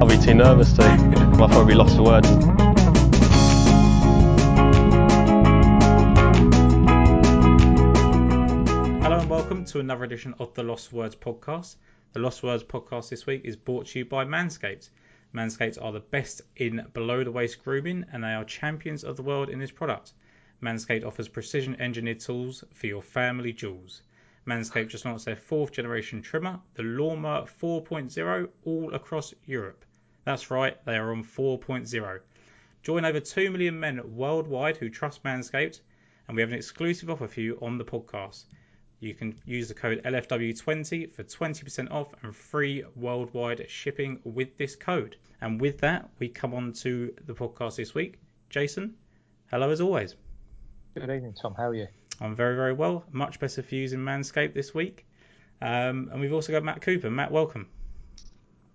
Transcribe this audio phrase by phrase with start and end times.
[0.00, 0.82] I'll be too nervous to.
[0.82, 2.28] I'll probably lost for words.
[9.02, 11.76] Hello and welcome to another edition of the Lost Words podcast.
[12.12, 14.90] The Lost Words podcast this week is brought to you by Manscaped.
[15.32, 19.22] Manscaped are the best in below the waist grooming and they are champions of the
[19.22, 20.12] world in this product.
[20.60, 24.02] Manscaped offers precision engineered tools for your family jewels.
[24.46, 29.84] Manscaped just launched their fourth generation trimmer, the Lawnmower 4.0, all across Europe.
[30.24, 32.20] That's right, they are on 4.0.
[32.82, 35.80] Join over 2 million men worldwide who trust Manscaped,
[36.26, 38.44] and we have an exclusive offer for you on the podcast.
[39.00, 44.76] You can use the code LFW20 for 20% off and free worldwide shipping with this
[44.76, 45.16] code.
[45.40, 48.18] And with that, we come on to the podcast this week.
[48.50, 48.94] Jason,
[49.50, 50.16] hello as always.
[50.94, 51.54] Good evening, Tom.
[51.54, 51.88] How are you?
[52.20, 53.04] I'm very, very well.
[53.10, 55.06] Much better for using Manscaped this week.
[55.62, 57.10] Um, and we've also got Matt Cooper.
[57.10, 57.68] Matt, welcome.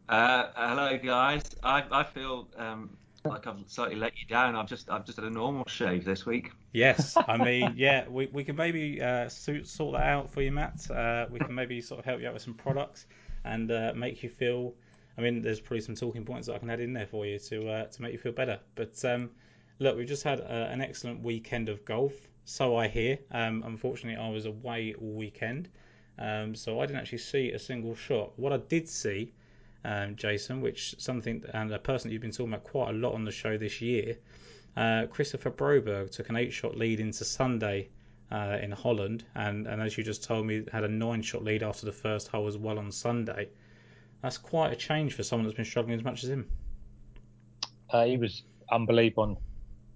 [0.10, 1.44] Uh, hello, guys.
[1.64, 4.56] I, I feel um, like I've slightly let you down.
[4.56, 6.52] I've just I've just had a normal shave this week.
[6.74, 10.90] Yes, I mean, yeah, we, we can maybe uh, sort that out for you, Matt.
[10.90, 13.06] Uh, we can maybe sort of help you out with some products
[13.44, 14.74] and uh, make you feel.
[15.18, 17.40] I mean, there's probably some talking points that I can add in there for you
[17.40, 18.60] to uh, to make you feel better.
[18.76, 19.32] But um,
[19.80, 22.14] look, we've just had uh, an excellent weekend of golf.
[22.46, 23.18] So I hear.
[23.32, 25.68] Um, unfortunately, I was away all weekend,
[26.20, 28.38] um, so I didn't actually see a single shot.
[28.38, 29.34] What I did see,
[29.84, 33.14] um, Jason, which something and a person that you've been talking about quite a lot
[33.14, 34.20] on the show this year,
[34.78, 37.90] uh, Kristoffer Broberg took an eight-shot lead into Sunday
[38.32, 41.88] uh, in Holland, and, and as you just told me, had a nine-shot lead after
[41.88, 43.50] the first hole as well on Sunday.
[44.22, 46.48] That's quite a change for someone that's been struggling as much as him.
[47.90, 49.42] Uh, he was unbelievable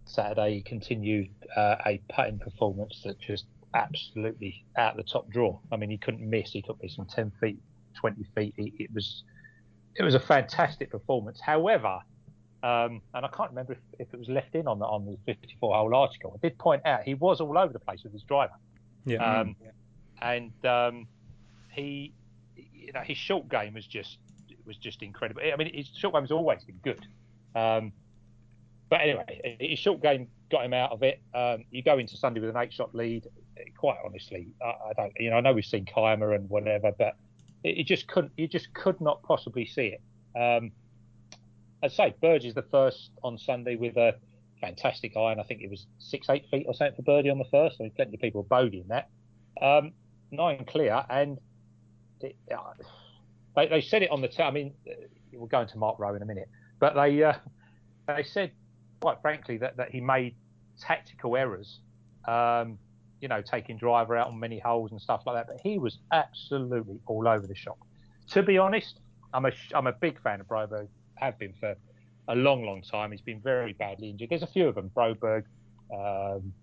[0.09, 0.55] Saturday.
[0.55, 5.59] He continued uh, a putting performance that just absolutely out of the top draw.
[5.71, 6.51] I mean, he couldn't miss.
[6.51, 7.59] He took me some 10 feet,
[7.95, 8.53] 20 feet.
[8.57, 9.23] He, it was
[9.95, 11.39] it was a fantastic performance.
[11.41, 11.99] However,
[12.63, 15.17] um, and I can't remember if, if, it was left in on the on the
[15.25, 16.37] 54 hole article.
[16.41, 18.53] I did point out he was all over the place with his driver.
[19.05, 19.23] Yeah.
[19.23, 19.55] Um,
[20.21, 21.07] and um,
[21.71, 22.13] he,
[22.55, 24.17] you know, his short game was just
[24.65, 25.41] was just incredible.
[25.41, 27.07] I mean, his short game has always been good.
[28.89, 31.21] But anyway, his short game got him out of it.
[31.33, 33.27] Um, you go into Sunday with an eight-shot lead.
[33.77, 35.13] Quite honestly, I, I, don't.
[35.19, 37.15] You know, I know we've seen Kaymer and whatever, but
[37.63, 38.33] it, just couldn't.
[38.37, 40.01] You just could not possibly see it.
[40.39, 40.71] Um,
[41.83, 44.15] I'd say Burge is the first on Sunday with a
[44.59, 45.39] fantastic iron.
[45.39, 47.77] I think it was six, eight feet or something for birdie on the first.
[47.79, 49.09] I mean, plenty of people bogeying that.
[49.61, 49.91] Um,
[50.31, 51.37] nine clear, and
[52.21, 52.73] it, uh,
[53.55, 54.29] they, they said it on the.
[54.29, 54.73] T- I mean,
[55.33, 56.49] we'll go into Mark Roe in a minute,
[56.79, 57.33] but they uh,
[58.07, 58.51] they said
[58.99, 60.35] quite frankly that, that he made
[60.79, 61.79] tactical errors.
[62.27, 62.77] Um,
[63.21, 65.47] you know, taking driver out on many holes and stuff like that.
[65.47, 67.77] But he was absolutely all over the shop.
[68.31, 68.99] To be honest,
[69.33, 71.75] I'm a I'm a big fan of Broberg have been for
[72.27, 73.11] a long, long time.
[73.11, 74.29] He's been very badly injured.
[74.29, 75.43] There's a few of them, Broberg,
[75.93, 76.53] um,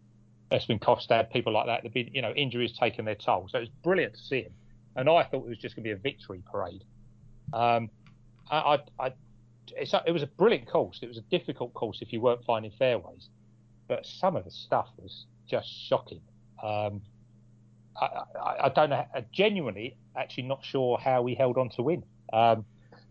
[0.50, 1.82] Espen Kofstad, people like that.
[1.82, 3.48] They've been, you know, injuries taken their toll.
[3.50, 4.52] So it's brilliant to see him.
[4.94, 6.84] And I thought it was just going to be a victory parade.
[7.52, 7.90] Um,
[8.50, 9.12] I, I, I
[9.76, 11.00] a, it was a brilliant course.
[11.02, 13.28] It was a difficult course if you weren't finding fairways,
[13.88, 16.20] but some of the stuff was just shocking.
[16.62, 17.02] Um,
[18.00, 18.06] I,
[18.38, 19.04] I, I, don't know.
[19.32, 22.04] Genuinely, actually, not sure how he held on to win.
[22.32, 22.64] Um,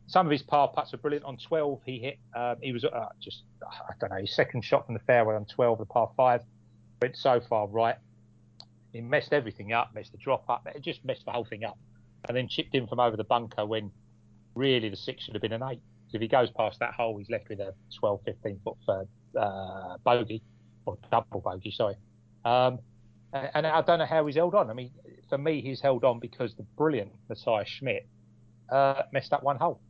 [0.08, 1.26] some of his par putts were brilliant.
[1.26, 2.20] On 12, he hit.
[2.36, 5.46] Um, he was uh, just I don't know his second shot from the fairway on
[5.46, 6.42] 12, the par five,
[7.02, 7.96] went so far right.
[8.94, 10.68] He messed everything up, messed the drop up.
[10.74, 11.78] It just messed the whole thing up,
[12.28, 13.92] and then chipped in from over the bunker when
[14.54, 15.82] really the six should have been an eight.
[16.16, 19.08] If he goes past that hole, he's left with a 12, 15 foot third
[19.40, 20.42] uh, bogey
[20.86, 21.96] or double bogey, sorry.
[22.44, 22.80] Um,
[23.34, 24.70] and I don't know how he's held on.
[24.70, 24.92] I mean,
[25.30, 28.04] for me, he's held on because the brilliant Matthias Schmid
[28.70, 29.82] uh, messed up one hole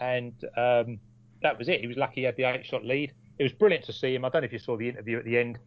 [0.00, 0.98] and um,
[1.42, 1.80] that was it.
[1.80, 3.12] He was lucky he had the eight shot lead.
[3.38, 4.24] It was brilliant to see him.
[4.24, 5.58] I don't know if you saw the interview at the end.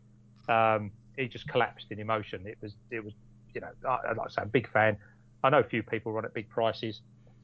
[0.50, 2.46] Um, he just collapsed in emotion.
[2.46, 3.14] It was, it was,
[3.54, 4.98] you know, like I say, a big fan.
[5.44, 7.02] I know a few people run at big prices.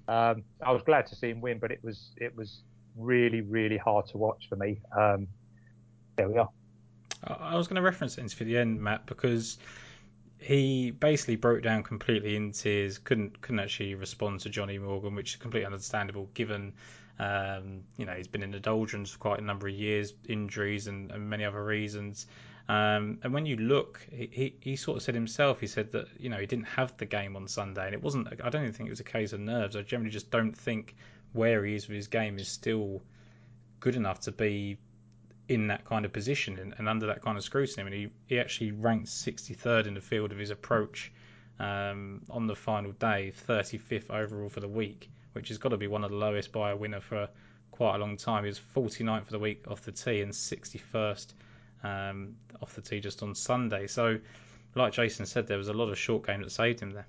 [0.07, 2.61] Um, I was glad to see him win, but it was, it was
[2.97, 4.81] really, really hard to watch for me.
[4.97, 5.27] Um,
[6.15, 6.49] there we are.
[7.25, 9.57] I was going to reference it for the end, Matt, because
[10.39, 12.97] he basically broke down completely in tears.
[12.97, 16.73] Couldn't couldn't actually respond to Johnny Morgan, which is completely understandable given
[17.19, 20.87] um, you know he's been in the doldrums for quite a number of years, injuries
[20.87, 22.27] and, and many other reasons.
[22.69, 26.29] Um, and when you look, he, he, sort of said himself, he said that you
[26.29, 28.27] know he didn't have the game on Sunday, and it wasn't.
[28.41, 29.75] I don't even think it was a case of nerves.
[29.75, 30.95] I generally just don't think
[31.33, 33.01] where he is with his game is still
[33.81, 34.77] good enough to be
[35.49, 37.81] in that kind of position and, and, under that kind of scrutiny.
[37.81, 41.11] I mean, he, he actually ranked 63rd in the field of his approach
[41.59, 45.87] um, on the final day, 35th overall for the week, which has got to be
[45.87, 47.27] one of the lowest by a winner for
[47.71, 48.45] quite a long time.
[48.45, 51.33] He was 49th for the week off the tee and 61st
[51.83, 53.87] um, off the tee just on Sunday.
[53.87, 54.19] So,
[54.75, 57.07] like Jason said, there was a lot of short game that saved him there.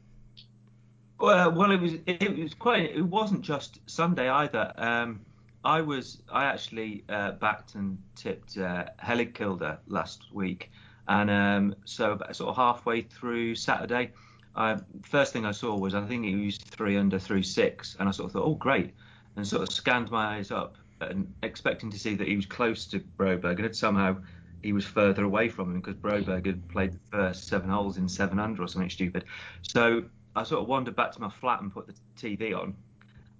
[1.19, 2.91] Well, well, it was it was quite.
[2.91, 4.73] It wasn't just Sunday either.
[4.77, 5.21] Um,
[5.65, 8.87] I was I actually uh, backed and tipped uh,
[9.87, 10.71] last week,
[11.09, 14.13] and um, so about sort of halfway through Saturday,
[14.55, 18.09] I, first thing I saw was I think he was three under through six, and
[18.09, 18.93] I sort of thought, oh great,
[19.37, 22.87] and sort of scanned my eyes up and expecting to see that he was close
[22.87, 24.17] to Broberg, and had somehow
[24.65, 28.09] he was further away from him because Broberg had played the first seven holes in
[28.09, 29.25] seven under or something stupid.
[29.61, 32.75] So I sort of wandered back to my flat and put the TV on,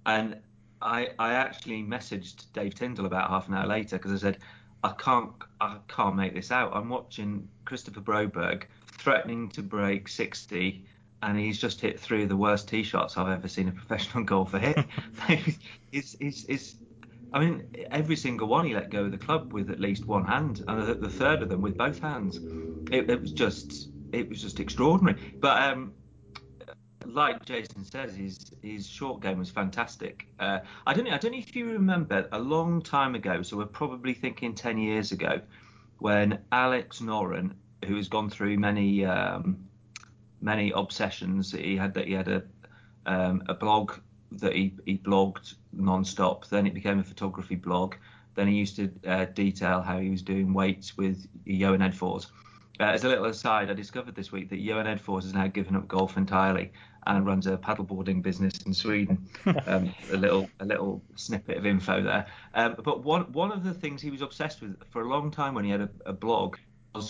[0.05, 0.37] and
[0.81, 4.37] I I actually messaged Dave Tindall about half an hour later because I said
[4.83, 6.75] I can't I can't make this out.
[6.75, 10.85] I'm watching Kristoffer Broberg threatening to break 60
[11.23, 14.23] and he's just hit three of the worst tee shots I've ever seen a professional
[14.31, 14.77] golfer hit.
[15.91, 16.75] it's, it's, it's,
[17.35, 20.23] I mean, every single one he let go of the club with at least one
[20.23, 22.37] hand, and the, the third of them with both hands.
[22.89, 25.19] It, it, was just, it was just extraordinary.
[25.41, 25.91] But um,
[27.05, 30.27] like Jason says, his his short game was fantastic.
[30.39, 33.41] Uh, I don't know, I don't know if you remember a long time ago.
[33.41, 35.41] So we're probably thinking ten years ago,
[35.99, 37.51] when Alex Noren,
[37.83, 39.67] who has gone through many um,
[40.39, 42.43] many obsessions, he had that he had a
[43.05, 43.91] um, a blog
[44.31, 46.47] that he, he blogged non-stop.
[46.47, 47.95] Then it became a photography blog.
[48.35, 52.27] Then he used to uh, detail how he was doing weights with Johan Edfors.
[52.79, 55.75] Uh, as a little aside, I discovered this week that Johan Edfors has now given
[55.75, 56.71] up golf entirely
[57.07, 59.27] and runs a paddleboarding business in Sweden.
[59.67, 62.25] Um, a little a little snippet of info there.
[62.53, 65.53] Um, but one one of the things he was obsessed with for a long time
[65.53, 66.57] when he had a, a blog
[66.93, 67.09] was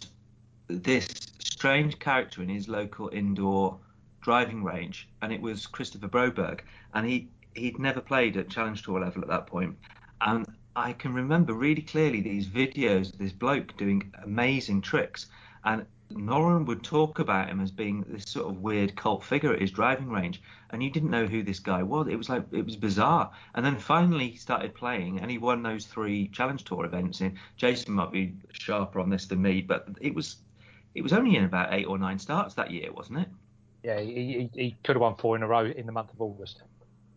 [0.67, 1.07] this
[1.39, 3.79] strange character in his local indoor
[4.25, 6.62] driving range, and it was Kristoffer Broberg,
[6.95, 9.77] and he he'd never played at Challenge Tour level at that point,
[10.19, 15.27] and I can remember really clearly these videos of this bloke doing amazing tricks,
[15.63, 19.62] and Noren would talk about him as being this sort of weird cult figure at
[19.62, 20.42] his driving range,
[20.72, 22.07] and you didn't know who this guy was.
[22.07, 23.31] It was like it was bizarre.
[23.54, 27.22] And then finally he started playing, and he won those three Challenge Tour events.
[27.22, 30.38] And Jason might be sharper on this than me, but it was
[30.95, 33.30] it was only in about eight or nine starts that year, wasn't it?
[33.85, 36.63] Yeah, he, he could have won four in a row in the month of August.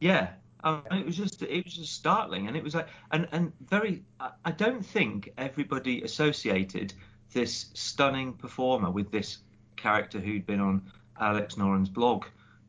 [0.00, 0.28] Yeah,
[0.64, 4.02] um, it was just it was just startling, and it was like and and very.
[4.44, 6.92] I don't think everybody associated
[7.32, 9.38] this stunning performer with this
[9.76, 10.82] character who'd been on
[11.18, 12.26] Alex Noren's blog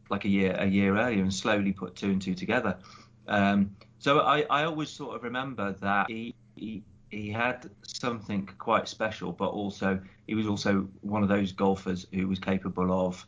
[0.10, 2.78] like a year a year earlier and slowly put two and two together.
[3.28, 8.88] Um, so I, I always sort of remember that he, he he had something quite
[8.88, 13.26] special, but also he was also one of those golfers who was capable of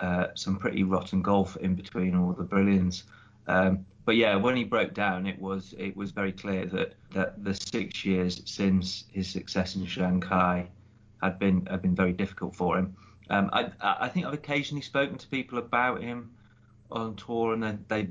[0.00, 3.04] uh, some pretty rotten golf in between all the brilliance.
[3.46, 7.44] Um, but yeah, when he broke down, it was it was very clear that that
[7.44, 10.68] the six years since his success in Shanghai
[11.22, 12.96] had been had been very difficult for him.
[13.30, 16.30] Um, I I think I've occasionally spoken to people about him
[16.90, 18.08] on tour, and they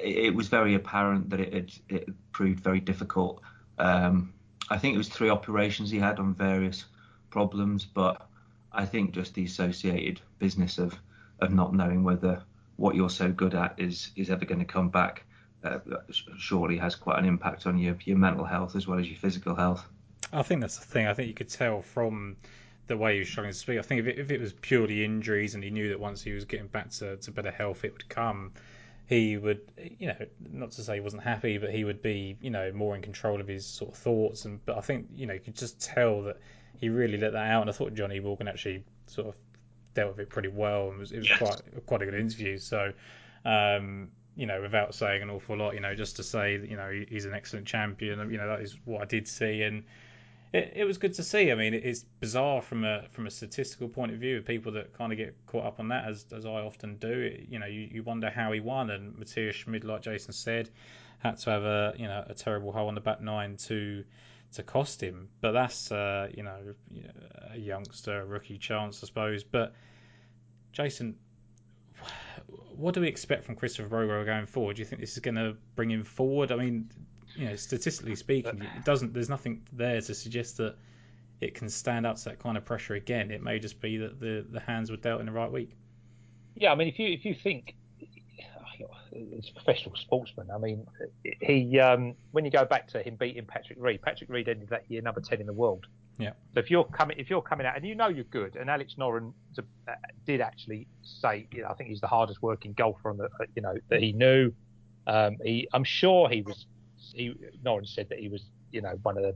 [0.00, 3.42] it was very apparent that it had it proved very difficult.
[3.78, 4.32] Um,
[4.70, 6.84] I think it was three operations he had on various
[7.30, 8.27] problems, but
[8.78, 10.94] I think just the associated business of
[11.40, 12.42] of not knowing whether
[12.76, 15.24] what you're so good at is is ever going to come back
[15.64, 15.78] uh,
[16.36, 19.56] surely has quite an impact on your your mental health as well as your physical
[19.56, 19.84] health.
[20.32, 21.08] I think that's the thing.
[21.08, 22.36] I think you could tell from
[22.86, 23.78] the way he was struggling to speak.
[23.78, 26.32] I think if it, if it was purely injuries and he knew that once he
[26.32, 28.52] was getting back to, to better health, it would come,
[29.06, 29.60] he would,
[29.98, 30.16] you know,
[30.52, 33.40] not to say he wasn't happy, but he would be, you know, more in control
[33.40, 34.44] of his sort of thoughts.
[34.44, 36.38] And but I think, you know, you could just tell that
[36.78, 37.62] he really let that out.
[37.62, 39.34] And I thought Johnny Morgan actually sort of
[39.94, 41.38] dealt with it pretty well, and it was, it was yes.
[41.38, 42.58] quite quite a good interview.
[42.58, 42.92] So,
[43.44, 46.76] um, you know, without saying an awful lot, you know, just to say that you
[46.76, 49.84] know he's an excellent champion, you know, that is what I did see, and
[50.52, 51.50] it, it was good to see.
[51.50, 54.38] I mean, it's bizarre from a from a statistical point of view.
[54.38, 57.44] of People that kind of get caught up on that, as as I often do,
[57.48, 58.90] you know, you, you wonder how he won.
[58.90, 60.70] And Matthias Schmid, like Jason said,
[61.18, 64.04] had to have a you know a terrible hole on the back nine to
[64.54, 65.28] to cost him.
[65.40, 66.74] But that's uh, you know
[67.52, 69.44] a youngster, a rookie chance, I suppose.
[69.44, 69.74] But
[70.72, 71.16] Jason,
[72.76, 74.76] what do we expect from Kristoffer Broberg going forward?
[74.76, 76.52] Do you think this is going to bring him forward?
[76.52, 76.90] I mean,
[77.36, 79.12] you know, statistically speaking, it doesn't.
[79.12, 80.76] There's nothing there to suggest that
[81.40, 83.30] it can stand up to that kind of pressure again.
[83.30, 85.72] It may just be that the the hands were dealt in the right week.
[86.54, 87.74] Yeah, I mean, if you if you think
[89.12, 90.86] as a professional sportsman, I mean,
[91.40, 94.90] he um, when you go back to him beating Patrick Reed, Patrick Reed ended that
[94.90, 95.86] year number ten in the world.
[96.18, 96.32] Yeah.
[96.52, 98.96] So if you're coming, if you're coming out and you know you're good, and Alex
[98.98, 99.92] Noren uh,
[100.26, 103.46] did actually say, you know, I think he's the hardest working golfer on the, uh,
[103.54, 104.52] you know, that he knew.
[105.06, 106.66] Um, he, I'm sure he was.
[107.14, 108.42] He Noren said that he was,
[108.72, 109.34] you know, one of the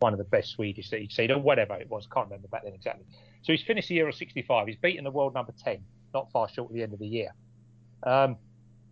[0.00, 2.06] one of the best Swedish that he'd seen, or whatever it was.
[2.10, 3.06] I can't remember back then exactly.
[3.42, 4.66] So he's finished the year of 65.
[4.66, 5.78] He's beaten the world number 10,
[6.12, 7.30] not far short of the end of the year.
[8.02, 8.36] Um,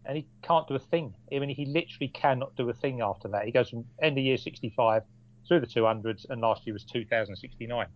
[0.04, 1.14] and he can't do a thing.
[1.32, 3.44] I mean, he literally cannot do a thing after that.
[3.44, 5.02] He goes from end of year 65
[5.46, 7.86] through the 200s, and last year was 2069.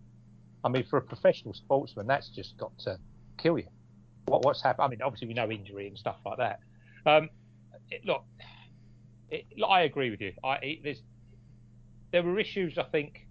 [0.63, 2.97] I mean, for a professional sportsman, that's just got to
[3.37, 3.67] kill you.
[4.25, 4.85] What, what's happened?
[4.85, 6.59] I mean, obviously we know injury and stuff like that.
[7.05, 7.29] Um,
[7.89, 8.23] it, look,
[9.29, 10.33] it, I agree with you.
[10.43, 10.97] I, it,
[12.11, 13.27] there were issues, I think,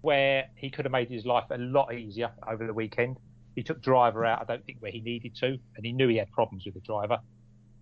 [0.00, 3.18] where he could have made his life a lot easier over the weekend.
[3.54, 6.16] He took driver out, I don't think, where he needed to, and he knew he
[6.16, 7.18] had problems with the driver.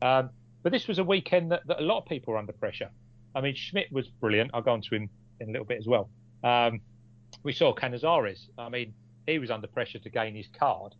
[0.02, 0.30] Um,
[0.62, 2.90] but this was a weekend that, that, a lot of people were under pressure.
[3.34, 4.50] I mean, Schmid was brilliant.
[4.54, 5.08] I'll go on to him
[5.40, 6.10] in a little bit as well.
[6.42, 6.80] Um,
[7.42, 8.48] we saw Canizares.
[8.58, 8.94] I mean,
[9.26, 10.94] he was under pressure to gain his card.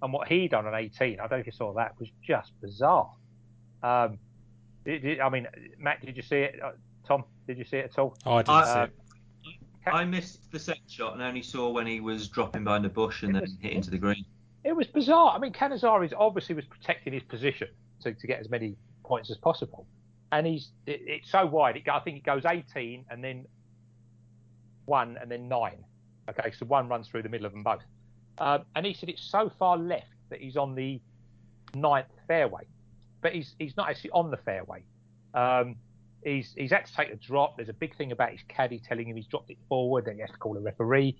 [0.00, 2.52] And what he done on 18, I don't know if you saw that, was just
[2.60, 3.10] bizarre.
[3.82, 4.18] Um,
[4.84, 5.46] it, it, I mean,
[5.78, 6.60] Matt, did you see it?
[6.62, 6.72] Uh,
[7.06, 8.16] Tom, did you see it at all?
[8.26, 9.92] Oh, I didn't uh, see it.
[9.92, 13.22] I missed the second shot and only saw when he was dropping behind a bush
[13.22, 14.24] and it then was, hit into the green.
[14.64, 15.34] It was bizarre.
[15.34, 17.68] I mean, Canizares obviously was protecting his position
[18.02, 19.86] to, to get as many points as possible.
[20.30, 21.76] And he's it, it's so wide.
[21.76, 23.46] It, I think it goes 18 and then
[24.84, 25.84] one and then nine.
[26.30, 27.82] Okay, so one runs through the middle of them both.
[28.38, 31.00] Um, and he said it's so far left that he's on the
[31.74, 32.62] ninth fairway,
[33.20, 34.84] but he's he's not actually on the fairway.
[35.34, 35.76] Um,
[36.24, 37.56] he's he's had to take a drop.
[37.56, 40.20] There's a big thing about his caddy telling him he's dropped it forward, then he
[40.22, 41.16] has to call a referee,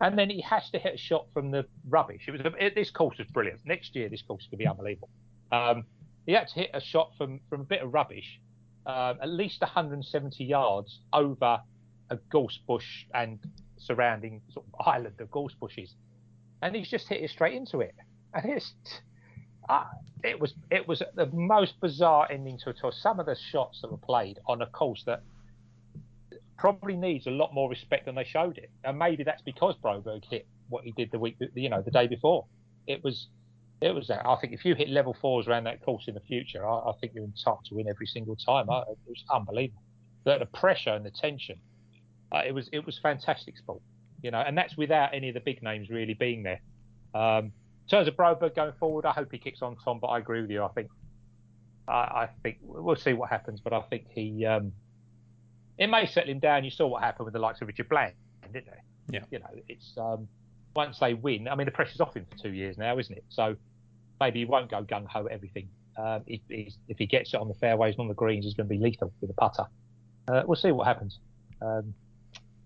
[0.00, 2.24] and then he has to hit a shot from the rubbish.
[2.26, 3.60] It was it, this course was brilliant.
[3.64, 5.10] Next year, this course is going to be unbelievable.
[5.52, 5.84] Um,
[6.26, 8.40] he had to hit a shot from from a bit of rubbish,
[8.84, 11.60] uh, at least 170 yards over
[12.10, 13.38] a gorse bush and
[13.78, 15.94] surrounding sort of island of gorse bushes,
[16.62, 17.94] and he's just hit it straight into it.
[18.34, 18.72] And it's
[19.68, 19.84] uh,
[20.22, 22.92] it was it was the most bizarre ending to a tour.
[22.92, 25.22] Some of the shots that were played on a course that
[26.58, 30.24] probably needs a lot more respect than they showed it, and maybe that's because Broberg
[30.24, 32.46] hit what he did the week, you know, the day before.
[32.86, 33.28] It was,
[33.80, 34.08] it was.
[34.08, 34.26] that.
[34.26, 36.92] I think if you hit level fours around that course in the future, I, I
[37.00, 38.70] think you're entitled to win every single time.
[38.70, 39.82] I, it was unbelievable.
[40.24, 41.58] The, the pressure and the tension,
[42.32, 43.80] uh, it was, it was fantastic sport,
[44.22, 46.60] you know, and that's without any of the big names really being there.
[47.14, 47.52] Um,
[47.86, 50.00] in terms of Broberg going forward, I hope he kicks on, Tom.
[50.00, 50.64] But I agree with you.
[50.64, 50.88] I think
[51.86, 53.60] I, I think we'll see what happens.
[53.60, 54.72] But I think he um,
[55.78, 56.64] it may settle him down.
[56.64, 58.14] You saw what happened with the likes of Richard Bland,
[58.52, 59.18] didn't they?
[59.18, 59.24] Yeah.
[59.30, 60.26] You know, it's um,
[60.76, 61.48] once they win.
[61.48, 63.24] I mean, the pressure's off him for two years now, isn't it?
[63.28, 63.56] So
[64.20, 65.68] maybe he won't go gung ho at everything.
[65.98, 68.68] Um, if, if, he gets it on the fairways and on the greens, he's going
[68.68, 69.64] to be lethal with a putter.
[70.28, 71.18] Uh, we'll see what happens.
[71.62, 71.94] Um,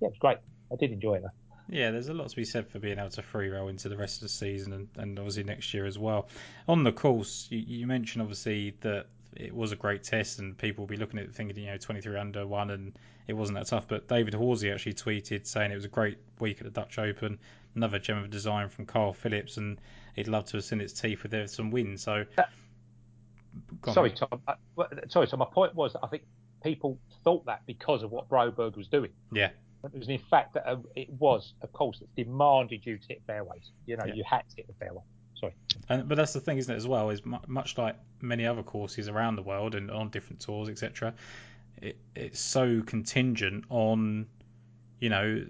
[0.00, 0.38] yeah, it was great.
[0.73, 1.25] I did enjoy it.
[1.69, 3.97] Yeah, there's a lot to be said for being able to free roll into the
[3.97, 6.29] rest of the season and, and obviously next year as well.
[6.67, 9.07] On the course, you, you mentioned obviously that
[9.37, 11.77] it was a great test and people will be looking at it thinking, you know,
[11.77, 13.87] 23 under one and it wasn't that tough.
[13.87, 17.39] But David Horsey actually tweeted saying it was a great week at the Dutch Open,
[17.75, 19.81] another gem of design from Kyle Phillips, and
[20.17, 22.03] he'd love to have seen its teeth with some wins.
[22.03, 24.41] So, uh, sorry, Tom.
[24.47, 24.55] Uh,
[25.09, 26.25] sorry, so my point was I think
[26.63, 29.11] people thought that because of what Broberg was doing.
[29.33, 29.51] Yeah.
[29.83, 33.23] It was in fact that uh, it was a course that demanded you to hit
[33.27, 33.71] fairways.
[33.87, 34.15] You know, yeah.
[34.15, 35.03] you had to hit the fairway.
[35.40, 35.54] Sorry.
[35.88, 36.76] And, but that's the thing, isn't it?
[36.76, 40.68] As well, is much like many other courses around the world and on different tours,
[40.68, 41.14] etc.
[41.80, 44.26] It, it's so contingent on,
[44.99, 45.44] you know,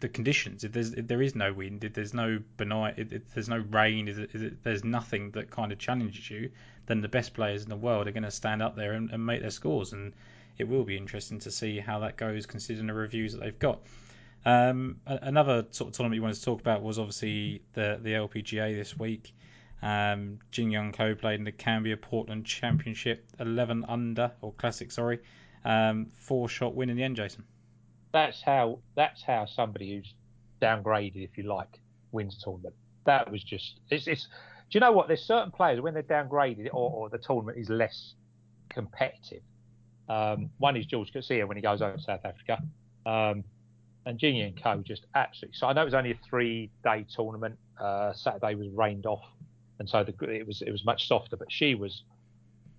[0.00, 0.64] the conditions.
[0.64, 4.08] If there's if there is no wind, if there's no benign, if, there's no rain,
[4.08, 6.50] if, if, there's nothing that kind of challenges you,
[6.86, 9.24] then the best players in the world are going to stand up there and, and
[9.24, 9.92] make their scores.
[9.92, 10.14] And
[10.56, 13.80] it will be interesting to see how that goes, considering the reviews that they've got.
[14.46, 18.76] Um, another sort of tournament you wanted to talk about was obviously the the LPGA
[18.76, 19.34] this week.
[19.82, 25.20] Um, Jin Young Ko played in the Cambia Portland Championship, 11 under or classic, sorry,
[25.64, 27.44] um, four shot win in the end, Jason.
[28.12, 30.14] That's how that's how somebody who's
[30.62, 31.80] downgraded, if you like,
[32.12, 32.74] wins a tournament.
[33.04, 35.08] That was just it's, it's do you know what?
[35.08, 38.14] There's certain players when they're downgraded or, or the tournament is less
[38.68, 39.42] competitive
[40.08, 42.62] um, one is George Coetzee when he goes over to South Africa.
[43.06, 43.44] Um,
[44.06, 44.82] and Jin Young Ko.
[44.82, 45.56] just absolutely.
[45.56, 47.56] So I know it was only a three-day tournament.
[47.80, 49.24] Uh, Saturday was rained off,
[49.78, 51.36] and so the, it was it was much softer.
[51.36, 52.02] But she was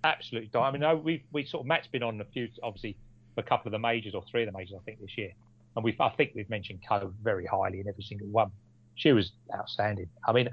[0.04, 0.50] absolutely.
[0.58, 2.96] I mean, we we sort of Matt's been on a few, obviously,
[3.36, 5.32] a couple of the majors or three of the majors, I think, this year,
[5.74, 8.50] and we I think we've mentioned Ko very highly in every single one.
[8.94, 10.08] She was outstanding.
[10.26, 10.48] I mean,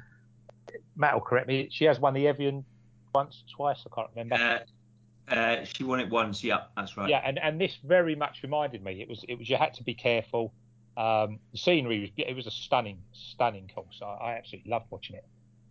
[0.95, 1.69] Matt will correct me.
[1.71, 2.65] She has won the Evian
[3.15, 3.77] once, twice.
[3.85, 4.35] I can't remember.
[4.35, 6.43] Uh, uh, she won it once.
[6.43, 7.09] Yeah, that's right.
[7.09, 9.01] Yeah, and, and this very much reminded me.
[9.01, 10.53] It was it was you had to be careful.
[10.95, 13.99] Um, the scenery was it was a stunning, stunning course.
[14.01, 15.25] I, I absolutely loved watching it,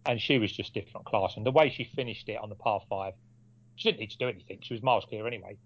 [0.07, 1.37] and she was just different class.
[1.37, 3.14] And the way she finished it on the par five,
[3.76, 4.59] she didn't need to do anything.
[4.62, 5.57] She was miles clear anyway.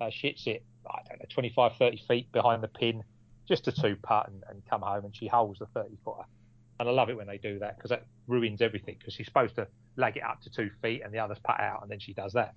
[0.00, 3.04] Uh, she hits it, I don't know, 25, 30 feet behind the pin,
[3.46, 6.24] just a two putt and, and come home, and she holds the 30 footer.
[6.80, 8.96] And I love it when they do that because that ruins everything.
[8.98, 11.82] Because she's supposed to leg it up to two feet and the others putt out,
[11.82, 12.54] and then she does that.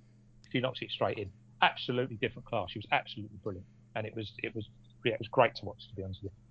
[0.52, 1.30] She knocks it straight in.
[1.62, 2.72] Absolutely different class.
[2.72, 4.68] She was absolutely brilliant, and it was it was
[5.06, 5.88] yeah, it was great to watch.
[5.90, 6.47] To be honest with you.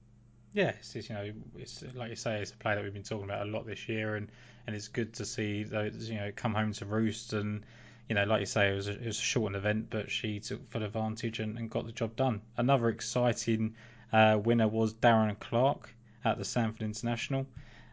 [0.57, 3.25] Yeah, it's, you know, it's like you say, it's a play that we've been talking
[3.25, 4.33] about a lot this year, and,
[4.67, 7.35] and it's good to see those you know come home to roost.
[7.35, 7.63] And
[8.09, 10.41] you know, like you say, it was a, it was a shortened event, but she
[10.41, 12.41] took full advantage and, and got the job done.
[12.57, 13.75] Another exciting
[14.15, 15.95] uh, winner was Darren Clarke
[16.25, 17.47] at the Sanford International.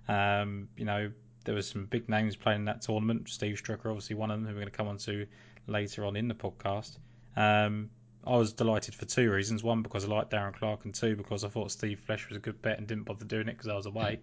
[0.08, 1.12] Um, you know,
[1.44, 3.28] there was some big names playing in that tournament.
[3.28, 5.28] Steve Stricker, obviously one of them, who we're going to come on to
[5.68, 6.98] later on in the podcast.
[7.36, 7.90] Um,
[8.26, 9.64] I was delighted for two reasons.
[9.64, 12.40] One, because I liked Darren Clarke, and two, because I thought Steve Flesch was a
[12.40, 14.20] good bet and didn't bother doing it because I was away.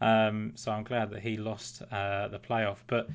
[0.00, 2.78] Um, so I'm glad that he lost uh, the playoff.
[2.86, 3.08] But,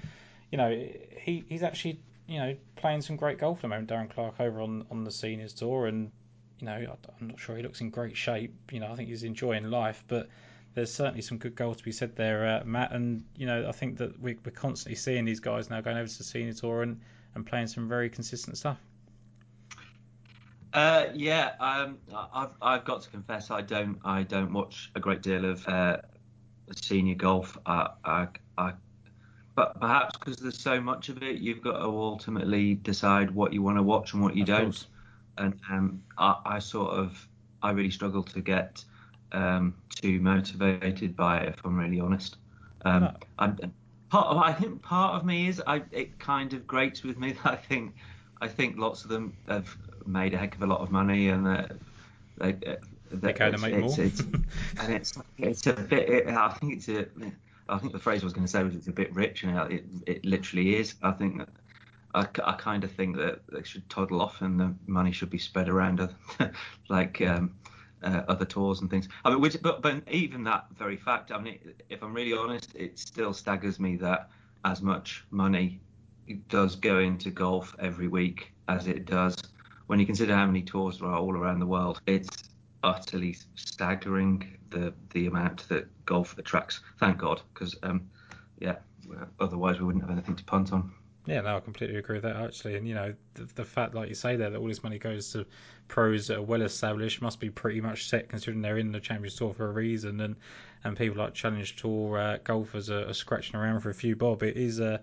[0.51, 4.09] you know, he, he's actually, you know, playing some great golf at the moment, Darren
[4.09, 5.87] Clarke, over on, on the seniors tour.
[5.87, 6.11] And,
[6.59, 8.71] you know, I'm not sure he looks in great shape.
[8.71, 10.29] You know, I think he's enjoying life, but
[10.73, 12.91] there's certainly some good goals to be said there, uh, Matt.
[12.91, 16.07] And you know, I think that we're, we're constantly seeing these guys now going over
[16.07, 16.99] to the senior tour and,
[17.35, 18.79] and playing some very consistent stuff.
[20.73, 21.99] Uh, yeah, um,
[22.33, 25.97] I've I've got to confess I don't I don't watch a great deal of uh,
[26.75, 27.57] senior golf.
[27.65, 28.27] I, I,
[28.57, 28.73] I
[29.55, 33.61] but perhaps because there's so much of it, you've got to ultimately decide what you
[33.61, 34.63] want to watch and what you of don't.
[34.63, 34.87] Course.
[35.37, 37.27] And um, I, I sort of
[37.61, 38.83] I really struggle to get
[39.31, 42.37] um, too motivated by it, if I'm really honest.
[42.83, 43.13] Um, no.
[43.37, 43.57] I'm,
[44.09, 47.33] part of, I think part of me is I, it kind of grates with me
[47.33, 47.93] that I think
[48.41, 51.47] I think lots of them have made a heck of a lot of money and
[51.47, 51.67] uh,
[52.37, 52.75] they, uh,
[53.11, 54.05] they kind of make it's, more.
[54.05, 54.19] It's,
[54.79, 56.09] and it's it's a bit.
[56.09, 57.05] It, I think it's a.
[57.69, 59.71] I think the phrase I was going to say was it's a bit rich, and
[59.71, 60.95] it, it literally is.
[61.01, 61.49] I think that
[62.13, 65.37] I, I kind of think that they should toddle off and the money should be
[65.37, 66.07] spread around,
[66.89, 67.55] like um,
[68.03, 69.07] uh, other tours and things.
[69.25, 72.75] I mean, which, but but even that very fact, I mean, if I'm really honest,
[72.75, 74.29] it still staggers me that
[74.65, 75.79] as much money
[76.49, 79.35] does go into golf every week as it does.
[79.87, 82.29] When you consider how many tours there are all around the world, it's
[82.83, 86.81] utterly staggering the the amount that golf attracts.
[86.99, 88.09] Thank God, because um,
[88.59, 88.77] yeah,
[89.39, 90.91] otherwise we wouldn't have anything to punt on.
[91.25, 92.75] Yeah, no, I completely agree with that actually.
[92.75, 95.31] And you know, the, the fact, like you say there, that all this money goes
[95.31, 95.45] to
[95.87, 99.35] pros that are well established must be pretty much set, considering they're in the Champions
[99.35, 100.19] Tour for a reason.
[100.19, 100.35] And
[100.83, 104.43] and people like Challenge Tour uh, golfers are, are, scratching around for a few bob.
[104.43, 104.97] It is uh,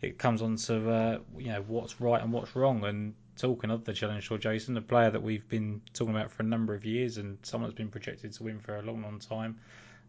[0.00, 2.84] it comes on to uh, you know what's right and what's wrong.
[2.84, 6.42] And talking of the Challenge Tour, Jason, a player that we've been talking about for
[6.42, 9.18] a number of years, and someone that's been projected to win for a long, long
[9.18, 9.58] time.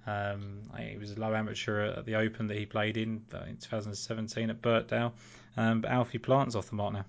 [0.06, 3.58] Um, he was a low amateur at the Open that he played in uh, in
[3.58, 5.14] 2017 at Birkdale.
[5.56, 7.06] Um, but Alfie Plant's off the mark now.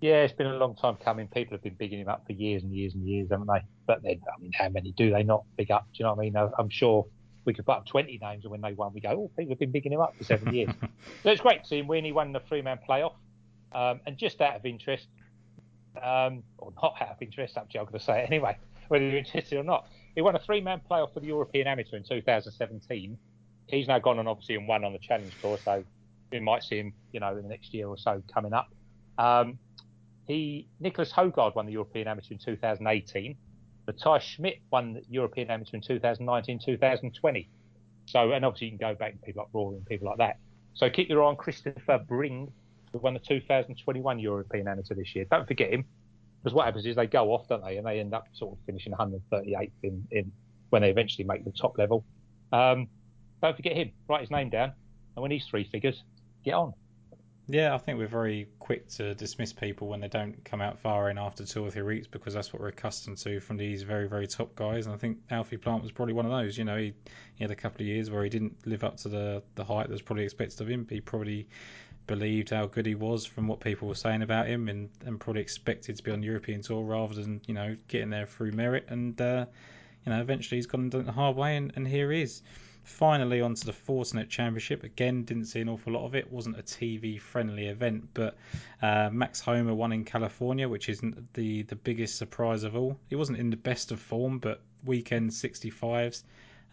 [0.00, 1.28] Yeah, it's been a long time coming.
[1.28, 3.62] People have been bigging him up for years and years and years, haven't they?
[3.86, 5.86] But then, I mean, how many do they not big up?
[5.92, 6.50] Do you know what I mean?
[6.58, 7.06] I'm sure
[7.44, 9.58] we could put up 20 names, and when they won, we go, oh, people have
[9.58, 10.70] been bigging him up for seven years.
[11.22, 12.04] so it's great to see him win.
[12.04, 13.14] He won the three man playoff.
[13.72, 15.08] Um, and just out of interest,
[16.02, 18.56] um, or not out of interest, actually, I'm going to say it anyway,
[18.88, 21.96] whether you're interested or not, he won a three man playoff for the European Amateur
[21.96, 23.18] in 2017.
[23.66, 25.58] He's now gone on, obviously, and won on the Challenge Tour.
[25.64, 25.84] So
[26.30, 28.68] we might see him, you know, in the next year or so coming up.
[29.18, 29.58] Um,
[30.26, 33.36] he Nicolai Hojgaard won the European Amateur in 2018.
[33.86, 37.48] Matthias Schmid won the European Amateur in 2019, 2020.
[38.06, 40.38] So, and obviously you can go back to people like Rory and people like that.
[40.74, 42.52] So keep your eye on Christoffer Bring,
[42.94, 45.26] who won the 2021 European Amateur this year.
[45.30, 45.84] Don't forget him,
[46.42, 48.64] because what happens is they go off, don't they, and they end up sort of
[48.64, 50.32] finishing 138th in, in
[50.70, 52.04] when they eventually make the top level.
[52.52, 52.88] Um,
[53.42, 53.90] don't forget him.
[54.08, 54.72] Write his name down,
[55.16, 56.02] and when he's three figures,
[56.44, 56.72] get on.
[57.46, 61.18] Yeah, I think we're very quick to dismiss people when they don't come out firing
[61.18, 64.26] after two or three weeks because that's what we're accustomed to from these very, very
[64.26, 64.86] top guys.
[64.86, 66.56] And I think Alfie Plant was probably one of those.
[66.56, 66.94] You know, he,
[67.34, 69.88] he had a couple of years where he didn't live up to the, the height
[69.88, 70.86] that was probably expected of him.
[70.88, 71.46] He probably
[72.06, 75.42] believed how good he was from what people were saying about him and, and probably
[75.42, 78.84] expected to be on European tour rather than, you know, getting there through merit.
[78.88, 79.46] And, uh,
[80.04, 82.42] you know, eventually he's gone the hard way and, and here he is.
[82.84, 84.84] Finally, onto the Fortinet Championship.
[84.84, 86.30] Again, didn't see an awful lot of it.
[86.30, 88.36] wasn't a TV friendly event, but
[88.82, 92.98] uh, Max Homa won in California, which isn't the the biggest surprise of all.
[93.08, 96.24] He wasn't in the best of form, but weekend 65s,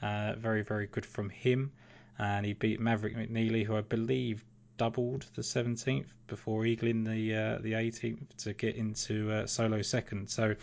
[0.01, 1.71] uh, very very good from him,
[2.19, 4.43] and he beat Maverick McNeely, who I believe
[4.81, 10.27] doubled the 17th before eagling the uh, the 18th to get into uh, solo second.
[10.27, 10.55] So,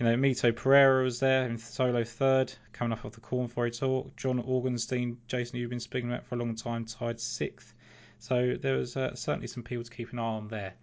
[0.00, 3.46] you know, Mito Pereira was there in solo third, coming up off of the Corn
[3.46, 4.10] Ferry Tour.
[4.16, 7.72] John Augenstein, Jason, you've been speaking about for a long time, tied sixth.
[8.18, 10.74] So there was uh, certainly some people to keep an eye on there.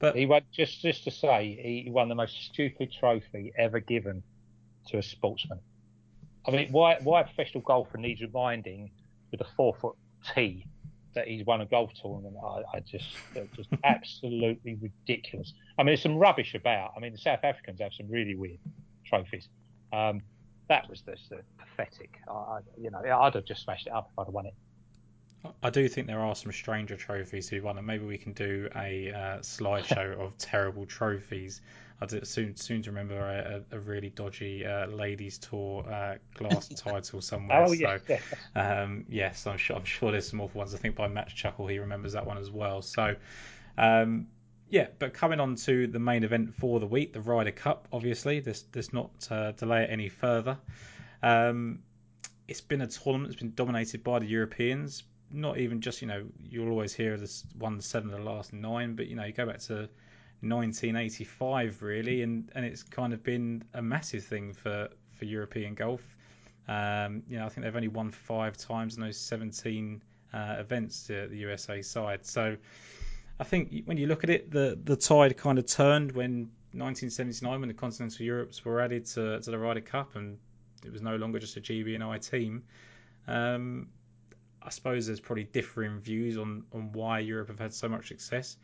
[0.00, 4.24] But he won just just to say he won the most stupid trophy ever given
[4.88, 5.60] to a sportsman.
[6.44, 8.90] I mean, why why a professional golfer needs reminding
[9.30, 9.94] with a four foot
[10.34, 10.66] tee
[11.18, 12.36] that he's won a golf tournament?
[12.42, 13.08] I, I just
[13.56, 15.52] just absolutely ridiculous.
[15.76, 16.92] I mean, there's some rubbish about.
[16.96, 18.60] I mean, the South Africans have some really weird
[19.04, 19.48] trophies.
[19.92, 20.22] Um,
[20.68, 22.20] that was just uh, pathetic.
[22.28, 24.54] I, you know, I'd have just smashed it up if I'd have won it.
[25.62, 28.68] I do think there are some stranger trophies who won, and maybe we can do
[28.76, 31.60] a uh, slideshow of terrible trophies.
[32.00, 36.68] I did soon soon to remember a, a really dodgy uh, ladies tour uh, glass
[36.76, 37.64] title somewhere.
[37.64, 37.98] Oh so,
[38.54, 40.74] um, yes, I'm sure I'm sure there's some awful ones.
[40.74, 42.82] I think by Match Chuckle he remembers that one as well.
[42.82, 43.16] So.
[43.76, 44.28] Um,
[44.70, 47.88] yeah, but coming on to the main event for the week, the Ryder Cup.
[47.90, 50.58] Obviously, this this not uh, delay it any further.
[51.22, 51.78] Um,
[52.48, 56.26] it's been a tournament that's been dominated by the Europeans, not even just you know
[56.50, 59.46] you'll always hear this one seven of the last nine, but you know you go
[59.46, 59.88] back to
[60.40, 66.02] 1985 really, and and it's kind of been a massive thing for for European golf.
[66.68, 71.06] Um, you know I think they've only won five times in those 17 uh, events
[71.06, 72.26] to the USA side.
[72.26, 72.56] So
[73.40, 77.60] I think when you look at it, the the tide kind of turned when 1979
[77.60, 80.38] when the Continental Europes were added to to the Ryder Cup and
[80.84, 82.62] it was no longer just a GB and I team.
[83.26, 83.88] Um,
[84.62, 88.56] I suppose there's probably differing views on, on why Europe have had so much success.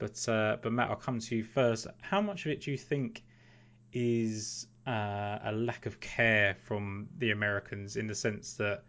[0.00, 1.86] But uh, but Matt, I'll come to you first.
[2.00, 3.22] How much of it do you think
[3.92, 8.82] is uh, a lack of care from the Americans in the sense that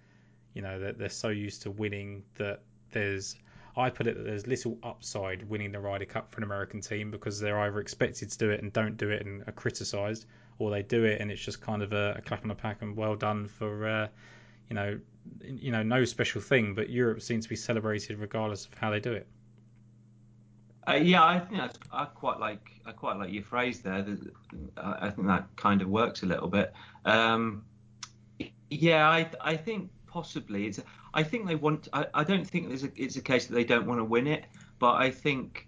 [0.53, 3.35] you know that they're so used to winning that there's
[3.75, 7.11] I put it that there's little upside winning the Ryder Cup for an American team
[7.11, 10.25] because they're either expected to do it and don't do it and are criticised,
[10.59, 12.81] or they do it and it's just kind of a, a clap on the back
[12.81, 14.07] and well done for uh,
[14.69, 14.99] you know
[15.43, 18.99] you know, no special thing, but Europe seems to be celebrated regardless of how they
[18.99, 19.27] do it.
[20.87, 24.05] Uh, yeah, I think that's, I quite like I quite like your phrase there.
[24.77, 26.73] I think that kind of works a little bit.
[27.05, 27.63] Um,
[28.69, 30.79] yeah, I I think possibly it's.
[31.13, 31.87] I think they want.
[31.93, 34.25] I, I don't think there's a, it's a case that they don't want to win
[34.25, 34.45] it,
[34.79, 35.67] but I think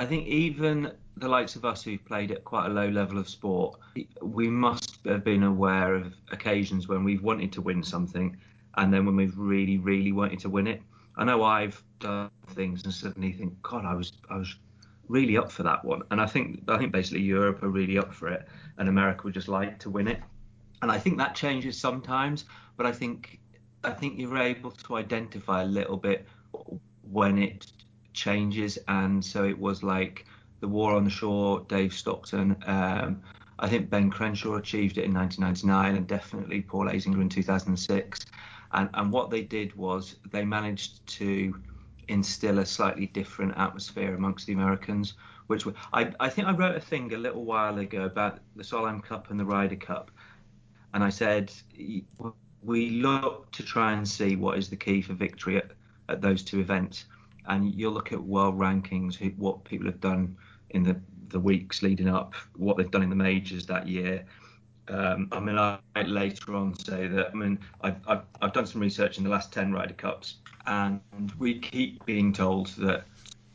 [0.00, 3.28] I think even the likes of us who've played at quite a low level of
[3.28, 3.78] sport,
[4.20, 8.36] we must have been aware of occasions when we've wanted to win something
[8.76, 10.82] and then when we've really, really wanted to win it.
[11.16, 11.80] I know I've
[12.48, 14.56] things and suddenly think, God, I was I was
[15.08, 16.02] really up for that one.
[16.10, 18.46] And I think I think basically Europe are really up for it
[18.78, 20.20] and America would just like to win it.
[20.82, 22.44] And I think that changes sometimes,
[22.76, 23.40] but I think
[23.82, 26.26] I think you're able to identify a little bit
[27.10, 27.66] when it
[28.12, 30.26] changes and so it was like
[30.60, 32.56] the War on the Shore, Dave Stockton.
[32.66, 33.22] Um,
[33.58, 38.26] I think Ben Crenshaw achieved it in 1999 and definitely Paul Azinger in 2006.
[38.72, 41.54] And, and what they did was they managed to
[42.08, 45.14] instill a slightly different atmosphere amongst the Americans,
[45.46, 49.02] which I, I think I wrote a thing a little while ago about the Solheim
[49.02, 50.10] Cup and the Ryder Cup.
[50.92, 51.52] And I said,
[52.62, 55.72] we look to try and see what is the key for victory at,
[56.08, 57.04] at those two events.
[57.46, 60.36] And you'll look at world rankings, what people have done
[60.70, 64.24] in the, the weeks leading up, what they've done in the majors that year.
[64.88, 67.30] Um, I mean, I might later on say that.
[67.32, 70.36] I mean, I've, I've, I've done some research in the last 10 Ryder Cups,
[70.66, 71.00] and
[71.38, 73.04] we keep being told that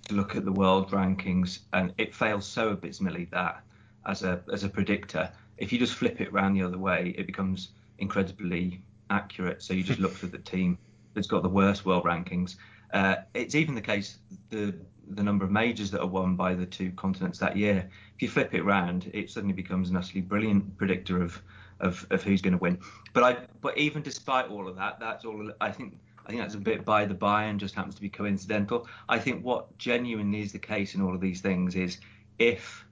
[0.07, 3.61] to look at the world rankings, and it fails so abysmally that
[4.05, 7.25] as a as a predictor, if you just flip it around the other way, it
[7.25, 7.69] becomes
[7.99, 9.61] incredibly accurate.
[9.61, 10.77] So you just look for the team
[11.13, 12.55] that's got the worst world rankings.
[12.93, 14.17] Uh, it's even the case
[14.49, 14.73] the
[15.11, 17.89] the number of majors that are won by the two continents that year.
[18.15, 21.41] If you flip it around, it suddenly becomes an utterly brilliant predictor of
[21.79, 22.77] of, of who's going to win.
[23.13, 25.97] But I but even despite all of that, that's all I think.
[26.29, 28.87] I think that's a bit by the by and just happens to be coincidental.
[29.09, 31.97] I think what genuinely is the case in all of these things is
[32.37, 32.85] if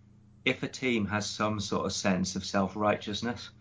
[0.43, 3.51] if a team has some sort of sense of self righteousness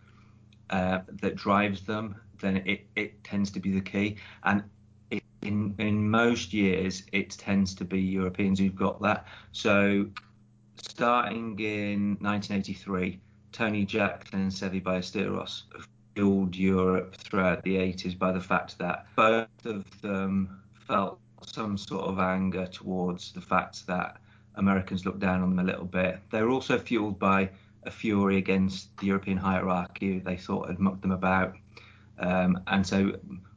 [0.70, 4.16] uh, that drives them, then it, it tends to be the key.
[4.44, 4.64] And
[5.42, 9.26] in in most years it tends to be Europeans who've got that.
[9.52, 10.06] So
[10.88, 13.20] starting in 1983,
[13.52, 15.64] Tony Jacklin and Seve Ballesteros
[16.16, 22.06] fueled Europe throughout the 80s by the fact that both of them felt some sort
[22.06, 24.16] of anger towards the fact that
[24.54, 26.18] Americans looked down on them a little bit.
[26.30, 27.50] They were also fueled by
[27.84, 31.54] a fury against the European hierarchy they thought had mucked them about.
[32.18, 33.12] Um, and so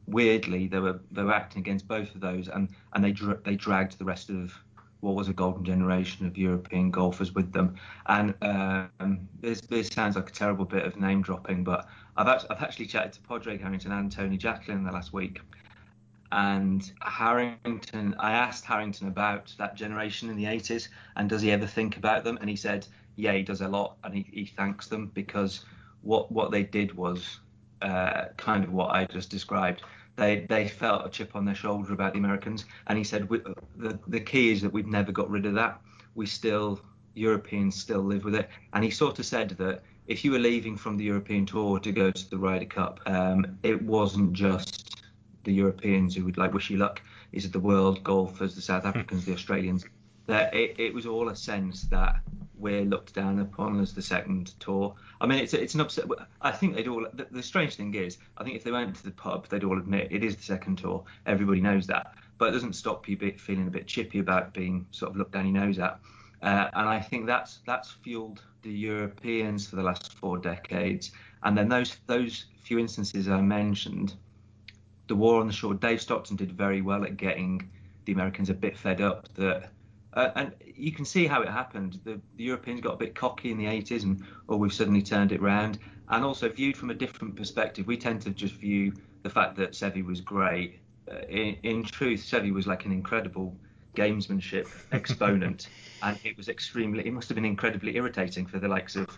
[0.06, 3.98] weirdly they were they were acting against both of those, and and they they dragged
[3.98, 4.54] the rest of
[5.00, 7.74] what was a golden generation of European golfers with them.
[8.06, 11.88] And um, this this sounds like a terrible bit of name dropping, but
[12.20, 15.40] I've actually, I've actually chatted to Padraig Harrington and Tony Jacklin in the last week.
[16.32, 21.66] And Harrington, I asked Harrington about that generation in the 80s and does he ever
[21.66, 22.38] think about them?
[22.40, 25.64] And he said, yeah, he does a lot, and he, he thanks them because
[26.02, 27.40] what what they did was
[27.82, 29.82] uh, kind of what I just described.
[30.16, 33.98] They they felt a chip on their shoulder about the Americans, and he said the
[34.08, 35.80] the key is that we've never got rid of that.
[36.14, 36.80] We still
[37.14, 40.76] Europeans still live with it, and he sort of said that if you were leaving
[40.76, 45.04] from the European tour to go to the Ryder Cup, um, it wasn't just
[45.44, 47.00] the Europeans who would like wish you luck.
[47.30, 49.84] Is it the world golfers, the South Africans, the Australians?
[50.26, 52.16] That it, it was all a sense that
[52.58, 54.96] we're looked down upon as the second tour.
[55.20, 56.06] I mean, it's it's an upset.
[56.42, 57.06] I think they'd all.
[57.14, 59.78] The, the, strange thing is, I think if they went to the pub, they'd all
[59.78, 61.04] admit it is the second tour.
[61.24, 65.12] Everybody knows that, but it doesn't stop you feeling a bit chippy about being sort
[65.12, 66.00] of looked down your nose at.
[66.42, 71.12] Uh, and I think that's that's fueled the Europeans for the last four decades.
[71.42, 74.14] And then those those few instances I mentioned,
[75.08, 75.74] the war on the shore.
[75.74, 77.70] Dave Stockton did very well at getting
[78.04, 79.70] the Americans a bit fed up that
[80.14, 82.00] uh, and you can see how it happened.
[82.04, 85.32] The, the, Europeans got a bit cocky in the 80s, and oh, we've suddenly turned
[85.32, 85.78] it round.
[86.08, 88.92] And also viewed from a different perspective, we tend to just view
[89.22, 90.80] the fact that Seve was great.
[91.10, 93.56] Uh, in, in, truth, Seve was like an incredible
[93.96, 95.68] gamesmanship exponent,
[96.02, 97.06] and it was extremely.
[97.06, 99.08] It must have been incredibly irritating for the likes of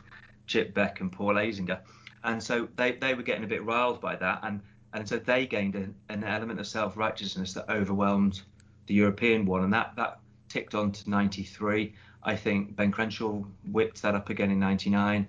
[0.47, 1.81] Chip Beck and Paul Azinger.
[2.25, 4.61] And so they, they were getting a bit riled by that, and
[4.92, 8.42] and so they gained a, an element of self righteousness that overwhelmed
[8.87, 11.95] the European one, and that that ticked on to 93.
[12.23, 15.27] I think Ben Crenshaw whipped that up again in 99.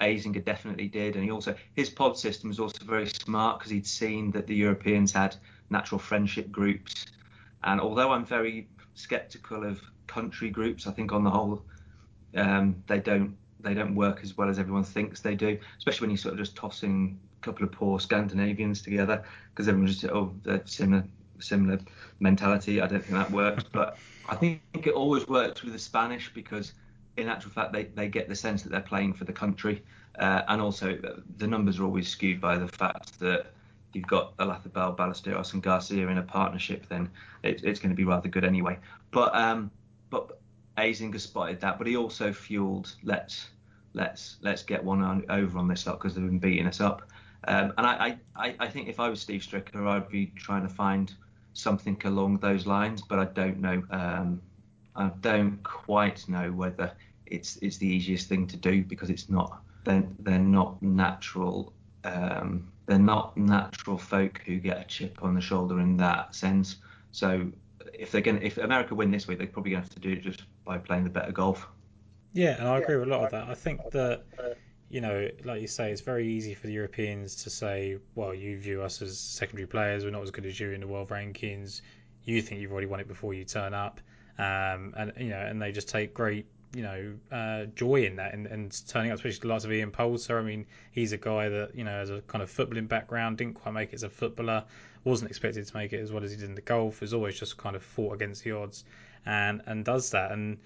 [0.00, 3.86] Azinger definitely did, and he also his pod system was also very smart because he'd
[3.86, 5.36] seen that the Europeans had
[5.70, 7.06] natural friendship groups.
[7.64, 11.62] And although I'm very sceptical of country groups, I think on the whole
[12.34, 16.10] um, they don't they don't work as well as everyone thinks they do, especially when
[16.10, 20.32] you're sort of just tossing a couple of poor Scandinavians together because everyone's just oh
[20.42, 21.04] they're similar
[21.40, 21.78] similar
[22.20, 22.80] mentality.
[22.80, 26.72] I don't think that works, but I think it always works with the Spanish because,
[27.16, 29.82] in actual fact, they, they get the sense that they're playing for the country.
[30.18, 30.98] Uh, and also,
[31.36, 33.46] the numbers are always skewed by the fact that
[33.92, 37.08] you've got Olazabal, Ballesteros, and Garcia in a partnership, then
[37.42, 38.76] it, it's going to be rather good anyway.
[39.10, 39.70] But um,
[40.10, 40.40] but
[40.76, 43.50] Azinger spotted that, but he also fueled let's
[43.94, 47.10] let's let's get one on, over on this lot because they've been beating us up.
[47.46, 50.68] Um, and I, I, I think if I was Steve Stricker, I'd be trying to
[50.68, 51.12] find
[51.52, 53.82] something along those lines, but I don't know.
[53.90, 54.42] Um,
[54.96, 56.92] I don't quite know whether
[57.26, 59.62] it's it's the easiest thing to do because it's not.
[59.84, 61.72] They're, they're not natural.
[62.04, 66.76] Um, they're not natural folk who get a chip on the shoulder in that sense.
[67.12, 67.50] So
[67.94, 70.12] if they're going, if America win this week, they're probably going to have to do
[70.12, 71.66] it just by playing the better golf.
[72.32, 73.48] Yeah, and I agree with a lot of that.
[73.48, 74.24] I think that
[74.90, 78.58] you know, like you say, it's very easy for the Europeans to say, well, you
[78.58, 80.04] view us as secondary players.
[80.04, 81.82] We're not as good as you in the world rankings.
[82.24, 84.00] You think you've already won it before you turn up,
[84.38, 88.34] um, and you know, and they just take great, you know, uh, joy in that
[88.34, 90.38] and, and turning up, especially the likes of Ian Poulter.
[90.38, 93.54] I mean, he's a guy that you know has a kind of footballing background, didn't
[93.54, 94.64] quite make it as a footballer,
[95.04, 97.00] wasn't expected to make it as well as he did in the golf.
[97.00, 98.84] Has always just kind of fought against the odds,
[99.26, 100.58] and and does that and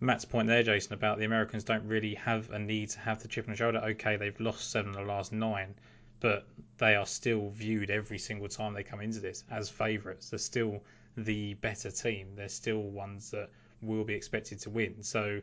[0.00, 3.28] Matt's point there, Jason, about the Americans don't really have a need to have the
[3.28, 3.78] chip on the shoulder.
[3.78, 5.74] Okay, they've lost seven of the last nine,
[6.20, 6.46] but
[6.78, 10.30] they are still viewed every single time they come into this as favourites.
[10.30, 10.84] They're still
[11.16, 12.36] the better team.
[12.36, 13.50] They're still ones that
[13.82, 15.02] will be expected to win.
[15.02, 15.40] So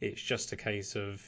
[0.00, 1.22] it's just a case of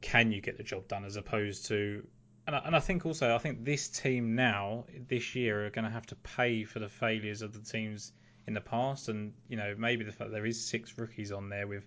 [0.00, 2.06] can you get the job done as opposed to.
[2.46, 5.84] And I, and I think also, I think this team now, this year, are going
[5.84, 8.12] to have to pay for the failures of the teams
[8.46, 11.66] in the past, and you know maybe the fact there is six rookies on there
[11.66, 11.86] with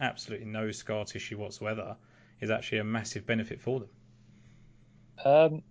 [0.00, 1.96] absolutely no scar tissue whatsoever
[2.40, 3.88] is actually a massive benefit for them.
[5.24, 5.62] Um,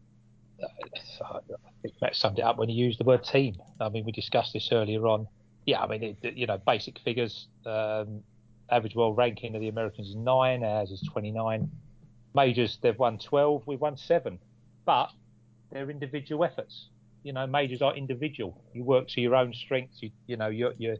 [0.62, 1.40] I
[1.82, 3.56] think Matt summed it up when he used the word team.
[3.80, 5.28] I mean, we discussed this earlier on.
[5.66, 7.48] Yeah, I mean, it, you know, basic figures.
[7.66, 8.24] Um,
[8.70, 11.70] average world ranking of the Americans is nine, ours is 29.
[12.36, 14.40] Majors, they've won 12, we've won seven.
[14.86, 15.10] But
[15.72, 16.90] they're individual efforts
[17.26, 18.56] you know, majors are individual.
[18.72, 20.04] You work to your own strengths.
[20.04, 20.98] You, you know, you're you're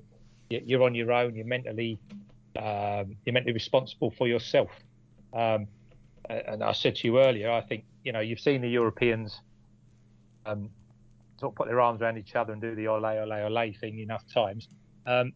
[0.50, 1.36] you're on your own.
[1.36, 2.00] You're mentally
[2.58, 4.72] um, you're mentally responsible for yourself.
[5.34, 5.68] Um,
[6.28, 9.40] and I said to you earlier, I think you know you've seen the Europeans
[10.48, 10.72] um,
[11.40, 14.00] sort of put their arms around each other and do the ole ole ole thing
[14.00, 14.68] enough times.
[15.06, 15.32] Um,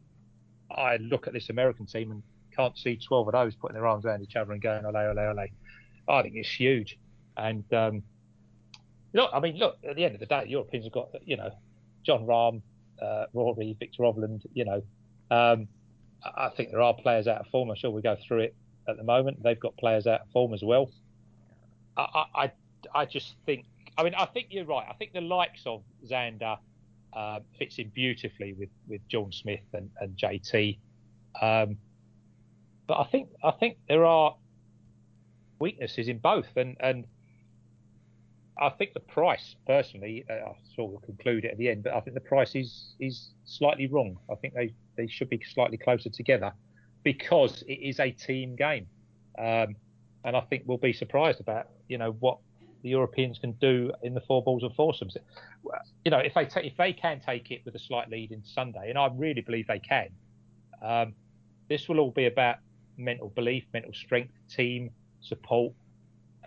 [0.72, 2.24] I look at this American team and
[2.56, 5.20] can't see 12 of those putting their arms around each other and going ole ole
[5.20, 5.46] ole.
[6.10, 6.98] I think it's huge,
[7.38, 8.04] and um,
[9.14, 9.78] look, I mean, look.
[9.88, 11.52] At the end of the day, Europeans have got you know,
[12.04, 12.62] Jon Rahm,
[13.02, 14.46] uh, Rory, Viktor Hovland.
[14.54, 14.82] You know,
[15.32, 15.68] um,
[16.24, 17.70] I think there are players out of form.
[17.70, 18.56] I'm sure we go through it
[18.88, 19.44] at the moment.
[19.44, 20.92] They've got players out of form as well.
[21.98, 22.52] I, I,
[22.94, 23.66] I just think.
[23.98, 24.88] I mean, I think you're right.
[24.90, 26.58] I think the likes of Xander
[27.14, 30.78] uh, fits in beautifully with with John Smith and, and JT.
[31.42, 31.78] Um,
[32.88, 34.36] but I think I think there are
[35.60, 37.06] weaknesses in both, and and
[38.60, 41.94] I think the price personally, uh, I sort of conclude it at the end, but
[41.94, 44.18] I think the price is is slightly wrong.
[44.30, 46.52] I think they they should be slightly closer together
[47.04, 48.88] because it is a team game,
[49.38, 49.76] um,
[50.26, 52.40] and I think we'll be surprised about you know what
[52.82, 55.16] the Europeans can do in the four balls and foursomes.
[56.04, 58.90] You know, if they if they can take it with a slight lead in Sunday,
[58.90, 60.10] and I really believe they can,
[60.82, 61.14] um,
[61.70, 62.58] this will all be about
[62.98, 64.92] mental belief, mental strength, team
[65.22, 65.74] support,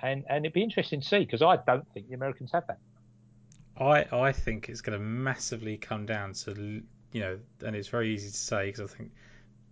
[0.01, 2.79] and and it'd be interesting to see because I don't think the Americans have that.
[3.77, 6.83] I I think it's going to massively come down to
[7.13, 9.13] you know, and it's very easy to say because I think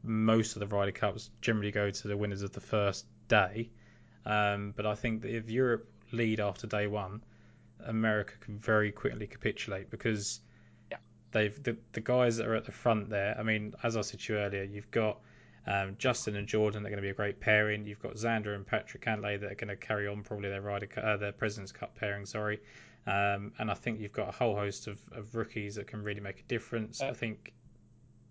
[0.02, 3.70] most of the Ryder Cups generally go to the winners of the first day.
[4.24, 7.22] Um, but I think that if Europe lead after day one,
[7.84, 10.40] America can very quickly capitulate because
[10.90, 10.98] yeah.
[11.32, 13.36] they've the, the guys that are at the front there.
[13.38, 15.18] I mean, as I said to you earlier, you've got
[15.66, 16.82] um, Justin and Jordan.
[16.82, 17.86] They're going to be a great pairing.
[17.86, 20.88] You've got Xander and Patrick Cantlay that are going to carry on probably their Ryder
[21.02, 22.26] uh, their Presidents Cup pairing.
[22.26, 22.60] Sorry,
[23.06, 26.20] um, and I think you've got a whole host of, of rookies that can really
[26.20, 27.00] make a difference.
[27.02, 27.52] I think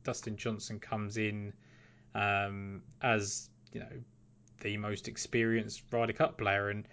[0.04, 1.54] Dustin Johnson comes in
[2.16, 3.92] um, as you know
[4.62, 6.86] the most experienced Ryder Cup player and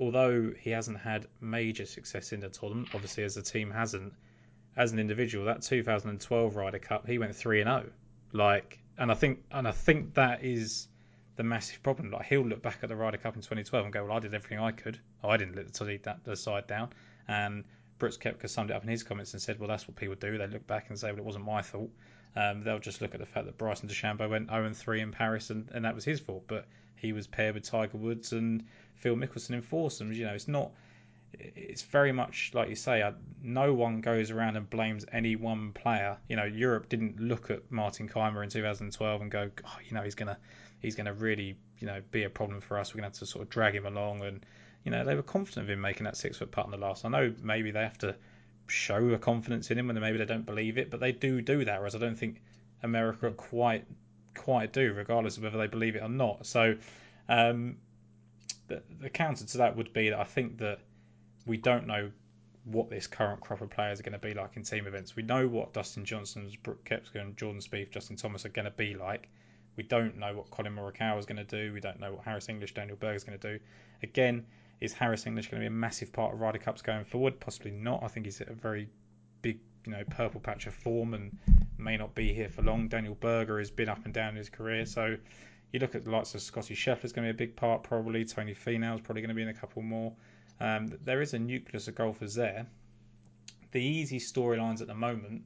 [0.00, 4.12] although he hasn't had major success in the tournament, obviously as a team hasn't,
[4.76, 7.84] as an individual, that 2012 Ryder Cup, he went three and zero.
[7.86, 7.92] Oh.
[8.32, 10.88] Like, and I think, and I think that is
[11.36, 12.10] the massive problem.
[12.10, 14.34] Like, he'll look back at the Ryder Cup in 2012 and go, "Well, I did
[14.34, 14.98] everything I could.
[15.22, 16.90] I didn't let the side down."
[17.28, 17.64] And
[17.98, 20.38] Brooks Koepka summed it up in his comments and said, "Well, that's what people do.
[20.38, 21.90] They look back and say, well, it wasn't my fault.
[22.36, 25.12] Um, they'll just look at the fact that Bryson DeChambeau went 0 and 3 in
[25.12, 26.44] Paris, and, and that was his fault.
[26.46, 28.64] But he was paired with Tiger Woods and
[28.96, 30.18] Phil Mickelson in foursomes.
[30.18, 30.72] You know, it's not.
[31.32, 33.02] It's very much like you say.
[33.02, 33.12] Uh,
[33.42, 36.16] no one goes around and blames any one player.
[36.28, 40.02] You know, Europe didn't look at Martin Kaymer in 2012 and go, oh, you know,
[40.02, 40.38] he's gonna,
[40.80, 42.92] he's gonna really, you know, be a problem for us.
[42.92, 44.44] We're gonna have to sort of drag him along, and
[44.84, 47.04] you know, they were confident of him making that six foot putt on the last.
[47.04, 48.16] I know maybe they have to
[48.66, 51.64] show a confidence in him, and maybe they don't believe it, but they do do
[51.64, 51.78] that.
[51.78, 52.42] Whereas I don't think
[52.82, 53.84] America quite
[54.34, 56.46] quite do, regardless of whether they believe it or not.
[56.46, 56.76] So.
[57.28, 57.76] Um,
[58.68, 60.78] the, the counter to that would be that I think that
[61.48, 62.10] we don't know
[62.64, 65.16] what this current crop of players are going to be like in team events.
[65.16, 68.70] We know what Dustin Johnson's, Brooke Koepka, and Jordan Spieth, Justin Thomas are going to
[68.70, 69.28] be like.
[69.76, 71.72] We don't know what Collin Morikawa is going to do.
[71.72, 73.64] We don't know what Harris English, Daniel Berger is going to do.
[74.02, 74.44] Again,
[74.80, 77.40] is Harris English going to be a massive part of Ryder Cups going forward?
[77.40, 78.02] Possibly not.
[78.02, 78.88] I think he's a very
[79.40, 81.36] big, you know, purple patch of form and
[81.78, 82.88] may not be here for long.
[82.88, 85.16] Daniel Berger has been up and down in his career, so
[85.72, 88.24] you look at the likes of Scotty Scheffler's going to be a big part, probably.
[88.24, 90.12] Tony Finau's probably going to be in a couple more.
[90.60, 92.66] Um, there is a nucleus of golfers there.
[93.72, 95.42] The easy storylines at the moment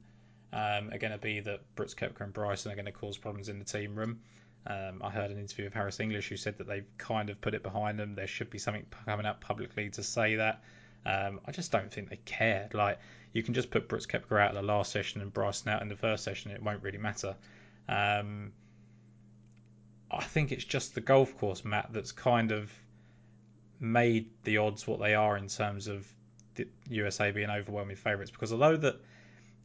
[0.51, 3.49] um, are going to be that Brooks Koepka and Bryson are going to cause problems
[3.49, 4.19] in the team room.
[4.65, 7.53] Um, I heard an interview with Harris English who said that they've kind of put
[7.53, 8.15] it behind them.
[8.15, 10.63] There should be something coming out publicly to say that.
[11.05, 12.69] Um, I just don't think they care.
[12.73, 12.99] Like
[13.33, 15.89] you can just put Brooks Koepka out in the last session and Bryson out in
[15.89, 16.51] the first session.
[16.51, 17.35] It won't really matter.
[17.89, 18.53] Um,
[20.09, 22.71] I think it's just the golf course, Matt, that's kind of
[23.83, 26.07] made the odds what they are in terms of
[26.55, 28.31] the USA being overwhelming favourites.
[28.31, 28.95] Because although that,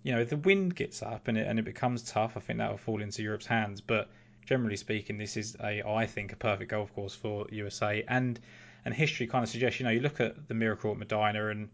[0.02, 2.70] you know, the wind gets up and it and it becomes tough, I think that
[2.70, 3.81] will fall into Europe's hands.
[3.81, 4.11] But
[4.44, 8.38] generally speaking, this is a I think a perfect golf course for USA and
[8.85, 9.81] and history kind of suggests.
[9.81, 11.68] You know, you look at the miracle at Medina and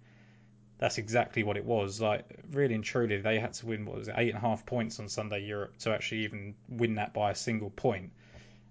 [0.76, 2.00] that's exactly what it was.
[2.00, 4.66] Like really and truly, they had to win what was it, eight and a half
[4.66, 8.10] points on Sunday Europe to actually even win that by a single point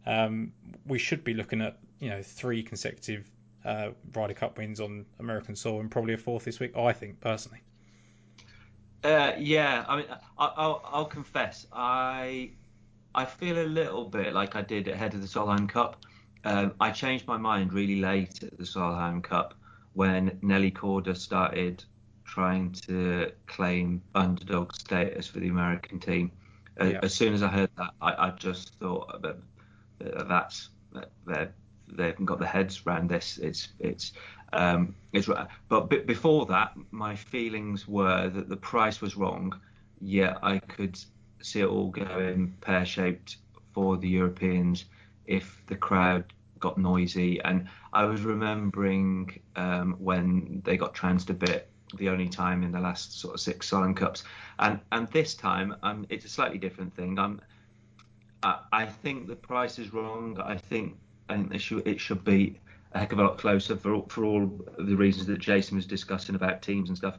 [0.05, 0.51] um,
[0.85, 3.29] we should be looking at you know three consecutive
[3.65, 6.75] uh, Ryder Cup wins on American soil and probably a fourth this week.
[6.77, 7.61] I think personally.
[9.03, 10.05] Uh, yeah, I mean,
[10.37, 12.51] I, will I'll confess, I
[13.13, 16.05] I feel a little bit like I did ahead of the Solheim Cup.
[16.45, 19.53] Um, I changed my mind really late at the Solheim Cup
[19.93, 21.83] when Nelly Korda started
[22.25, 26.31] trying to claim underdog status for the American team.
[26.79, 26.99] Uh, yeah.
[27.03, 29.37] As soon as I heard that, I, I just thought that
[30.27, 30.69] that's
[31.25, 31.47] they
[31.87, 33.37] they haven't got the heads around this.
[33.37, 34.13] It's it's
[34.53, 35.29] um, it's
[35.69, 39.59] but b- before that, my feelings were that the price was wrong.
[39.99, 40.99] Yet I could
[41.41, 43.37] see it all going pear shaped
[43.73, 44.85] for the Europeans
[45.25, 47.41] if the crowd got noisy.
[47.41, 52.71] And I was remembering um, when they got trounced a bit the only time in
[52.71, 54.23] the last sort of six Solheim Cups,
[54.59, 57.19] and and this time um, it's a slightly different thing.
[57.19, 57.41] I'm,
[58.41, 60.39] I, I think the price is wrong.
[60.43, 60.97] I think
[61.29, 62.59] I think it should it should be
[62.93, 66.35] a heck of a lot closer for for all the reasons that Jason was discussing
[66.35, 67.17] about teams and stuff.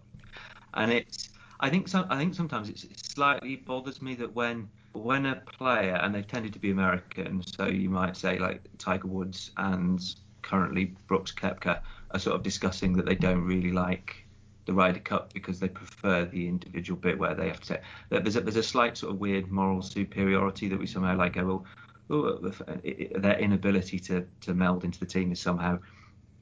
[0.75, 1.31] And it's
[1.61, 2.85] I think I think sometimes it
[3.15, 7.67] slightly bothers me that when when a player and they've tended to be American, so
[7.67, 10.01] you might say like Tiger Woods and
[10.43, 11.81] currently Brooks Koepka
[12.11, 14.25] are sort of discussing that they don't really like
[14.67, 17.81] the Ryder Cup because they prefer the individual bit where they have to say
[18.11, 21.35] that there's a, there's a slight sort of weird moral superiority that we somehow like
[21.35, 21.67] go well,
[22.09, 25.79] their inability to to meld into the team is somehow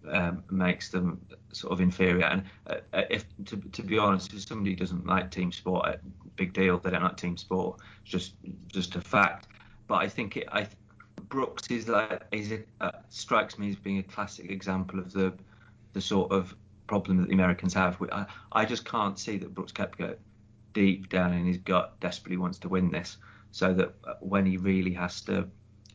[0.08, 1.20] um, makes them
[1.52, 2.24] sort of inferior.
[2.24, 5.96] And uh, uh if to, to be honest, if somebody doesn't like team sport, uh,
[6.36, 6.78] big deal.
[6.78, 7.80] They don't like team sport.
[8.02, 8.34] It's just
[8.68, 9.48] just a fact.
[9.86, 10.66] But I think it, I
[11.28, 15.32] Brooks is like is a, uh, strikes me as being a classic example of the
[15.92, 16.54] the sort of
[16.86, 17.96] problem that the Americans have.
[18.10, 20.16] I, I just can't see that Brooks Koepka
[20.72, 23.18] deep down in his gut desperately wants to win this.
[23.52, 25.48] So that uh, when he really has to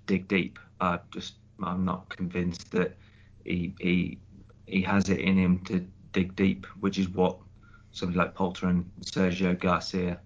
[0.05, 2.97] dig deep, I just I'm not convinced that
[3.43, 4.19] he he
[4.65, 7.37] he has it in him to dig deep, which is what
[7.91, 10.19] somebody like Poulter and Sergio Garcia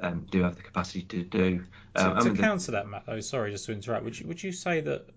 [0.00, 1.64] um, do have the capacity to do.
[1.94, 4.42] Um, to, to counter the, that, Matt, though, sorry, just to interrupt, would you would
[4.42, 5.08] you say that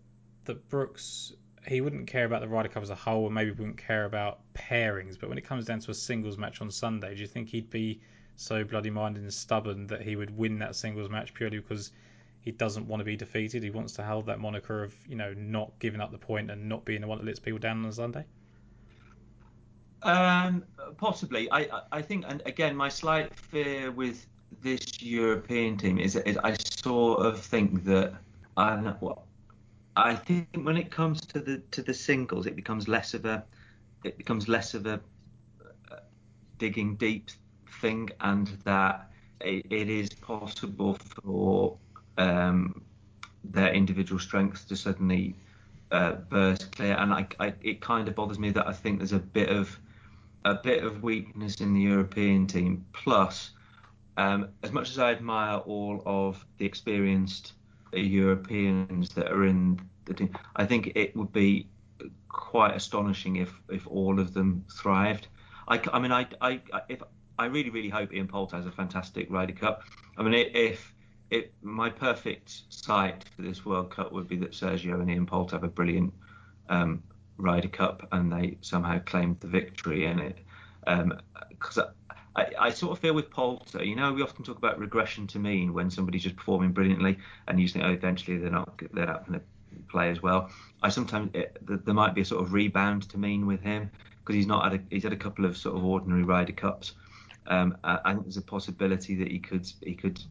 [0.46, 1.34] that Brooks
[1.68, 4.40] he wouldn't care about the Ryder Cup as a whole, and maybe wouldn't care about
[4.54, 5.20] pairings.
[5.20, 7.70] But when it comes down to a singles match on Sunday, do you think he'd
[7.70, 8.02] be
[8.36, 11.92] so bloody minded and stubborn that he would win that singles match purely because
[12.42, 13.64] he doesn't want to be defeated?
[13.64, 16.70] He wants to hold that moniker of you know not giving up the point and
[16.70, 18.26] not being the one that lets people down on Sunday.
[20.04, 20.64] Um,
[20.98, 21.52] possibly.
[21.52, 24.28] I I think, and again, my slight fear with
[24.62, 28.14] this European team is, is I sort of think that
[28.56, 29.20] I know what
[29.96, 33.44] I think when it comes to the to the singles, it becomes less of a
[34.04, 35.00] it becomes less of a
[35.92, 35.96] uh,
[36.58, 37.32] digging deep
[37.82, 39.10] thing, and that
[39.42, 41.78] it, it is possible for
[42.18, 42.82] um,
[43.44, 45.36] their individual strengths to suddenly
[45.92, 46.96] uh, burst clear.
[46.96, 49.80] And I, I, it kind of bothers me that I think there's a bit of
[50.44, 52.86] a bit of weakness in the European team.
[52.94, 53.52] Plus,
[54.18, 57.54] um, as much as I admire all of the experienced
[57.94, 60.38] Europeans that are in the team.
[60.56, 61.68] I think it would be
[62.30, 65.28] quite astonishing if if all of them thrived.
[65.68, 67.02] I, I mean, I, I, if
[67.38, 69.84] I really, really hope Ian Poulter has a fantastic Ryder Cup.
[70.18, 70.94] I mean, if
[71.30, 75.56] if my perfect sight for this World Cup would be that Sergio and Ian Poulter
[75.56, 76.14] have a brilliant
[76.70, 77.02] um,
[77.38, 80.38] Ryder Cup and they somehow claim the victory in it.
[81.50, 81.88] Because um,
[82.36, 85.40] I, I sort of feel with Poulter, you know, we often talk about regression to
[85.40, 87.18] mean when somebody's just performing brilliantly,
[87.48, 89.46] and you think, oh, eventually they're not they're not going to
[89.90, 90.50] play as well.
[90.84, 94.36] I sometimes it, there might be a sort of rebound to mean with him because
[94.36, 96.94] he's not had a, he's had a couple of sort of ordinary Ryder Cups.
[97.48, 100.22] Um, I, I think there's a possibility that he could he could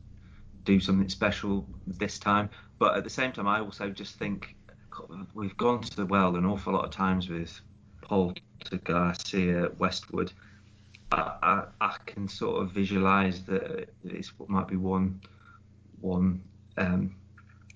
[0.65, 2.51] do something special this time.
[2.79, 4.57] But at the same time, I also just think
[5.35, 7.61] we've gone to the well an awful lot of times with
[8.03, 8.35] Paul
[8.65, 10.33] to Garcia Westwood
[11.15, 15.21] I, I, I can sort of visualize that it's what might be one
[16.01, 16.43] one
[16.77, 17.15] um,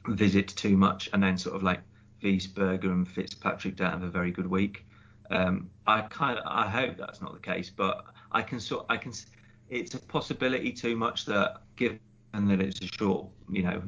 [0.09, 1.81] visit too much, and then sort of like
[2.23, 4.85] Wiesberger and Fitzpatrick don't have a very good week.
[5.31, 8.97] Um, I kind of I hope that's not the case, but I can sort I
[8.97, 9.13] can
[9.69, 12.01] it's a possibility too much that given
[12.33, 13.83] that it's a short, you know,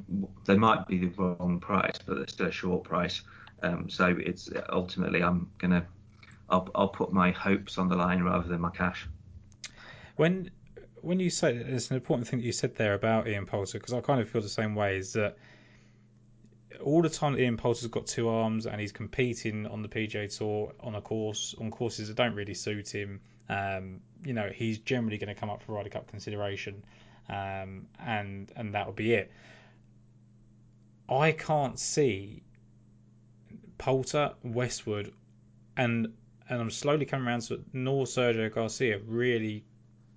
[0.46, 3.22] they might be the wrong price, but they're still a short price.
[3.62, 5.86] Um, so it's ultimately I'm gonna
[6.48, 9.06] I'll, I'll put my hopes on the line rather than my cash.
[10.16, 10.50] When
[11.02, 13.94] when you say it's an important thing that you said there about Ian Poulter because
[13.94, 14.96] I kind of feel the same way.
[14.98, 15.36] Is that
[16.82, 20.72] all the time Ian Poulter's got two arms and he's competing on the PGA Tour
[20.80, 23.20] on a course on courses that don't really suit him.
[23.48, 26.82] Um, you know, he's generally going to come up for Ryder Cup consideration,
[27.28, 29.30] um, and and that will be it.
[31.08, 32.42] I can't see
[33.78, 35.12] Poulter, Westwood,
[35.76, 36.12] and
[36.48, 39.64] and I'm slowly coming around to nor Sergio Garcia really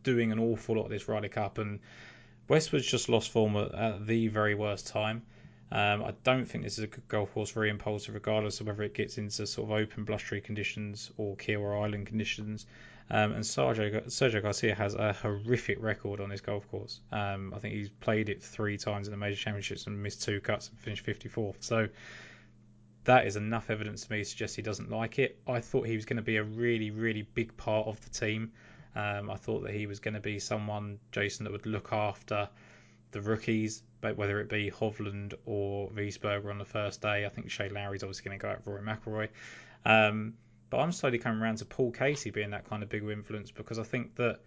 [0.04, 1.80] doing an awful lot of this Ryder Cup, and
[2.48, 5.24] Westwood's just lost form at, at the very worst time.
[5.72, 8.68] Um, I don't think this is a good golf course for Ian Poulter, regardless of
[8.68, 12.68] whether it gets into sort of open blustery conditions or Kiawah Island conditions.
[13.10, 17.02] Um, and Sergio, Sergio Garcia has a horrific record on this golf course.
[17.12, 20.40] Um, I think he's played it three times in the major championships and missed two
[20.40, 21.58] cuts and finished 54th.
[21.60, 21.90] So
[23.04, 25.38] that is enough evidence to me to suggest he doesn't like it.
[25.48, 28.52] I thought he was going to be a really, really big part of the team.
[28.96, 32.48] Um, I thought that he was going to be someone, Jason, that would look after
[33.12, 37.26] the rookies, but whether it be Hovland or Wiesberger on the first day.
[37.26, 39.30] I think Shane Lowry's obviously going to go out for Rory McIlroy.
[39.86, 40.34] Um,
[40.74, 43.78] but I'm slowly coming around to Paul Casey being that kind of bigger influence because
[43.78, 44.40] I think that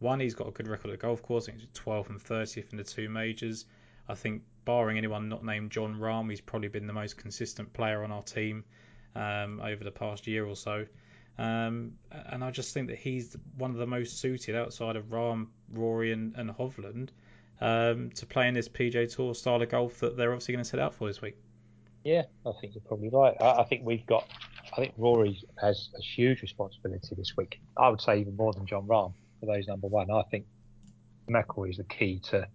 [0.00, 1.44] one, he's got a good record at golf course.
[1.44, 3.64] I think he's 12th and 30th in the two majors.
[4.08, 8.02] I think, barring anyone not named Jon Rahm, he's probably been the most consistent player
[8.02, 8.64] on our team
[9.14, 10.84] um, over the past year or so.
[11.38, 15.46] Um, and I just think that he's one of the most suited outside of Rahm,
[15.72, 17.10] Rory, and, and Hovland
[17.60, 20.68] um, to play in this PGA Tour style of golf that they're obviously going to
[20.68, 21.36] set out for this week.
[22.02, 23.36] Yeah, I think you're probably right.
[23.40, 24.26] I, I think we've got,
[24.72, 27.60] I think Rory has a huge responsibility this week.
[27.76, 30.10] I would say even more than Jon Rahm for those number one.
[30.10, 30.46] I think
[31.28, 32.46] McIlroy is the key to,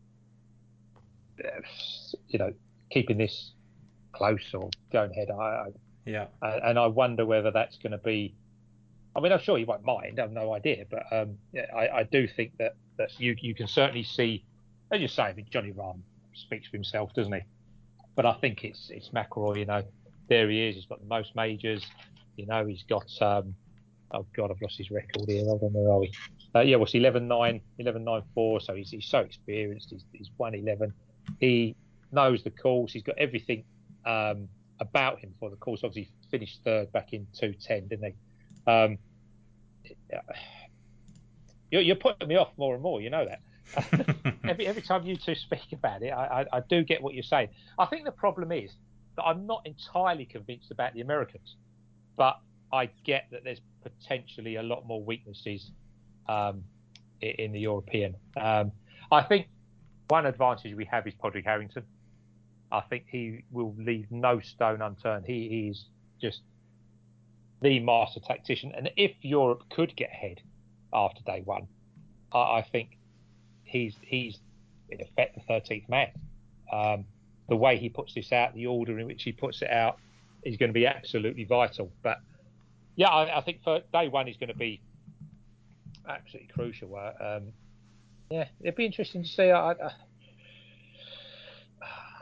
[2.27, 2.53] you know,
[2.91, 3.51] keeping this
[4.11, 5.29] close or going ahead.
[5.31, 5.67] I,
[6.05, 8.35] yeah, and I wonder whether that's going to be.
[9.15, 10.19] I mean, I'm sure he won't mind.
[10.19, 11.37] I have no idea, but um,
[11.75, 14.43] I, I do think that that you you can certainly see,
[14.91, 15.99] as you say, I Johnny Rahm
[16.33, 17.41] speaks for himself, doesn't he?
[18.15, 19.59] But I think it's it's McIlroy.
[19.59, 19.83] You know,
[20.29, 20.75] there he is.
[20.75, 21.85] He's got the most majors.
[22.35, 23.09] You know, he's got.
[23.21, 23.55] Um,
[24.11, 25.43] oh God, I've lost his record here.
[25.45, 26.11] Hold on, where are we?
[26.55, 28.61] Uh, yeah, what's 11 9, 11 9 4.
[28.61, 29.89] So he's, he's so experienced.
[29.89, 30.93] He's, he's won 11.
[31.39, 31.75] He
[32.11, 32.93] knows the course.
[32.93, 33.63] He's got everything
[34.05, 34.47] um,
[34.79, 35.81] about him for the course.
[35.83, 38.71] Obviously, finished third back in 210, didn't he?
[38.71, 38.97] Um,
[41.71, 43.01] you're, you're, putting me off more and more.
[43.01, 43.41] You know that.
[44.47, 47.23] every, every time you two speak about it, I, I, I do get what you're
[47.23, 47.49] saying.
[47.79, 48.71] I think the problem is
[49.15, 51.55] that I'm not entirely convinced about the Americans,
[52.17, 52.39] but
[52.71, 55.71] I get that there's potentially a lot more weaknesses
[56.27, 56.63] um,
[57.21, 58.15] in the European.
[58.39, 58.71] Um,
[59.11, 59.47] I think
[60.07, 61.83] one advantage we have is Padraig Harrington.
[62.71, 65.25] I think he will leave no stone unturned.
[65.25, 65.85] He is
[66.19, 66.41] just
[67.61, 68.71] the master tactician.
[68.75, 70.41] And if Europe could get ahead
[70.91, 71.67] after day one,
[72.31, 72.97] I, I think
[73.63, 74.39] he's he's
[74.89, 76.07] in effect the 13th man.
[76.71, 77.05] Um,
[77.49, 79.97] the way he puts this out, the order in which he puts it out,
[80.43, 81.91] is going to be absolutely vital.
[82.01, 82.19] But
[82.95, 84.81] yeah, I, I think for day one, is going to be
[86.07, 86.95] absolutely crucial.
[86.95, 87.43] Uh, um,
[88.29, 89.51] yeah, it'd be interesting to see.
[89.51, 89.91] I, I,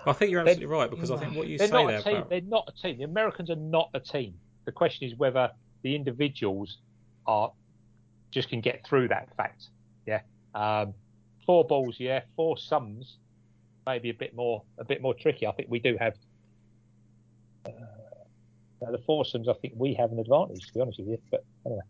[0.05, 2.15] I think you're absolutely right because I think what you say not there a team.
[2.17, 2.97] about They're not a team.
[2.97, 4.34] The Americans are not a team.
[4.65, 5.51] The question is whether
[5.84, 6.78] the individuals
[7.28, 7.51] are
[8.32, 9.67] just can get through that fact.
[10.07, 10.22] Yeah,
[10.55, 10.93] um,
[11.45, 13.17] four balls, yeah, four sums,
[13.86, 15.47] maybe a bit more, a bit more tricky.
[15.47, 16.15] I think we do have
[17.65, 19.47] uh, the foursomes.
[19.47, 21.17] I think we have an advantage, to be honest with you.
[21.29, 21.82] But anyway.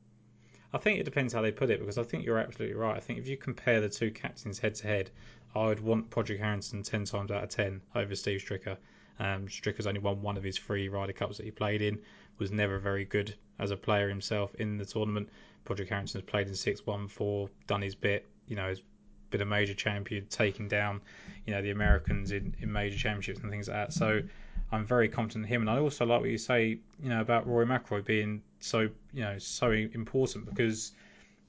[0.74, 2.96] I think it depends how they put it because I think you're absolutely right.
[2.96, 5.12] I think if you compare the two captains head to head,
[5.54, 8.78] I would want Padraig Harrington 10 times out of 10 over Steve Stricker.
[9.20, 12.00] Um, Stricker's only won one of his three Ryder Cups that he played in,
[12.40, 15.30] was never very good as a player himself in the tournament.
[15.66, 18.82] Padraig Harrington has played in 6 1 4, done his bit, you know, has
[19.32, 21.02] been a major champion, taking down,
[21.46, 23.94] you know, the Americans in, in major championships and things like that.
[23.94, 24.22] So
[24.72, 25.62] I'm very confident in him.
[25.62, 28.82] And I also like what you say, you know, about Rory McIlroy being so,
[29.14, 30.92] you know, so important because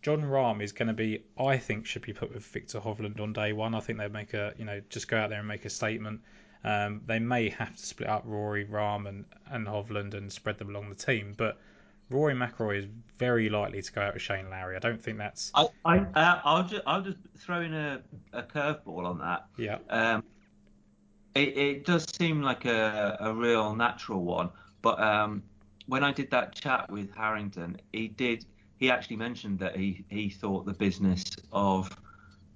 [0.02, 3.32] Jon Rahm is going to be, I think, should be put with Viktor Hovland on
[3.32, 3.74] day one.
[3.74, 6.20] I think they'd make a, you know, just go out there and make a statement.
[6.64, 10.70] Um, they may have to split up Rory, Rahm, and, and Hovland and spread them
[10.70, 11.58] along the team, but
[12.10, 12.86] Rory McIlroy is
[13.18, 14.76] very likely to go out with Shane Lowry.
[14.76, 15.50] I don't think that's.
[15.54, 19.46] I, I uh, I'll just I'll just throw in a, a curveball on that.
[19.56, 19.78] Yeah.
[19.88, 20.24] Um,
[21.34, 24.50] it, it does seem like a, a real natural one,
[24.82, 25.42] but um,
[25.86, 28.44] when I did that chat with Harrington, he did
[28.78, 31.96] he actually mentioned that he he thought the business of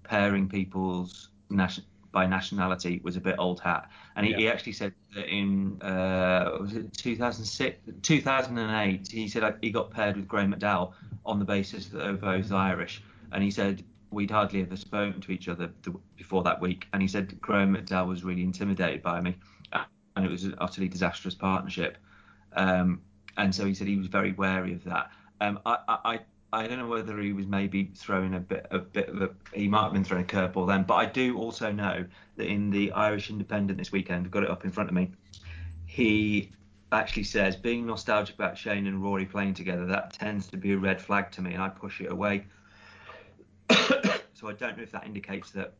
[0.03, 4.39] pairing people's nation, by nationality was a bit old hat, and he, yeah.
[4.39, 10.17] he actually said that in uh, was it 2006 2008 he said he got paired
[10.17, 10.95] with Graham McDowell
[11.25, 13.03] on the basis that they were both Irish,
[13.33, 15.71] and he said we'd hardly ever spoken to each other
[16.17, 19.37] before that week, and he said Graham McDowell was really intimidated by me,
[20.17, 21.99] and it was an utterly disastrous partnership.
[22.55, 23.03] Um,
[23.37, 25.11] and so he said he was very wary of that.
[25.41, 26.21] Um, I, I,
[26.57, 29.69] I don't know whether he was maybe throwing a bit, a bit of a, he
[29.69, 32.93] might have been throwing a curveball then, but I do also know that in the
[32.93, 35.11] Irish Independent this weekend, I've got it up in front of me,
[35.85, 36.51] he
[36.93, 40.79] actually says being nostalgic about Shane and Rory playing together, that tends to be a
[40.79, 42.47] red flag to me, and I push it away.
[43.71, 45.75] so I don't know if that indicates that.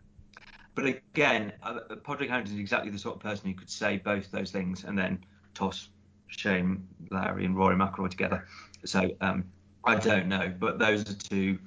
[0.75, 4.31] But again, uh, Padraig Harrington is exactly the sort of person who could say both
[4.31, 5.25] those things and then
[5.55, 5.89] toss
[6.27, 8.47] Shane Lowry, and Rory McIlroy together.
[8.85, 9.45] So um,
[9.87, 11.59] I don't know, but those are two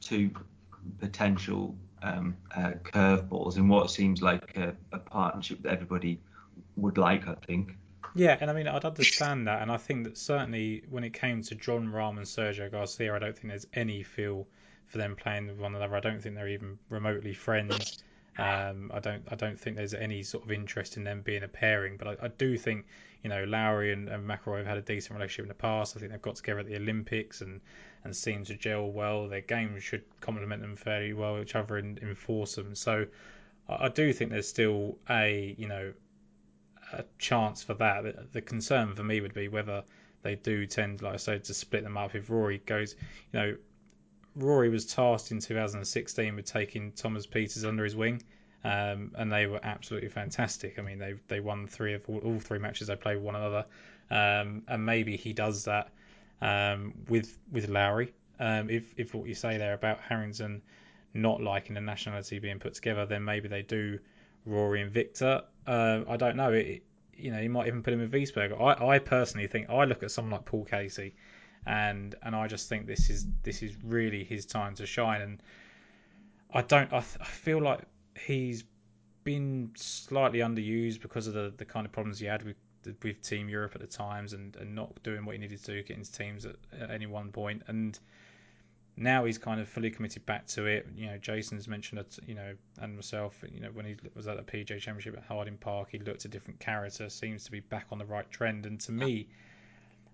[0.00, 0.30] two
[0.98, 6.20] potential um, uh, curveballs in what seems like a, a, partnership that everybody
[6.76, 7.26] would like.
[7.26, 7.76] I think.
[8.14, 11.42] Yeah, and I mean I'd understand that, and I think that certainly when it came
[11.42, 14.46] to Jon Rahm and Sergio Garcia, I don't think there's any feel
[14.86, 15.96] for them playing with one another.
[15.96, 18.02] I don't think they're even remotely friends.
[18.36, 21.48] Um, I don't I don't think there's any sort of interest in them being a
[21.48, 22.86] pairing, but I, I do think
[23.22, 25.96] you know Lowry and, and McIlroy have had a decent relationship in the past.
[25.96, 27.60] I think they've got together at the Olympics and
[28.02, 29.28] and seem to gel well.
[29.28, 32.74] Their games should complement them fairly well each other and enforce them.
[32.74, 33.06] So
[33.68, 35.92] I, I do think there's still a you know
[36.92, 38.02] a chance for that.
[38.02, 39.84] The, the concern for me would be whether
[40.22, 42.14] they do tend, like I said, to split them up.
[42.14, 42.96] If Rory goes,
[43.32, 43.56] you know,
[44.36, 48.22] Rory was tasked in 2016 with taking Thomas Pieters under his wing,
[48.64, 50.78] um, and they were absolutely fantastic.
[50.78, 53.36] I mean, they they won three of all, all three matches they played with one
[53.36, 53.64] another,
[54.10, 55.90] um, and maybe he does that
[56.40, 58.12] um, with with Lowry.
[58.40, 60.62] Um, if if what you say there about Harrington
[61.14, 63.98] not liking the nationality being put together, then maybe they do
[64.46, 65.42] Rory and Viktor.
[65.66, 66.52] Uh, I don't know.
[66.52, 66.82] It,
[67.16, 68.60] you know, you might even put him with Wiesberger.
[68.60, 71.14] I, I personally think I look at someone like Paul Casey
[71.66, 75.22] and and I just think this is this is really his time to shine.
[75.22, 75.42] And
[76.52, 77.80] I don't I, I feel like
[78.18, 78.64] he's
[79.24, 82.56] been slightly underused because of the, the kind of problems he had with
[83.02, 85.98] with Team Europe at the times and, and not doing what he needed to getting
[85.98, 87.62] his teams at, at any one point.
[87.66, 87.98] And
[88.96, 90.86] now he's kind of fully committed back to it.
[90.94, 94.36] You know, Jason's mentioned it, you know, and myself, you know, when he was at
[94.36, 97.86] the PGA Championship at Harding Park, he looked a different character, seems to be back
[97.90, 98.66] on the right trend.
[98.66, 99.28] And to me,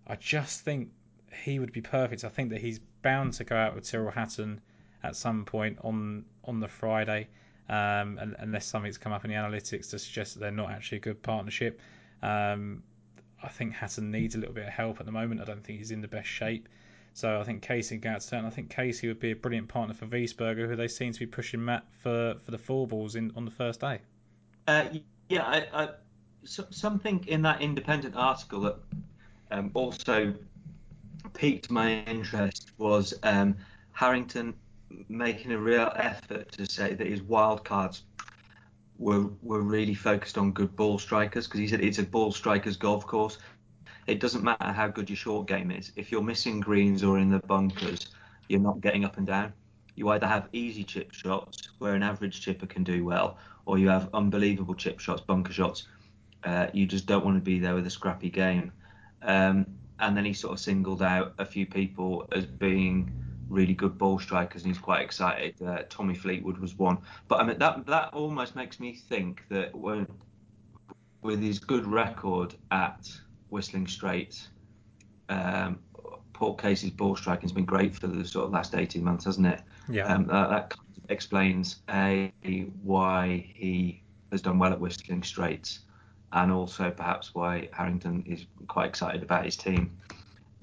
[0.07, 0.91] I just think
[1.33, 2.25] he would be perfect.
[2.25, 4.61] I think that he's bound to go out with Tyrrell Hatton
[5.03, 7.29] at some point on on the Friday,
[7.69, 11.03] um, unless something's come up in the analytics to suggest that they're not actually a
[11.03, 11.81] good partnership.
[12.23, 12.83] Um,
[13.43, 15.41] I think Hatton needs a little bit of help at the moment.
[15.41, 16.69] I don't think he's in the best shape.
[17.13, 18.45] So I think Casey can out turn.
[18.45, 21.27] I think Casey would be a brilliant partner for Wiesberger, who they seem to be
[21.27, 24.01] pushing Matt for, for the four balls in on the first day.
[24.69, 24.85] Uh,
[25.29, 25.89] yeah, I, I,
[26.45, 28.77] so, something in that independent article that
[29.51, 30.35] um, also
[31.33, 33.57] piqued my interest was um,
[33.93, 34.55] Harrington
[35.09, 38.03] making a real effort to say that his wildcards
[38.99, 42.77] were were really focused on good ball strikers because he said it's a ball strikers
[42.77, 43.39] golf course.
[44.07, 45.93] It doesn't matter how good your short game is.
[45.97, 48.09] If you're missing greens or in the bunkers,
[48.49, 49.53] you're not getting up and down.
[49.95, 53.89] You either have easy chip shots where an average chipper can do well, or you
[53.89, 55.87] have unbelievable chip shots, bunker shots.
[56.43, 58.73] Uh, you just don't want to be there with a scrappy game.
[59.23, 59.67] Um,
[60.01, 63.13] and then he sort of singled out a few people as being
[63.49, 65.61] really good ball strikers, and he's quite excited.
[65.63, 66.99] Uh, Tommy Fleetwood was one,
[67.29, 70.07] but I mean that that almost makes me think that when,
[71.23, 73.11] with his good record at
[73.51, 74.49] Whistling Straits,
[75.29, 75.81] um,
[76.33, 79.47] Paul Casey's ball striking has been great for the sort of last 18 months, hasn't
[79.47, 79.61] it?
[79.89, 80.07] Yeah.
[80.07, 80.75] Um, that, that
[81.09, 82.33] explains a
[82.83, 85.81] why he has done well at Whistling Straits
[86.33, 89.97] and also perhaps why Harrington is quite excited about his team.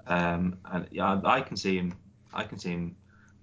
[0.07, 1.93] Um, and yeah, I can see him.
[2.33, 2.95] I can see him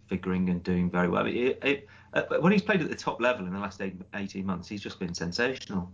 [0.09, 1.27] figuring and doing very well.
[1.27, 3.81] It, it, uh, when he's played at the top level in the last
[4.14, 5.91] 18 months, he's just been sensational.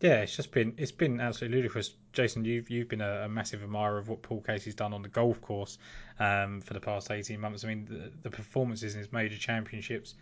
[0.00, 1.94] Yeah, it's just been it's been absolutely ludicrous.
[2.12, 5.08] Jason, you've you've been a, a massive admirer of what Paul Casey's done on the
[5.08, 5.78] golf course
[6.18, 7.64] um, for the past 18 months.
[7.64, 10.14] I mean, the, the performances in his major championships,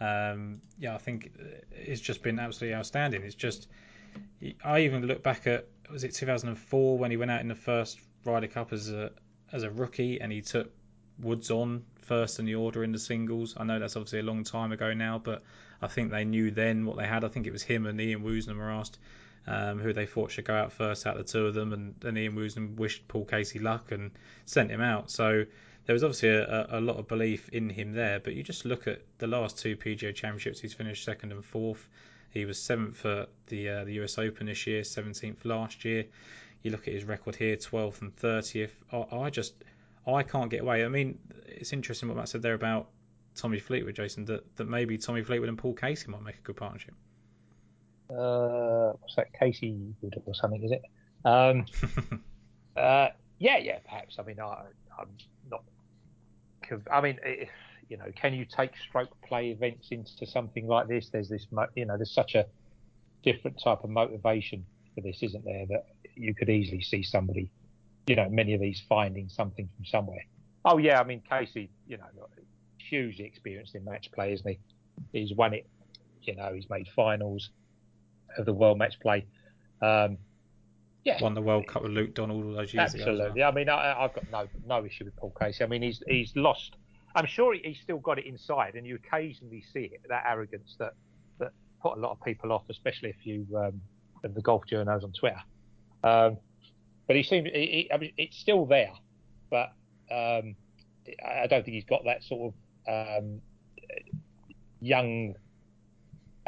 [0.00, 1.30] um, yeah, I think
[1.70, 3.22] it's just been absolutely outstanding.
[3.22, 3.68] It's just
[4.64, 7.98] I even look back at was it 2004 when he went out in the first
[8.24, 9.10] Ryder Cup as a
[9.52, 10.70] as a rookie and he took
[11.20, 13.54] Woods on first in the order in the singles.
[13.56, 15.42] I know that's obviously a long time ago now, but
[15.82, 17.24] I think they knew then what they had.
[17.24, 18.98] I think it was him and Ian Woosnam were asked
[19.46, 21.94] um, who they thought should go out first out of the two of them, and,
[22.04, 24.10] and Ian Woosnam wished Paul Casey luck and
[24.44, 25.10] sent him out.
[25.10, 25.44] So
[25.86, 28.20] there was obviously a, a, lot of belief in him there.
[28.20, 31.88] But you just look at the last two PGA Championships, he's finished second and fourth.
[32.30, 36.04] He was seventh at the uh, the US Open this year, 17th last year.
[36.62, 38.70] You look at his record here, 12th and 30th.
[38.92, 39.54] I, I just
[40.06, 40.84] I can't get away.
[40.84, 42.88] I mean, it's interesting what Matt said there about
[43.34, 44.24] Tommy Fleetwood, Jason.
[44.26, 46.94] That that maybe Tommy Fleetwood and Paul Casey might make a good partnership.
[48.10, 49.32] Uh, what's that?
[49.38, 50.82] Casey Wood or something, is it?
[51.24, 51.66] Um,
[52.76, 53.08] uh,
[53.38, 54.18] yeah, yeah, perhaps.
[54.18, 54.64] I mean, I,
[54.98, 55.08] I'm
[55.50, 55.62] not.
[56.90, 57.48] I mean, it,
[57.88, 61.08] you know, can you take stroke play events into something like this?
[61.10, 62.46] There's this, you know, there's such a
[63.22, 64.64] different type of motivation
[64.94, 65.66] for this, isn't there?
[65.66, 67.50] That you could easily see somebody,
[68.06, 70.24] you know, many of these finding something from somewhere.
[70.64, 72.04] Oh yeah, I mean Casey, you know,
[72.78, 74.58] hugely experienced in match play, isn't he?
[75.12, 75.66] He's won it,
[76.22, 77.50] you know, he's made finals
[78.36, 79.26] of the World Match Play.
[79.80, 80.18] Um,
[81.04, 83.14] yeah, won the World Cup with Luke Donald all those years Absolutely.
[83.14, 83.22] ago.
[83.22, 83.42] Absolutely.
[83.44, 85.64] I mean, I, have got no no issue with Paul Casey.
[85.64, 86.76] I mean, he's he's lost
[87.18, 90.92] I'm sure he's still got it inside, and you occasionally see it that arrogance that
[91.40, 91.50] that
[91.82, 93.80] put a lot of people off, especially if you um,
[94.22, 95.42] the golf journos on Twitter.
[96.04, 96.36] Um,
[97.08, 98.92] but he seems, he, he, I mean, it's still there,
[99.50, 99.72] but
[100.12, 100.54] um,
[101.26, 102.54] I don't think he's got that sort
[102.86, 103.40] of um,
[104.80, 105.34] young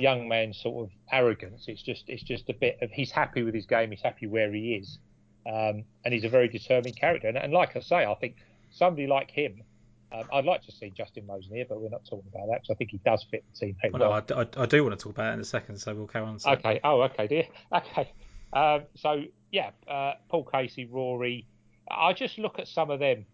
[0.01, 1.65] young man sort of arrogance.
[1.67, 3.91] It's just it's just a bit of he's happy with his game.
[3.91, 5.01] He's happy where he is,
[5.47, 7.27] um, and he's a very determined character.
[7.27, 8.37] And, and, like I say, I think
[8.71, 9.65] somebody like him.
[10.13, 12.71] Um, I'd like to see Justin Rose here, but we're not talking about that because
[12.71, 13.77] I think he does fit the team.
[13.93, 14.25] Well, well.
[14.29, 16.09] No, I, I, I, do want to talk about it in a second, so we'll
[16.09, 16.39] carry on.
[16.45, 16.81] Okay.
[16.83, 17.45] Oh, okay, dear.
[17.73, 18.13] Okay.
[18.53, 21.47] Um, so yeah, uh, Paul Casey, Rory.
[21.89, 23.25] I just look at some of them,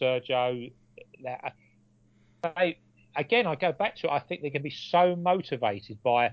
[0.00, 0.72] Sergio.
[2.42, 2.78] They,
[3.16, 4.10] again, I go back to it.
[4.10, 6.32] I think they can be so motivated by,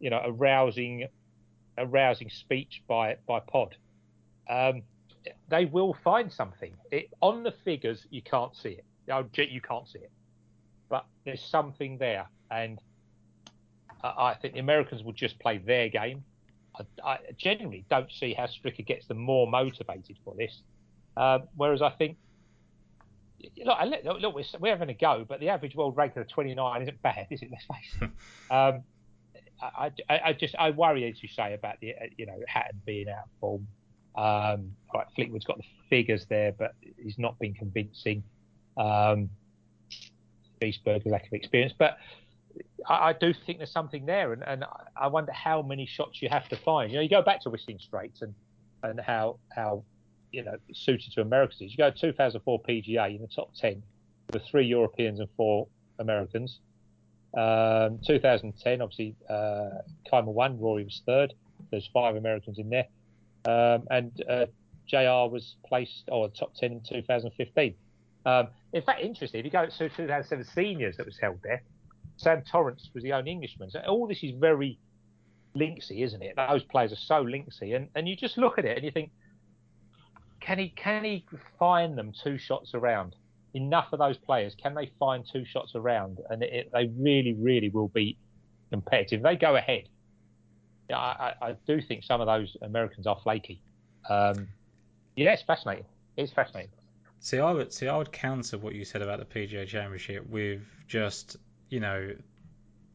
[0.00, 1.06] you know, a rousing,
[1.78, 3.76] a rousing speech by by Pod.
[4.48, 4.82] Um,
[5.48, 8.06] they will find something it, on the figures.
[8.10, 8.84] You can't see it.
[9.06, 10.10] You can't see it,
[10.88, 12.78] but there's something there, and
[14.02, 16.24] I, I think the Americans will just play their game.
[16.78, 20.62] I, I generally don't see how Stricker gets them more motivated for this.
[21.16, 22.18] Um, whereas I think
[23.64, 26.82] look, look, look we're, we're, having a go, but the average world ranking of 29
[26.82, 27.48] isn't bad, is it?
[27.50, 28.10] Let's face it.
[28.54, 28.82] um,
[29.60, 33.08] I, I, I, just I worry, as you say, about the you know Hatton being
[33.08, 33.66] out of form.
[34.16, 38.22] Um, right, Fleetwood's got the figures there, but he's not been convincing.
[38.76, 39.30] Um,
[40.60, 41.98] lack of experience, but
[42.88, 44.64] I, I, do think there's something there, and, and
[44.96, 46.90] I wonder how many shots you have to find.
[46.90, 48.34] You know, you go back to Whistling Straits and
[48.82, 49.84] and how how
[50.32, 51.70] you know suited to Americans is.
[51.72, 53.82] You go 2004 PGA in the top 10
[54.32, 55.68] with three Europeans and four
[55.98, 56.58] Americans.
[57.36, 61.34] Um, 2010, obviously, uh, Kaymer won, Rory was third.
[61.70, 62.86] There's five Americans in there.
[63.44, 64.46] Um, and uh,
[64.86, 67.74] JR was placed, oh, top 10 in 2015.
[68.26, 71.62] Um, in fact, interesting, if you go to 2007 seniors that was held there,
[72.16, 73.70] Sam Torrance was the only Englishman.
[73.70, 74.78] So all this is very
[75.54, 76.34] linksy, isn't it?
[76.36, 77.76] Those players are so linksy.
[77.76, 79.10] And, and you just look at it and you think,
[80.40, 81.24] can he can he
[81.58, 83.16] find them two shots around?
[83.54, 87.34] Enough of those players can they find two shots around, and it, it, they really
[87.34, 88.16] really will be
[88.70, 89.22] competitive.
[89.22, 89.88] They go ahead.
[90.90, 93.60] Yeah, I, I, do think some of those Americans are flaky.
[94.08, 94.46] Um,
[95.16, 95.86] yeah, it's fascinating.
[96.16, 96.70] It's fascinating.
[97.26, 97.88] See, I would see.
[97.88, 101.36] I would counter what you said about the PGA Championship with just
[101.68, 102.14] you know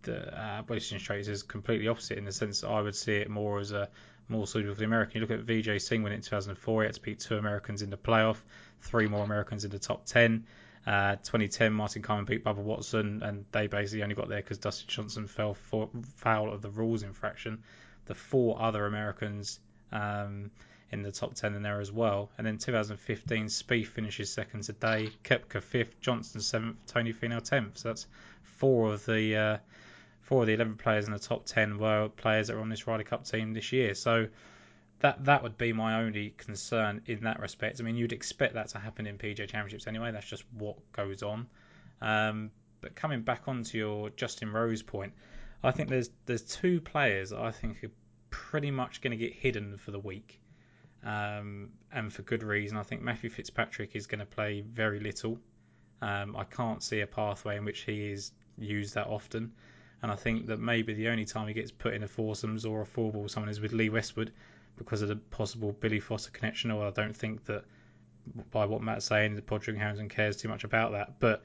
[0.03, 3.29] the uh, Whistling Straits is completely opposite in the sense that I would see it
[3.29, 3.89] more as a
[4.29, 5.19] more suitable for the American.
[5.19, 7.89] You look at Vijay Singh when in 2004, he had to beat two Americans in
[7.89, 8.37] the playoff,
[8.79, 10.45] three more Americans in the top 10.
[10.87, 14.87] Uh, 2010, Martin Kaymer beat Bubba Watson, and they basically only got there because Dustin
[14.87, 17.63] Johnson fell for, foul of the rules infraction.
[18.05, 19.59] The four other Americans
[19.91, 20.51] um,
[20.91, 22.29] in the top 10 in there as well.
[22.37, 27.77] And then 2015, Spieth finishes second today, Koepka fifth, Johnson seventh, Tony Finau tenth.
[27.77, 28.07] So that's
[28.43, 29.57] four of the uh,
[30.21, 32.87] four of the 11 players in the top 10 were players that were on this
[32.87, 33.95] Ryder Cup team this year.
[33.95, 34.27] So
[34.99, 37.79] that that would be my only concern in that respect.
[37.79, 40.11] I mean, you'd expect that to happen in PGA Championships anyway.
[40.11, 41.47] That's just what goes on.
[42.01, 45.13] Um, but coming back onto your Justin Rose point,
[45.63, 47.91] I think there's there's two players I think are
[48.29, 50.40] pretty much going to get hidden for the week,
[51.03, 52.77] um, and for good reason.
[52.77, 55.37] I think Matthew Fitzpatrick is going to play very little.
[56.01, 59.51] Um, I can't see a pathway in which he is used that often.
[60.03, 62.81] And I think that maybe the only time he gets put in a foursomes or
[62.81, 64.31] a four ball someone is with Lee Westwood
[64.77, 66.71] because of the possible Billy Foster connection.
[66.71, 67.65] Or I don't think that
[68.49, 71.19] by what Matt's saying, the Poddringhounds cares too much about that.
[71.19, 71.43] But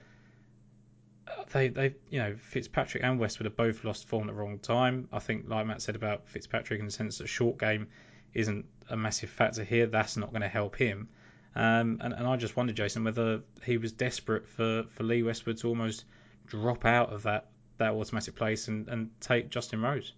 [1.52, 5.08] they, they, you know, Fitzpatrick and Westwood have both lost form at the wrong time.
[5.12, 7.88] I think, like Matt said about Fitzpatrick, in the sense that short game
[8.36, 9.86] isn't a massive factor here.
[9.86, 11.08] That's not going to help him.
[11.54, 15.56] Um, and, and I just wonder, Jason, whether he was desperate for, for Lee Westwood
[15.58, 16.04] to almost
[16.46, 20.12] drop out of that that automatic place and, and take Justin Rose?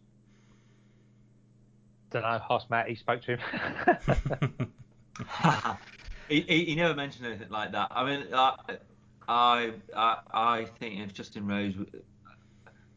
[2.11, 2.41] Don't know.
[2.51, 2.89] Ask Matt.
[2.89, 4.73] He spoke to him.
[6.29, 7.89] he, he, he, never mentioned anything like that.
[7.91, 8.55] I mean, I
[9.29, 9.73] I
[10.33, 11.75] I think if Justin Rose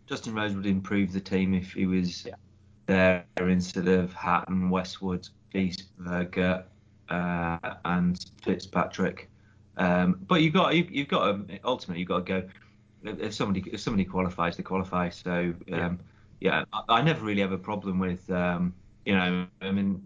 [0.08, 2.36] Justin Rose would improve the team if he was yeah.
[2.88, 6.64] There instead of Hatton, Westwood, Wiesberger,
[7.10, 9.30] uh, and Fitzpatrick.
[9.78, 12.48] Um, but you've got you, have got to, ultimately you've got to go
[13.04, 15.10] if somebody if somebody qualifies, they qualify.
[15.10, 16.00] So um,
[16.40, 18.74] yeah, yeah I, I, never really have a problem with um,
[19.06, 19.48] you know.
[19.62, 20.04] I mean,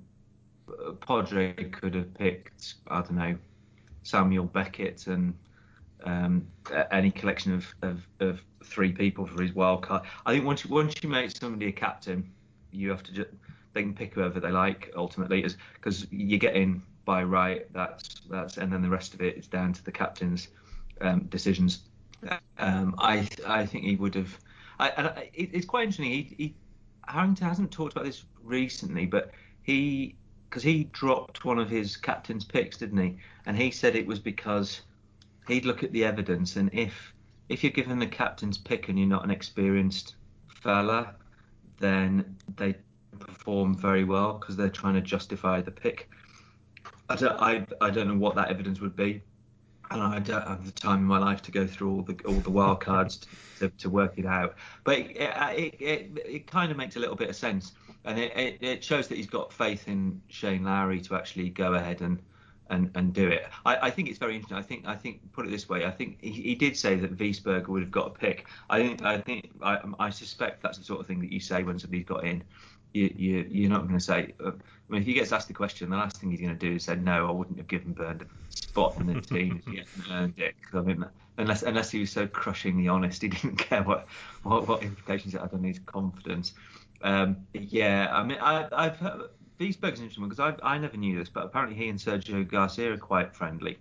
[1.02, 3.38] Padraig could have picked I don't know
[4.04, 5.34] Samuel Beckett and
[6.04, 6.48] um,
[6.92, 10.04] any collection of, of, of, three people for his wild card.
[10.26, 12.32] I think once you, once you make somebody a captain,
[12.76, 13.30] you have to just
[13.74, 17.72] they can pick whoever they like ultimately, because you get in by right.
[17.74, 20.48] That's that's and then the rest of it is down to the captain's
[21.02, 21.82] um, decisions.
[22.58, 24.38] Um, I I think he would have.
[24.80, 26.12] I, I, it's quite interesting.
[26.12, 26.56] He, he
[27.08, 30.16] Harrington hasn't talked about this recently, but he
[30.50, 33.18] because he dropped one of his captain's picks, didn't he?
[33.46, 34.82] And he said it was because
[35.48, 37.14] he'd look at the evidence, and if
[37.50, 40.16] if you're given the captain's pick and you're not an experienced
[40.48, 41.14] fella,
[41.80, 42.76] then they
[43.20, 46.10] perform very well because they're trying to justify the pick.
[47.10, 49.22] I don't, I, I don't know what that evidence would be,
[49.92, 52.40] and I don't have the time in my life to go through all the all
[52.40, 53.28] the wild cards
[53.60, 54.56] to, to, work it out.
[54.84, 57.74] But it, it, it, it, kind of makes a little bit of sense,
[58.04, 62.02] and it, it, shows that he's got faith in Shane Lowry to actually go ahead
[62.02, 62.22] and
[62.70, 63.46] and, and do it.
[63.66, 64.58] I, I think it's very interesting.
[64.58, 65.86] I think I think put it this way.
[65.86, 68.48] I think he, he did say that Wiesberger would have got a pick.
[68.70, 71.64] I think I think I, I suspect that's the sort of thing that you say
[71.64, 72.44] when somebody's got in
[72.96, 74.34] you, you you're not going to say.
[74.44, 76.70] Uh, I mean, if he gets asked the question, the last thing he's going to
[76.70, 79.72] do is say, "No, I wouldn't have given Bernd a spot in the team if
[79.72, 81.06] he hadn't earned it." I mean,
[81.38, 84.08] unless unless he was so crushingly honest, he didn't care what
[84.44, 86.54] what, what implications it had on his confidence.
[87.02, 89.30] Um, yeah, I mean, I, I've heard,
[89.60, 92.48] Wiesberg's an interesting one because I I never knew this, but apparently he and Sergio
[92.48, 93.78] Garcia are quite friendly.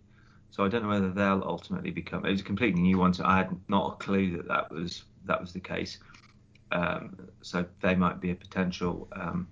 [0.51, 2.25] So I don't know whether they'll ultimately become.
[2.25, 5.05] It was a completely new one, so I had not a clue that that was
[5.25, 5.99] that was the case.
[6.71, 9.49] Um, so they might be a potential um,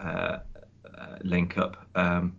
[0.00, 0.38] uh,
[0.98, 1.76] uh, link up.
[1.94, 2.36] Um,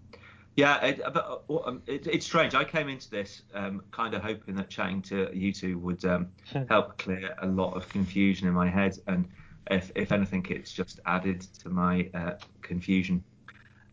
[0.57, 2.55] yeah, it, but, uh, um, it, it's strange.
[2.55, 6.29] I came into this um, kind of hoping that chatting to you two would um,
[6.67, 9.27] help clear a lot of confusion in my head, and
[9.69, 12.33] if, if anything, it's just added to my uh,
[12.67, 13.23] confusion.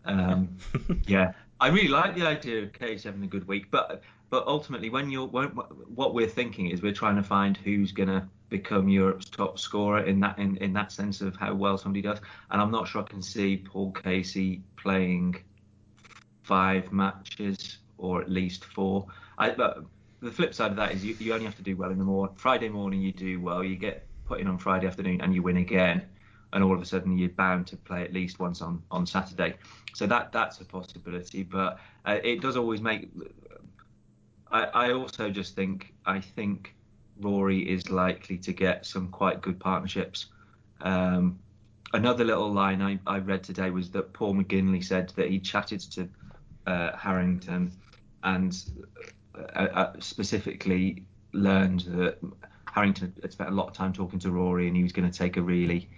[0.05, 0.57] Um,
[1.07, 4.91] yeah, I really like the idea of Case having a good week, but but ultimately,
[4.91, 9.29] when you're when, what we're thinking is we're trying to find who's gonna become Europe's
[9.31, 12.19] top scorer in that in, in that sense of how well somebody does.
[12.51, 15.37] And I'm not sure I can see Paul Casey playing
[16.43, 19.07] five matches or at least four.
[19.39, 19.85] I, but
[20.21, 22.05] the flip side of that is you, you only have to do well in the
[22.05, 22.35] morning.
[22.37, 25.59] Friday morning you do well, you get put in on Friday afternoon and you win
[25.59, 26.03] again,
[26.55, 29.55] and all of a sudden you're bound to play at least once on, on Saturday.
[29.93, 33.11] So that that's a possibility, but uh, it does always make.
[34.51, 36.75] I, I also just think I think
[37.21, 40.27] Rory is likely to get some quite good partnerships.
[40.81, 41.39] Um,
[41.93, 45.81] another little line I, I, read today was that Paul McGinley said that he chatted
[45.93, 46.09] to
[46.67, 47.73] uh, Harrington
[48.23, 48.57] and
[49.55, 52.19] uh, uh, specifically learned that
[52.67, 55.17] Harrington had spent a lot of time talking to Rory and he was going to
[55.17, 55.89] take a really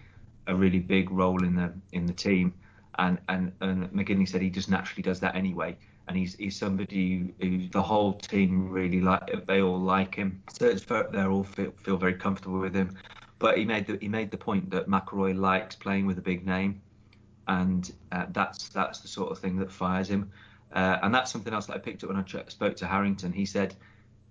[0.47, 2.55] a really big role in the in the team.
[2.99, 5.77] And, and and McGinley said he just naturally does that anyway
[6.09, 9.47] and he's he's somebody who the whole team really like.
[9.47, 12.97] They all like him, so it's very, they all feel, feel very comfortable with him.
[13.39, 16.47] But he made the he made the point that McIlroy likes playing with a big
[16.47, 16.81] name,
[17.49, 20.31] and uh, that's that's the sort of thing that fires him.
[20.73, 23.33] Uh, and that's something else that I picked up when I spoke to Harrington.
[23.33, 23.75] He said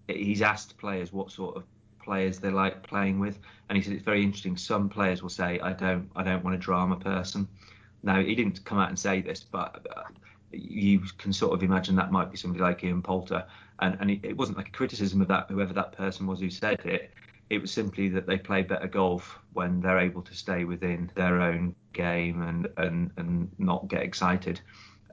[0.07, 1.63] he's asked players what sort of
[2.05, 4.55] players they like playing with, and he said it's very interesting.
[4.55, 7.47] Some players will say, "I don't, I don't want a drama person."
[8.03, 10.03] Now he didn't come out and say this, but uh,
[10.51, 13.45] you can sort of imagine that might be somebody like Ian Poulter.
[13.79, 16.79] And, and it, wasn't like a criticism of that, whoever that person was who said
[16.85, 17.11] it.
[17.49, 21.41] It was simply that they play better golf when they're able to stay within their
[21.41, 24.61] own game and, and, and not get excited.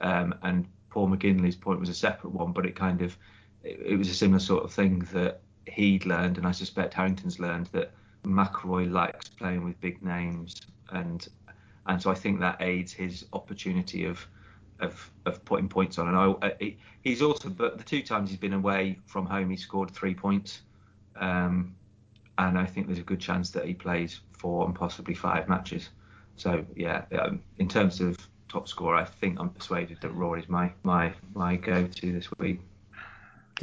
[0.01, 3.17] Um, and Paul McGinley's point was a separate one, but it kind of
[3.63, 7.39] it, it was a similar sort of thing that he'd learned, and I suspect Harrington's
[7.39, 7.91] learned that
[8.23, 10.61] McIlroy likes playing with big names,
[10.91, 11.27] and
[11.85, 14.25] and so I think that aids his opportunity of
[14.79, 16.07] of, of putting points on.
[16.09, 16.69] And I, uh,
[17.01, 20.61] he's also, but the two times he's been away from home, he scored three points.
[21.15, 21.75] Um,
[22.37, 25.89] and I think there's a good chance that he plays four and possibly five matches.
[26.35, 28.17] So yeah, um, in terms of
[28.49, 32.59] top scorer, I think I'm persuaded that Rory's my my my go-to this week.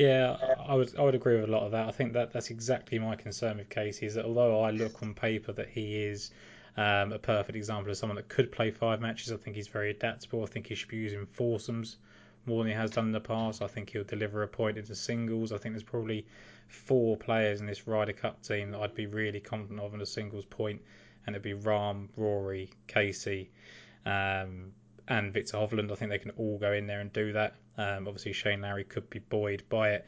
[0.01, 0.37] Yeah,
[0.67, 1.87] I would I would agree with a lot of that.
[1.87, 5.13] I think that that's exactly my concern with Casey is that although I look on
[5.13, 6.31] paper that he is
[6.79, 9.31] um, a perfect example of someone that could play five matches.
[9.31, 10.43] I think he's very adaptable.
[10.43, 11.99] I think he should be using foursomes
[12.47, 13.61] more than he has done in the past.
[13.61, 15.53] I think he'll deliver a point into singles.
[15.53, 16.27] I think there's probably
[16.69, 20.07] four players in this Ryder Cup team that I'd be really confident of in a
[20.07, 20.81] singles point,
[21.27, 23.51] and it'd be Rahm, Rory, Casey,
[24.07, 24.73] um,
[25.09, 25.93] and Viktor Hovland.
[25.93, 27.57] I think they can all go in there and do that.
[27.81, 30.07] Um, obviously, Shane Lowry could be buoyed by it.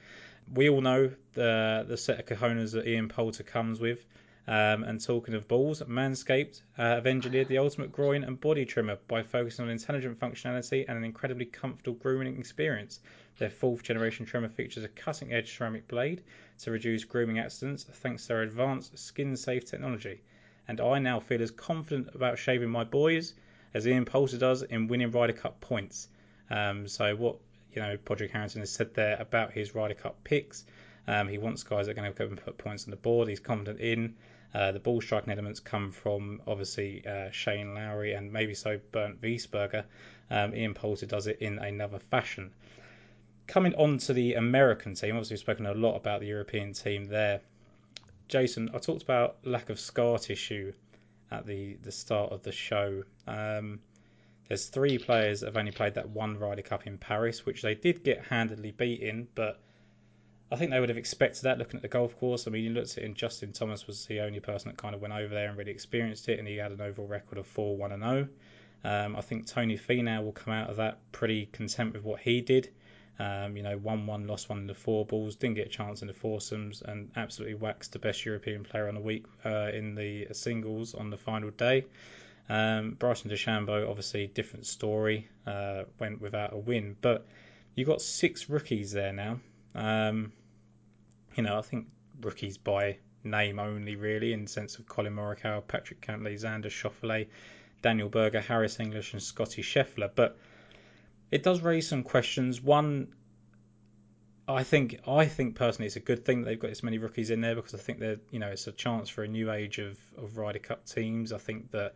[0.53, 4.05] We all know the the set of cojones that Ian Poulter comes with.
[4.47, 8.99] Um, and talking of balls, Manscaped uh, have engineered the ultimate groin and body trimmer
[9.07, 13.01] by focusing on intelligent functionality and an incredibly comfortable grooming experience.
[13.39, 16.25] Their fourth generation trimmer features a cutting edge ceramic blade
[16.59, 20.21] to reduce grooming accidents thanks to their advanced skin safe technology.
[20.69, 23.35] And I now feel as confident about shaving my boys
[23.73, 26.09] as Ian Poulter does in winning Ryder Cup points.
[26.51, 27.39] Um, so, what
[27.75, 30.65] you know, Padraig Harrington has said there about his Ryder Cup picks.
[31.07, 33.29] Um, he wants guys that are going to go and put points on the board.
[33.29, 34.15] He's confident in.
[34.55, 39.21] Uh, the ball striking elements come from obviously uh, Shane Lowry and maybe so Bernd
[39.23, 39.85] Wiesberger.
[40.31, 42.53] Um, Ian Poulter does it in another fashion.
[43.47, 47.07] Coming on to the American team, obviously we've spoken a lot about the European team
[47.07, 47.41] there.
[48.29, 50.73] Jason, I talked about lack of scar tissue
[51.31, 53.03] at the, the start of the show.
[53.27, 53.81] Um,
[54.53, 57.75] there's three players that have only played that one Ryder Cup in Paris, which they
[57.75, 59.59] did get handedly beaten, but
[60.51, 62.47] I think they would have expected that looking at the golf course.
[62.47, 64.95] I mean, you looked at it, and Justin Thomas was the only person that kind
[64.95, 67.47] of went over there and really experienced it, and he had an overall record of
[67.47, 68.29] 4 1 0.
[68.85, 72.43] Um, I think Tony Finau will come out of that pretty content with what he
[72.43, 72.69] did.
[73.19, 76.03] Um, you know, 1 1, lost one in the four balls, didn't get a chance
[76.03, 79.95] in the foursomes, and absolutely waxed the best European player on the week uh, in
[79.95, 81.87] the singles on the final day.
[82.49, 87.27] Um, Bryson DeChambeau, obviously, different story, uh, went without a win, but
[87.75, 89.41] you've got six rookies there now.
[89.75, 90.33] Um,
[91.35, 91.87] you know, I think
[92.21, 97.29] rookies by name only, really, in the sense of Collin Morikawa, Patrick Cantlay, Xander Schauffele,
[97.81, 100.11] Daniel Berger, Harris English, and Scotty Scheffler.
[100.15, 100.39] But
[101.31, 102.61] it does raise some questions.
[102.61, 103.15] One,
[104.47, 107.31] I think, I think personally, it's a good thing that they've got this many rookies
[107.31, 109.79] in there because I think that you know it's a chance for a new age
[109.79, 111.33] of of Ryder Cup teams.
[111.33, 111.95] I think that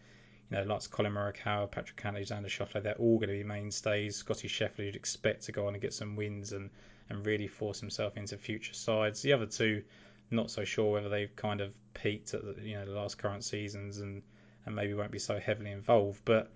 [0.51, 3.43] you know, lots of Collin Morikawa, Patrick Cantlay, Xander Schauffele, they're all going to be
[3.43, 4.17] mainstays.
[4.17, 6.71] Scottie Scheffler, you'd expect to go on and get some wins and
[7.09, 9.23] and really force himself into future sides.
[9.23, 9.83] The other two,
[10.31, 13.45] not so sure whether they've kind of peaked at the, you know the last current
[13.45, 14.23] seasons and
[14.65, 16.21] and maybe won't be so heavily involved.
[16.25, 16.51] But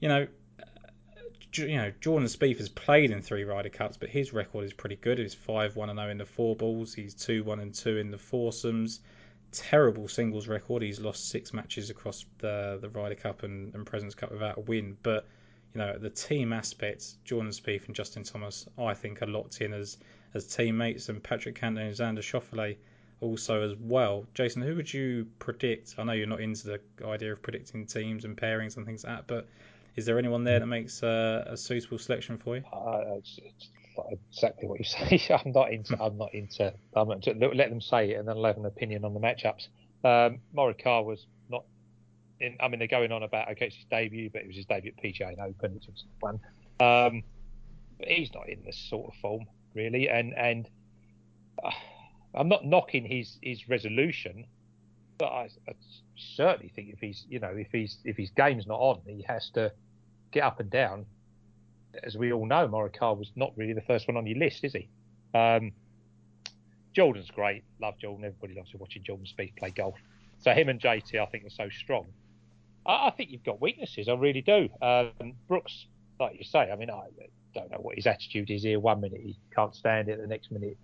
[0.00, 0.26] you know,
[0.58, 0.64] uh,
[1.54, 4.96] you know Jordan Spieth has played in three Ryder Cups, but his record is pretty
[4.96, 5.18] good.
[5.18, 6.92] He's five one and zero oh in the four balls.
[6.92, 9.00] He's two one and two in the foursomes.
[9.52, 10.82] Terrible singles record.
[10.82, 14.60] He's lost six matches across the the Ryder Cup and, and Presidents Cup without a
[14.60, 15.26] win, but
[15.74, 19.72] you know, the team aspects, Jordan Spieth and Justin Thomas, I think, are locked in
[19.72, 19.98] as
[20.34, 22.76] as teammates, and Patrick Cantlay and Xander Schauffele
[23.20, 24.26] also as well.
[24.34, 25.94] Jason, who would you predict?
[25.98, 29.16] I know you're not into the idea of predicting teams and pairings and things like
[29.16, 29.48] that, but
[29.96, 32.62] is there anyone there that makes a suitable selection for you?
[32.72, 33.68] Uh, it's, it's
[34.10, 34.84] exactly what you
[35.18, 35.20] say.
[35.30, 36.00] I'm not into.
[36.00, 36.72] I'm not into.
[36.94, 39.20] I'm not into, let them say it and then I'll have an opinion on the
[39.20, 39.68] matchups.
[40.02, 41.64] Um, Morikawa was not
[42.40, 44.66] in, I mean, they're going on about okay, it's his debut, but it was his
[44.66, 46.40] debut at PGA Open, which was fun.
[46.80, 47.22] Um,
[47.98, 50.68] but he's not in this sort of form really, and and
[51.62, 51.70] uh,
[52.34, 54.46] I'm not knocking his his resolution,
[55.18, 55.72] but I, I,
[56.16, 59.50] certainly think if he's you know if he's if his game's not on, he has
[59.50, 59.72] to
[60.32, 61.06] get up and down.
[62.02, 64.72] As we all know, Morikawa was not really the first one on your list, is
[64.72, 64.88] he?
[65.34, 65.72] Um,
[66.92, 67.64] Jordan's great.
[67.80, 68.24] Love Jordan.
[68.24, 69.96] Everybody loves watching Jordan Spieth play golf.
[70.38, 72.06] So him and JT, I think, are so strong.
[72.86, 74.08] I, I think you've got weaknesses.
[74.08, 74.68] I really do.
[74.82, 75.86] Um, Brooks,
[76.18, 77.08] like you say, I mean, I
[77.54, 78.80] don't know what his attitude is here.
[78.80, 80.76] One minute he can't stand it, the next minute,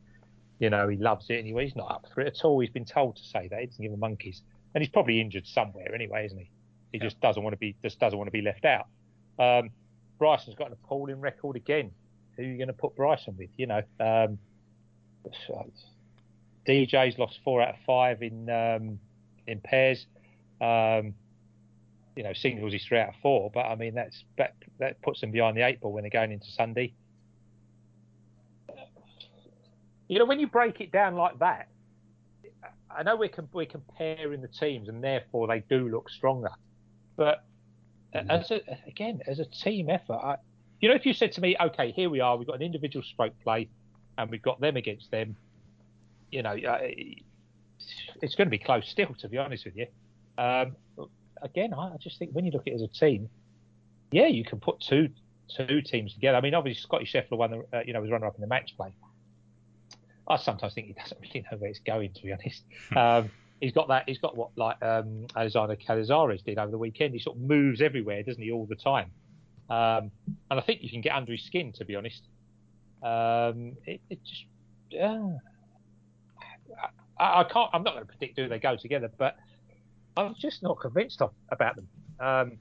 [0.59, 1.65] you know, he loves it anyway.
[1.65, 2.61] He's not up for it at all.
[2.61, 3.61] He's been told to say that.
[3.61, 4.43] He doesn't give a monkeys,
[4.75, 6.51] and he's probably injured somewhere anyway, isn't he?
[6.93, 7.05] He yeah.
[7.05, 8.87] just doesn't want to be just doesn't want to be left out.
[9.39, 9.71] Um,
[10.19, 11.91] Bryson's got an appalling record again.
[12.37, 13.51] Who are you going to put Bryson with?
[13.57, 14.39] You know, um,
[16.67, 18.99] DJ's lost four out of five in um,
[19.47, 20.07] in pairs.
[20.61, 21.15] Um,
[22.17, 25.21] you know, singles is three out of four, but I mean that's that, that puts
[25.21, 26.95] them behind the eight ball when they're going into Sunday.
[30.09, 31.69] You know, when you break it down like that,
[32.91, 36.51] I know we're we're comparing the teams and therefore they do look stronger,
[37.17, 37.45] but.
[38.15, 40.37] As a, again as a team effort, I,
[40.81, 43.05] you know, if you said to me, okay, here we are, we've got an individual
[43.05, 43.69] stroke play,
[44.17, 45.37] and we've got them against them,
[46.31, 46.57] you know,
[48.23, 49.87] it's going to be close still, to be honest with you.
[50.39, 50.77] Um,
[51.43, 53.29] again, I just think when you look at it as a team,
[54.11, 55.11] yeah, you can put two
[55.49, 56.37] two teams together.
[56.37, 58.49] I mean, obviously Scottie Scheffler won the, uh, you know, was runner up in the
[58.49, 58.93] match play.
[60.29, 62.63] I sometimes think he doesn't really know where it's going, to be honest.
[62.91, 62.99] Hmm.
[62.99, 63.31] um,
[63.61, 64.05] he's got that.
[64.07, 67.15] He's got what like um, Alexander Cañizares did over the weekend.
[67.15, 69.11] He sort of moves everywhere, doesn't he, all the time?
[69.69, 70.11] Um,
[70.51, 72.23] and I think you can get under his skin, to be honest.
[73.03, 74.45] Um, it, it, just,
[75.01, 75.39] uh,
[77.19, 77.71] I, I, can't.
[77.73, 79.37] I'm not going to predict who they go together, but
[80.17, 81.89] I'm just not convinced of, about them.
[82.21, 82.53] Um,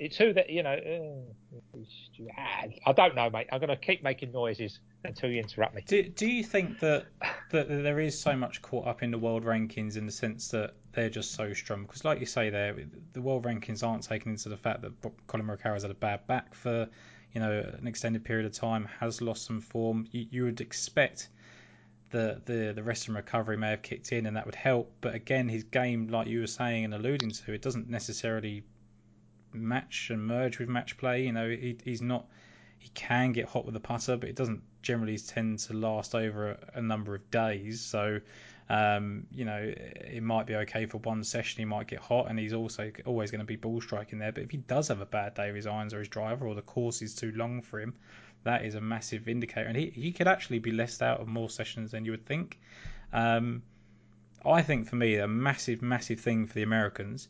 [0.00, 0.72] it's who that you know.
[0.72, 1.78] Uh,
[2.86, 3.48] I don't know, mate.
[3.52, 5.82] I'm going to keep making noises until you interrupt me.
[5.86, 7.06] Do, do you think that
[7.50, 10.72] that there is so much caught up in the world rankings in the sense that
[10.92, 11.82] they're just so strong?
[11.82, 12.76] Because, like you say, there
[13.12, 14.92] the world rankings aren't taken into the fact that
[15.26, 16.88] Collin Morikawa has had a bad back for
[17.32, 20.06] you know an extended period of time, has lost some form.
[20.10, 21.28] You, you would expect
[22.10, 24.92] the, the, the rest and recovery may have kicked in and that would help.
[25.00, 28.64] But again, his game, like you were saying and alluding to, it doesn't necessarily
[29.52, 31.24] match and merge with match play.
[31.24, 32.26] You know, he, he's not.
[32.78, 36.52] He can get hot with the putter, but it doesn't generally tend to last over
[36.52, 37.82] a, a number of days.
[37.82, 38.20] So,
[38.70, 41.58] um, you know, it might be okay for one session.
[41.58, 44.32] He might get hot, and he's also always going to be ball striking there.
[44.32, 46.54] But if he does have a bad day with his irons or his driver, or
[46.54, 47.94] the course is too long for him,
[48.44, 49.66] that is a massive indicator.
[49.66, 52.58] And he, he could actually be left out of more sessions than you would think.
[53.12, 53.62] Um,
[54.44, 57.28] I think for me a massive, massive thing for the Americans,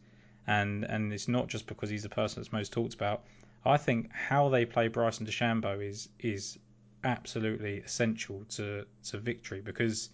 [0.51, 3.22] and and it's not just because he's the person that's most talked about.
[3.64, 6.59] I think how they play Bryson DeChambeau is is
[7.05, 10.11] absolutely essential to to victory because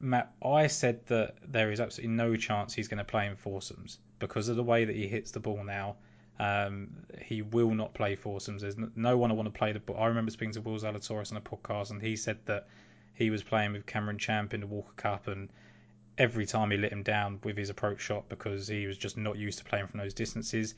[0.00, 3.98] Matt, I said that there is absolutely no chance he's going to play in foursomes
[4.18, 5.96] because of the way that he hits the ball now.
[6.38, 6.90] Um,
[7.20, 8.62] he will not play foursomes.
[8.62, 9.96] There's no one I want to play the ball.
[9.98, 12.68] I remember speaking to Will Zalatoris on a podcast, and he said that
[13.14, 15.48] he was playing with Cameron Champ in the Walker Cup, and
[16.18, 19.38] every time he let him down with his approach shot because he was just not
[19.38, 20.74] used to playing from those distances.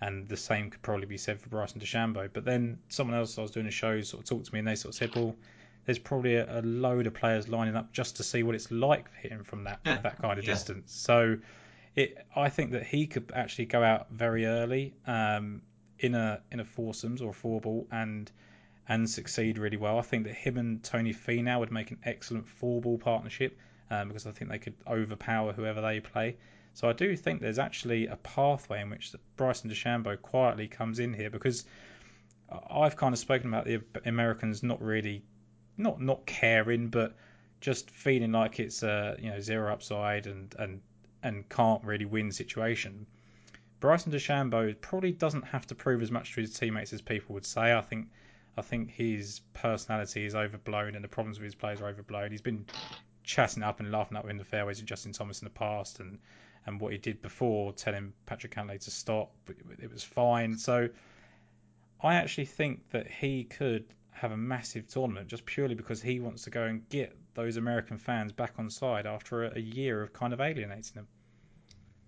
[0.00, 2.30] And the same could probably be said for Bryson DeChambeau.
[2.32, 4.68] But then someone else I was doing a show sort of talked to me, and
[4.68, 5.34] they sort of said, well
[5.86, 9.14] there's probably a, a, load of players lining up just to see what it's like
[9.16, 10.52] him from that that kind of yeah.
[10.52, 10.92] distance.
[10.92, 11.38] So,
[11.94, 15.62] it I think that he could actually go out very early um,
[15.98, 18.30] in a in a foursomes or a four ball and
[18.88, 19.98] and succeed really well.
[19.98, 23.56] I think that him and Tony Finau would make an excellent four ball partnership
[24.00, 26.36] um, because I think they could overpower whoever they play.
[26.74, 31.14] So I do think there's actually a pathway in which Bryson DeChambeau quietly comes in
[31.14, 31.64] here because
[32.70, 35.24] I've kind of spoken about the Americans not really
[35.76, 37.16] not not caring, but
[37.60, 40.80] just feeling like it's a you know zero upside and and
[41.22, 43.06] and can't really win situation.
[43.80, 47.46] Bryson DeChambeau probably doesn't have to prove as much to his teammates as people would
[47.46, 47.72] say.
[47.74, 48.08] I think
[48.56, 52.30] I think his personality is overblown and the problems with his players are overblown.
[52.30, 52.66] He's been
[53.24, 56.18] chatting up and laughing up in the fairways with Justin Thomas in the past and
[56.66, 60.56] and what he did before telling Patrick Cantlay to stop, it was fine.
[60.56, 60.88] So
[62.02, 66.44] I actually think that he could have a massive tournament just purely because he wants
[66.44, 70.14] to go and get those American fans back on side after a, a year of
[70.14, 71.06] kind of alienating them.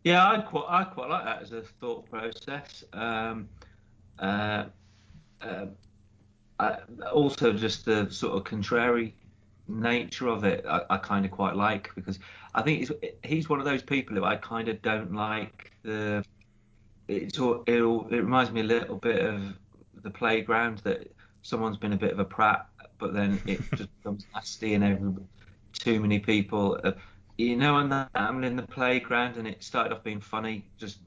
[0.04, 2.84] Yeah, I quite I quite like that as a thought process.
[2.94, 3.48] Um,
[4.18, 4.66] uh,
[5.42, 5.66] uh,
[6.58, 6.78] I,
[7.12, 9.14] also, just the sort of contrary
[9.68, 12.18] nature of it, I, I kind of quite like because
[12.54, 12.90] I think
[13.24, 16.24] he's one of those people who I kind of don't like the.
[17.08, 19.42] It's it it reminds me a little bit of
[20.02, 21.10] the playground that
[21.42, 22.66] someone's been a bit of a prat,
[22.98, 25.12] but then it just becomes nasty and every,
[25.72, 26.80] too many people.
[26.82, 26.92] Uh,
[27.38, 30.98] you know, and that I'm in the playground and it started off being funny, just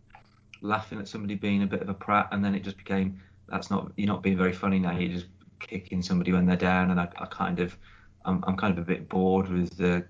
[0.61, 3.71] laughing at somebody being a bit of a prat, and then it just became that's
[3.71, 4.97] not you're not being very funny now.
[4.97, 5.27] You're just
[5.59, 7.77] kicking somebody when they're down, and I, I kind of
[8.25, 10.05] I'm, I'm kind of a bit bored with the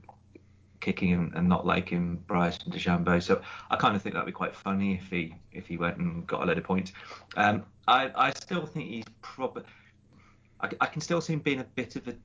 [0.80, 3.22] kicking and, and not liking Bryson DeChambeau.
[3.22, 6.26] So I kind of think that'd be quite funny if he if he went and
[6.26, 6.94] got a load of points.
[7.36, 9.64] Um, I I still think he's probably
[10.62, 12.16] I, I, can still see him being a bit of a,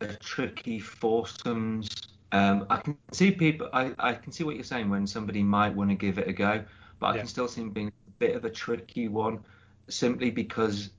[0.00, 1.88] a tricky foursomes.
[2.32, 3.68] Um, I can see people.
[3.72, 6.32] I, I can see what you're saying when somebody might want to give it a
[6.32, 6.64] go,
[6.98, 7.18] but I yeah.
[7.18, 9.40] can still see him being a bit of a tricky one,
[9.88, 10.90] simply because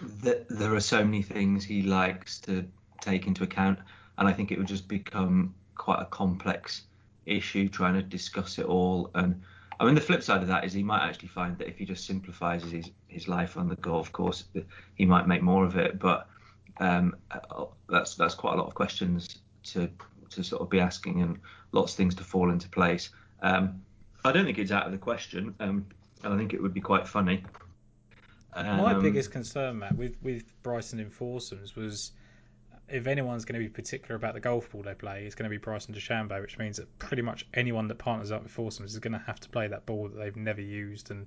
[0.00, 2.66] the, there are so many things he likes to
[3.04, 3.78] take into account,
[4.18, 6.82] and I think it would just become quite a complex
[7.26, 9.10] issue trying to discuss it all.
[9.14, 9.42] And
[9.78, 11.84] I mean, the flip side of that is he might actually find that if he
[11.84, 14.44] just simplifies his his life on the golf course,
[14.94, 15.98] he might make more of it.
[15.98, 16.28] But
[16.78, 17.16] um,
[17.88, 19.90] that's that's quite a lot of questions to
[20.30, 21.38] to sort of be asking and
[21.72, 23.10] lots of things to fall into place.
[23.42, 23.82] Um,
[24.24, 25.86] I don't think it's out of the question, um,
[26.22, 27.44] and I think it would be quite funny.
[28.54, 32.12] My um, biggest concern, Matt, with with Bryson in foursomes was
[32.88, 35.50] if anyone's going to be particular about the golf ball they play, it's going to
[35.50, 38.98] be Bryson DeChambeau, which means that pretty much anyone that partners up with foursomes is
[38.98, 41.10] going to have to play that ball that they've never used.
[41.10, 41.26] And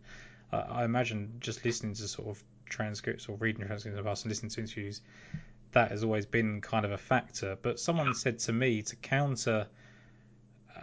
[0.52, 4.30] uh, I imagine just listening to sort of transcripts or reading transcripts of us and
[4.30, 5.02] listening to interviews,
[5.72, 7.58] that has always been kind of a factor.
[7.62, 9.68] But someone said to me to counter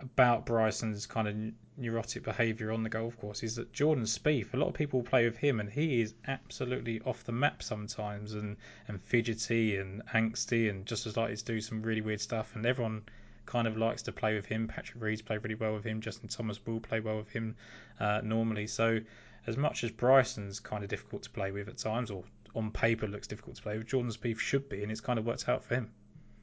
[0.00, 1.36] about Bryson's kind of
[1.76, 5.24] neurotic behaviour on the golf course is that Jordan Spieth, a lot of people play
[5.24, 8.56] with him, and he is absolutely off the map sometimes, and
[8.88, 12.54] and fidgety and angsty, and just as likely to do some really weird stuff.
[12.54, 13.02] And everyone
[13.46, 14.68] kind of likes to play with him.
[14.68, 16.00] Patrick Reed's played really well with him.
[16.00, 17.56] Justin Thomas will play well with him
[18.00, 18.66] uh, normally.
[18.66, 19.00] So
[19.46, 22.24] as much as Bryson's kind of difficult to play with at times, or
[22.54, 25.26] on paper looks difficult to play with, Jordan Spieth should be, and it's kind of
[25.26, 25.90] worked out for him.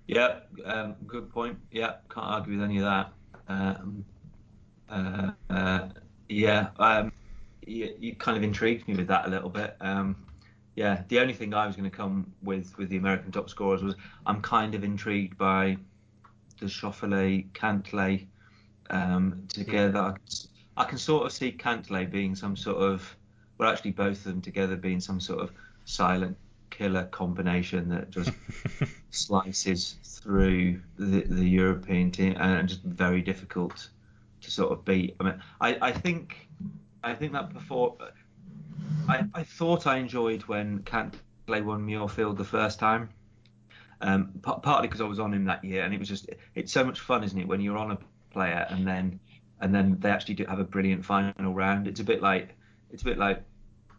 [0.07, 1.57] Yeah, um, good point.
[1.71, 3.13] Yeah, can't argue with any of that.
[3.47, 4.05] Um,
[4.91, 5.87] uh, uh,
[6.29, 7.11] yeah, um,
[7.65, 9.75] you, you, kind of intrigued me with that a little bit.
[9.79, 10.15] Um,
[10.75, 13.83] yeah, the only thing I was going to come with with the American top scorers
[13.83, 13.95] was
[14.25, 15.77] I'm kind of intrigued by
[16.59, 18.25] the Schauffele Cantlay
[18.89, 20.15] um, together.
[20.77, 23.15] I can sort of see Cantlay being some sort of,
[23.57, 25.51] well, actually both of them together being some sort of
[25.85, 26.37] silent
[26.69, 28.31] killer combination that just
[29.11, 33.89] slices through the, the European team and just very difficult
[34.41, 35.15] to sort of beat.
[35.19, 36.47] I mean, I, I think
[37.03, 37.97] I think that before
[39.07, 43.09] I, I thought I enjoyed when Cantlay won Muirfield the first time,
[44.01, 46.71] Um, p- partly because I was on him that year, and it was just it's
[46.71, 47.97] so much fun, isn't it, when you're on a
[48.31, 49.19] player and then
[49.59, 51.87] and then they actually do have a brilliant final round.
[51.87, 52.55] It's a bit like
[52.91, 53.43] it's a bit like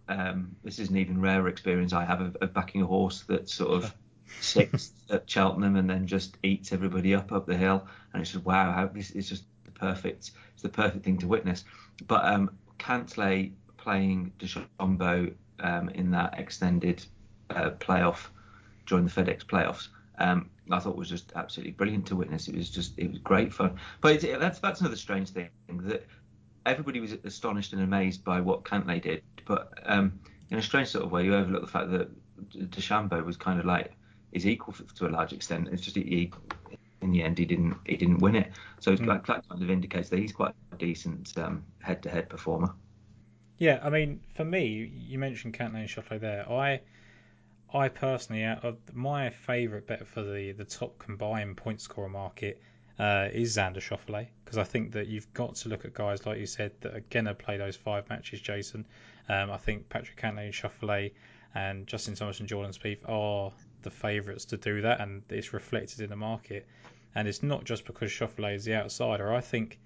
[0.09, 3.49] um, this is an even rarer experience I have of, of backing a horse that
[3.49, 3.95] sort of
[4.41, 8.45] sixth at Cheltenham and then just eats everybody up up the hill, and it's just
[8.45, 9.45] wow, how this is just
[9.83, 11.65] perfect it's the perfect thing to witness.
[12.07, 17.05] But um, Cantlay playing DeChambeau um, in that extended
[17.51, 18.29] uh, playoff
[18.87, 19.89] during the FedEx playoffs.
[20.19, 22.49] Um, I thought was just absolutely brilliant to witness.
[22.49, 23.77] It was just it was great fun.
[24.01, 26.07] But that's that's another strange thing that
[26.65, 31.05] everybody was astonished and amazed by what Cantlay did, but um, in a strange sort
[31.05, 32.09] of way, you overlook the fact that
[32.71, 33.93] DeChambeau was kind of like
[34.33, 35.69] is equal to a large extent.
[35.73, 36.31] It's just he,
[37.03, 38.53] in the end he didn't he didn't win it.
[38.81, 39.07] So mm.
[39.07, 42.75] that, that, kind of indicates that he's quite a decent um, head-to-head performer.
[43.59, 46.51] Yeah, I mean, for me, you mentioned Cantlay and Schauffele there.
[46.51, 46.81] I
[47.73, 52.61] I personally, out of my favourite bet for the the top combined point scorer market
[52.99, 56.39] uh, is Xander Schauffele because I think that you've got to look at guys like
[56.39, 58.41] you said that are gonna play those five matches.
[58.41, 58.85] Jason,
[59.29, 61.13] um, I think Patrick Cantlay and Schauffele
[61.55, 63.53] and Justin Thomas and Jordan Spieth are
[63.83, 66.67] the favourites to do that, and it's reflected in the market.
[67.15, 69.33] And it's not just because Schauffele is the outsider.
[69.33, 69.79] I think,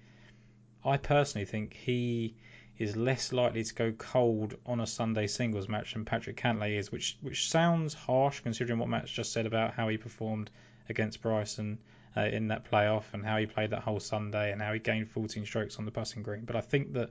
[0.83, 2.35] I personally think he
[2.77, 6.91] is less likely to go cold on a Sunday singles match than Patrick Cantlay is,
[6.91, 10.51] which which sounds harsh considering what Matt's just said about how he performed
[10.87, 11.79] against Bryson
[12.15, 15.09] uh, in that playoff and how he played that whole Sunday and how he gained
[15.09, 16.45] 14 strokes on the putting green.
[16.45, 17.09] But I think that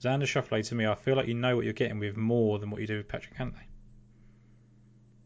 [0.00, 2.70] Xander Schauffele, to me, I feel like you know what you're getting with more than
[2.70, 3.64] what you do with Patrick Cantlay.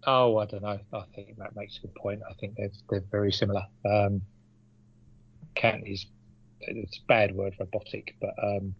[0.06, 0.78] Oh, I don't know.
[0.92, 2.22] I think that makes a good point.
[2.28, 3.66] I think they're, they're very similar.
[3.84, 4.22] Um,
[5.62, 6.06] is
[6.60, 8.74] it's a bad word, robotic, but um,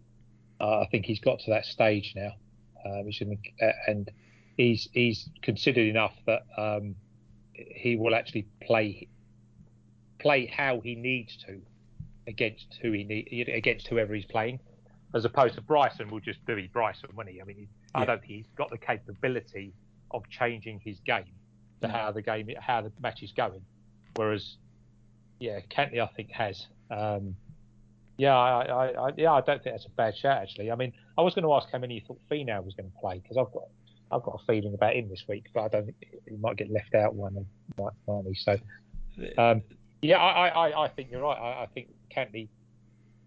[0.59, 2.31] I think he's got to that stage now.
[2.85, 4.09] Um, he's in the, and
[4.57, 6.95] he's he's considered enough that um,
[7.53, 9.07] he will actually play
[10.19, 11.61] play how he needs to
[12.27, 14.59] against who he need against whoever he's playing,
[15.13, 17.41] as opposed to Bryson will just be Bryson, won't he?
[17.41, 18.01] I mean, he, yeah.
[18.01, 19.73] I don't think he's got the capability
[20.13, 21.25] of changing his game
[21.81, 21.91] to yeah.
[21.91, 23.61] how the game how the match is going.
[24.15, 24.57] Whereas,
[25.39, 26.67] yeah, Cantlay I think has.
[26.89, 27.35] Um,
[28.17, 30.71] yeah, I, I, I, yeah, I don't think that's a bad shout actually.
[30.71, 32.97] I mean, I was going to ask how many you thought Finau was going to
[32.99, 33.63] play because I've got
[34.11, 35.97] I've got a feeling about him this week, but I don't think
[36.27, 37.45] he might get left out one,
[37.77, 38.35] might, might he?
[38.35, 38.57] So,
[39.37, 39.61] um,
[40.01, 41.37] yeah, I, I, I think you're right.
[41.37, 42.49] I, I think Cantlay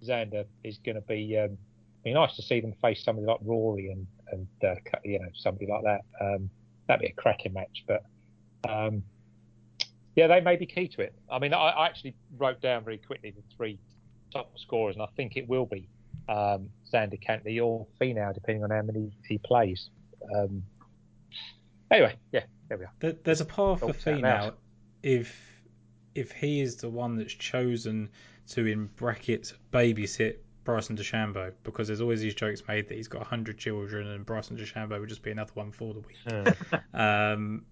[0.04, 1.38] Xander is going to be.
[1.38, 1.56] Um,
[2.04, 4.74] be nice to see them face somebody like Rory and and uh,
[5.04, 6.02] you know somebody like that.
[6.20, 6.50] Um,
[6.86, 7.84] that'd be a cracking match.
[7.86, 8.04] But
[8.68, 9.02] um,
[10.16, 11.14] yeah, they may be key to it.
[11.30, 13.78] I mean, I, I, actually wrote down very quickly the three
[14.32, 15.88] top scorers, and I think it will be
[16.28, 19.90] um, Xander Cantlay or Finau, depending on how many he plays.
[20.34, 20.62] Um,
[21.90, 23.14] anyway, yeah, there we are.
[23.24, 24.54] There's a path for Finau
[25.04, 25.36] if
[26.14, 28.08] if he is the one that's chosen
[28.48, 33.20] to, in brackets, babysit Bryson DeChambeau, because there's always these jokes made that he's got
[33.20, 36.18] 100 children and Bryson DeChambeau would just be another one for the week.
[36.94, 37.64] um,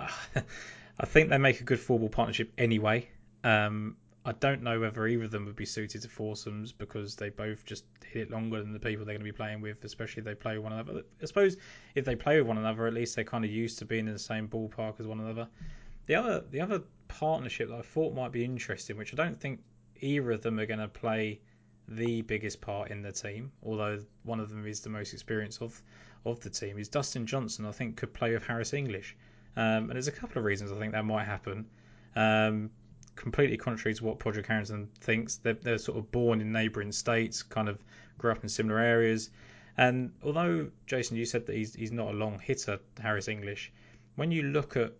[0.00, 3.08] I think they make a good four ball partnership anyway.
[3.44, 7.30] Um, I don't know whether either of them would be suited to foursomes because they
[7.30, 10.20] both just hit it longer than the people they're going to be playing with, especially
[10.20, 11.02] if they play with one another.
[11.22, 11.56] I suppose
[11.94, 14.12] if they play with one another, at least they're kind of used to being in
[14.12, 15.48] the same ballpark as one another.
[16.06, 19.60] The other the other partnership that I thought might be interesting, which I don't think
[20.00, 21.40] either of them are going to play
[21.88, 25.80] the biggest part in the team, although one of them is the most experienced of
[26.24, 27.64] of the team, is Dustin Johnson.
[27.64, 29.16] I think could play with Harris English,
[29.56, 31.66] um, and there's a couple of reasons I think that might happen.
[32.14, 32.70] Um,
[33.16, 37.42] completely contrary to what Padraig Harrington thinks, they're, they're sort of born in neighbouring states,
[37.42, 37.82] kind of
[38.16, 39.30] grew up in similar areas,
[39.76, 43.72] and although Jason, you said that he's he's not a long hitter, Harris English,
[44.16, 44.92] when you look at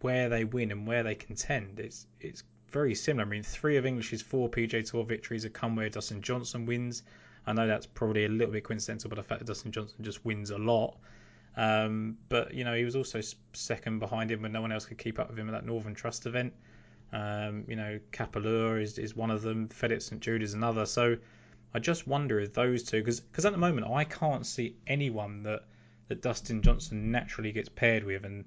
[0.00, 3.26] where they win and where they contend, it's it's very similar.
[3.26, 7.02] I mean, three of English's four PGA Tour victories have come where Dustin Johnson wins.
[7.46, 10.24] I know that's probably a little bit coincidental, but the fact that Dustin Johnson just
[10.24, 10.96] wins a lot.
[11.56, 13.20] Um, but you know, he was also
[13.52, 15.94] second behind him when no one else could keep up with him at that Northern
[15.94, 16.52] Trust event.
[17.12, 19.68] Um, you know, Kapalua is, is one of them.
[19.68, 20.86] FedEx St Jude is another.
[20.86, 21.18] So
[21.74, 25.64] I just wonder if those two, because at the moment I can't see anyone that
[26.08, 28.44] that Dustin Johnson naturally gets paired with, and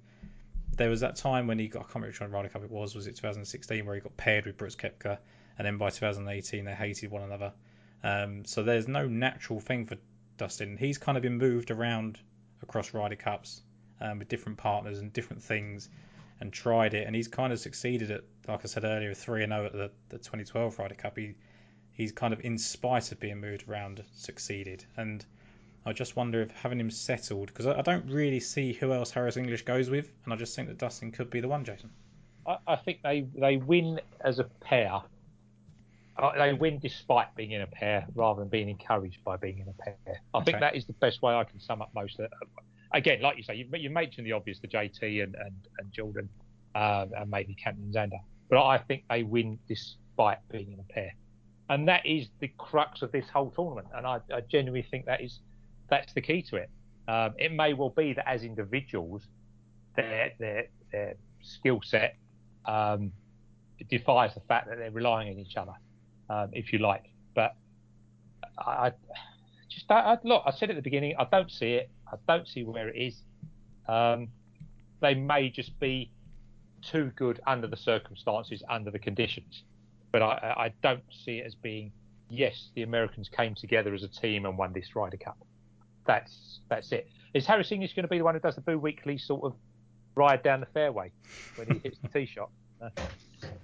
[0.74, 2.96] there was that time when he got, I can't remember which Ryder Cup it was,
[2.96, 5.18] was it 2016, where he got paired with Brooks Koepka,
[5.58, 7.54] and then by 2018 they hated one another.
[8.04, 9.98] Um, so there's no natural thing for
[10.38, 10.78] Dustin.
[10.78, 12.20] He's kind of been moved around
[12.62, 13.62] across Ryder Cups
[14.02, 15.90] um, with different partners and different things
[16.40, 19.54] and tried it, and he's kind of succeeded at, like I said earlier, 3 and
[19.54, 21.18] 0 at the, the 2012 Ryder Cup.
[21.18, 21.36] He,
[21.94, 24.84] he's kind of, in spite of being moved around, succeeded.
[24.98, 25.26] And
[25.86, 29.12] I just wonder if having him settled, because I, I, don't really see who else
[29.12, 31.92] Harris English goes with, and I just think that Dustin could be the one, Jason.
[32.48, 35.02] I, I think they they win as a pair.
[36.18, 39.68] Uh, They win despite being in a pair rather than being encouraged by being in
[39.68, 40.22] a pair.
[40.34, 42.32] I think that is the best way I can sum up most of it.
[42.94, 46.30] Again, like you say, you, you mentioned the obvious, the JT and, and, and Jordan
[46.74, 48.20] um, and maybe Cantlay Xander.
[48.50, 51.14] But I think they win despite being in a pair.
[51.70, 53.88] And that is the crux of this whole tournament.
[53.94, 55.40] And I, I genuinely think that is
[55.90, 56.70] that's the key to it.
[57.08, 59.24] Um, it may well be that as individuals,
[59.96, 62.16] their their, their skill set
[62.66, 63.12] um,
[63.90, 65.74] defies the fact that they're relying on each other,
[66.30, 67.06] um, if you like.
[67.36, 67.56] But
[68.58, 68.92] I, I
[69.70, 70.44] just I, look.
[70.46, 71.90] I said at the beginning, I don't see it.
[72.12, 73.22] I don't see where it is.
[73.88, 74.30] Um,
[75.02, 76.12] they may just be
[76.82, 79.64] too good under the circumstances, under the conditions.
[80.12, 81.92] But I I don't see it as being.
[82.28, 85.38] Yes, the Americans came together as a team and won this Ryder Cup.
[86.06, 87.10] That's that's it.
[87.34, 89.56] Is Harris English going to be the one who does the Boo Weekly sort of
[90.16, 91.12] ride down the fairway
[91.56, 92.50] when he hits the tee shot?
[92.82, 92.90] Uh,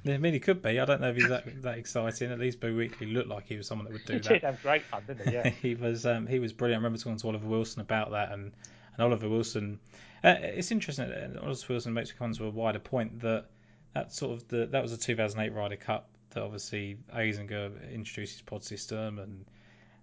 [0.05, 0.79] I mean, he could be.
[0.79, 2.31] I don't know if he's that that exciting.
[2.31, 4.29] At least Boo Weekly looked like he was someone that would do he that.
[4.29, 5.33] did have great fun, didn't he?
[5.33, 5.49] Yeah.
[5.61, 6.81] he was um, he was brilliant.
[6.81, 8.51] I remember talking to Oliver Wilson about that, and,
[8.93, 9.79] and Oliver Wilson.
[10.23, 11.11] Uh, it's interesting.
[11.11, 13.45] And Oliver Wilson makes me come to a wider point that
[13.93, 18.41] that sort of the that was a 2008 Ryder Cup that obviously Azinger introduced his
[18.41, 19.45] pod system, and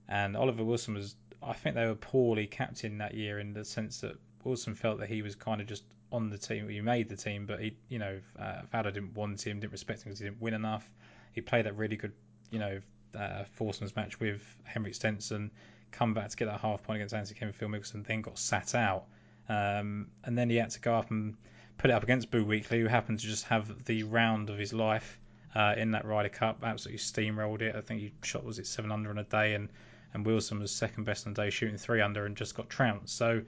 [0.09, 1.17] and Oliver Wilson was.
[1.43, 5.09] I think they were poorly captained that year in the sense that Wilson felt that
[5.09, 6.69] he was kind of just on the team.
[6.69, 10.01] He made the team, but he, you know, uh, Faldo didn't want him, didn't respect
[10.01, 10.89] him because he didn't win enough.
[11.33, 12.13] He played that really good,
[12.51, 12.81] you know,
[13.19, 15.51] uh, foursomes match with Henrik Stenson,
[15.91, 18.75] come back to get that half point against Anthony Kevin Phil Mickelson, then got sat
[18.75, 19.05] out.
[19.49, 21.37] Um, and then he had to go up and
[21.79, 24.73] put it up against Boo Weekly, who happened to just have the round of his
[24.73, 25.19] life
[25.55, 26.63] uh, in that Ryder Cup.
[26.63, 27.75] Absolutely steamrolled it.
[27.75, 29.69] I think he shot was it 700 on a day, and
[30.15, 33.17] and Wilson was second best on the day, shooting three under, and just got trounced.
[33.17, 33.43] So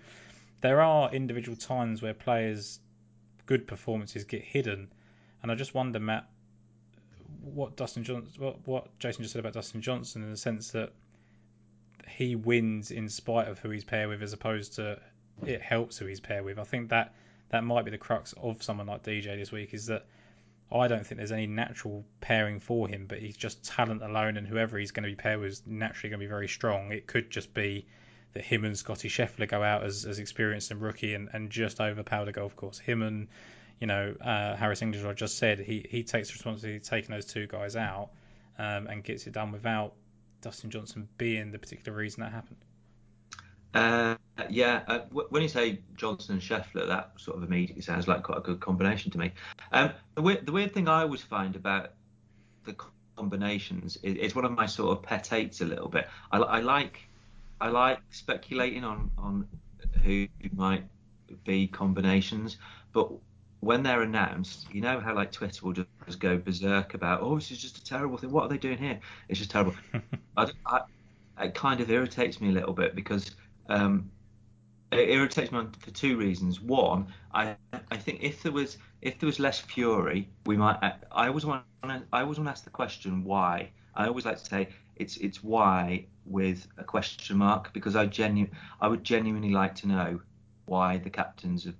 [0.60, 2.80] there are individual times where players'
[3.46, 4.92] good performances get hidden,
[5.42, 6.28] and I just wonder, Matt,
[7.42, 10.92] what Dustin Johnson, what, what Jason just said about Dustin Johnson, in the sense that
[12.08, 15.00] he wins in spite of who he's paired with, as opposed to
[15.46, 16.58] it helps who he's paired with.
[16.58, 17.14] I think that
[17.48, 20.06] that might be the crux of someone like DJ this week, is that
[20.72, 24.46] I don't think there's any natural pairing for him, but he's just talent alone, and
[24.46, 26.92] whoever he's going to be paired with is naturally going to be very strong.
[26.92, 27.86] It could just be
[28.34, 31.80] that him and Scottie Scheffler go out as, as experienced and rookie and, and just
[31.80, 32.78] overpower the golf course.
[32.78, 33.28] Him and
[33.80, 37.46] you know uh, Harris English, I just said, he he takes responsibility taking those two
[37.46, 38.10] guys out
[38.58, 39.94] um, and gets it done without
[40.40, 42.58] Dustin Johnson being the particular reason that happened.
[43.74, 44.16] Uh,
[44.48, 48.22] yeah, uh, w- when you say Johnson and Scheffler, that sort of immediately sounds like
[48.22, 49.32] quite a good combination to me.
[49.72, 51.92] Um, the, weird, the weird thing I always find about
[52.64, 52.74] the
[53.16, 56.08] combinations is, is one of my sort of pet hates a little bit.
[56.32, 57.00] I, I like
[57.60, 59.46] I like speculating on on
[60.02, 60.84] who might
[61.44, 62.56] be combinations,
[62.92, 63.10] but
[63.60, 65.88] when they're announced, you know how like Twitter will just,
[66.18, 68.32] go berserk about, oh, this is just a terrible thing.
[68.32, 68.98] What are they doing here?
[69.28, 69.74] It's just terrible.
[70.36, 70.80] I, I,
[71.40, 73.30] it kind of irritates me a little bit because
[73.70, 74.10] um,
[74.92, 76.60] it irritates me for two reasons.
[76.60, 77.56] One, I
[77.90, 80.78] I think if there was if there was less fury, we might.
[81.12, 83.70] I always want to I always want to ask the question why.
[83.94, 88.46] I always like to say it's it's why with a question mark because I genu
[88.80, 90.20] I would genuinely like to know
[90.66, 91.74] why the captains have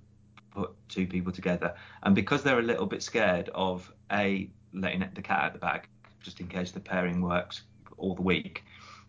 [0.51, 1.73] put two people together
[2.03, 5.87] and because they're a little bit scared of a letting the cat out the bag
[6.21, 7.63] just in case the pairing works
[7.97, 8.63] all the week,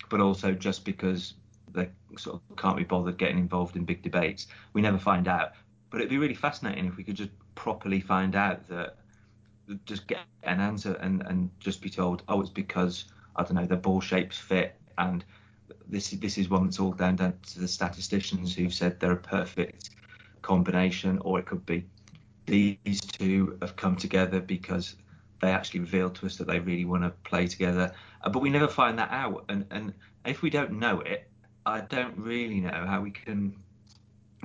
[0.09, 1.35] but also just because
[1.73, 4.47] they sort of can't be bothered getting involved in big debates.
[4.73, 5.53] We never find out.
[5.91, 8.97] But it'd be really fascinating if we could just properly find out that,
[9.87, 13.67] just get an answer and, and just be told, oh, it's because, I don't know,
[13.67, 15.25] the ball shapes fit and
[15.87, 19.17] this, this is one that's all down, down to the statisticians who've said they're a
[19.17, 19.91] perfect
[20.43, 21.85] combination, or it could be
[22.47, 24.97] these two have come together because
[25.41, 27.93] they actually revealed to us that they really want to play together.
[28.23, 29.45] Uh, but we never find that out.
[29.49, 29.93] And, and
[30.25, 31.29] if we don't know it,
[31.67, 33.55] I don't really know how we can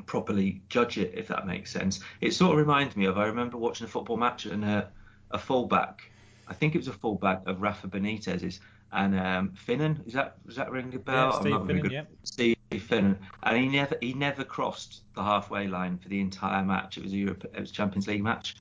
[0.06, 2.00] properly judge it, if that makes sense.
[2.22, 4.90] It sort of reminds me of I remember watching a football match and a,
[5.32, 6.12] a fullback,
[6.48, 8.60] I think it was a fullback of Rafa Benitez's
[8.92, 10.06] and um, Finnan.
[10.08, 11.32] Is that does that ring a bell?
[11.32, 12.04] Yeah, I'm not Finnan, good- yeah.
[12.24, 16.98] Steve Finnan, and he never he never crossed the halfway line for the entire match.
[16.98, 18.56] It was a Europe, it was Champions League match,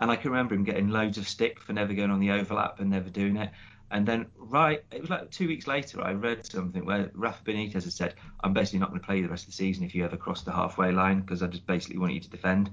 [0.00, 2.78] and I can remember him getting loads of stick for never going on the overlap
[2.80, 3.50] and never doing it.
[3.90, 7.84] And then right, it was like two weeks later, I read something where Rafa Benitez
[7.84, 10.04] had said, "I'm basically not going to play the rest of the season if you
[10.04, 12.70] ever cross the halfway line because I just basically want you to defend."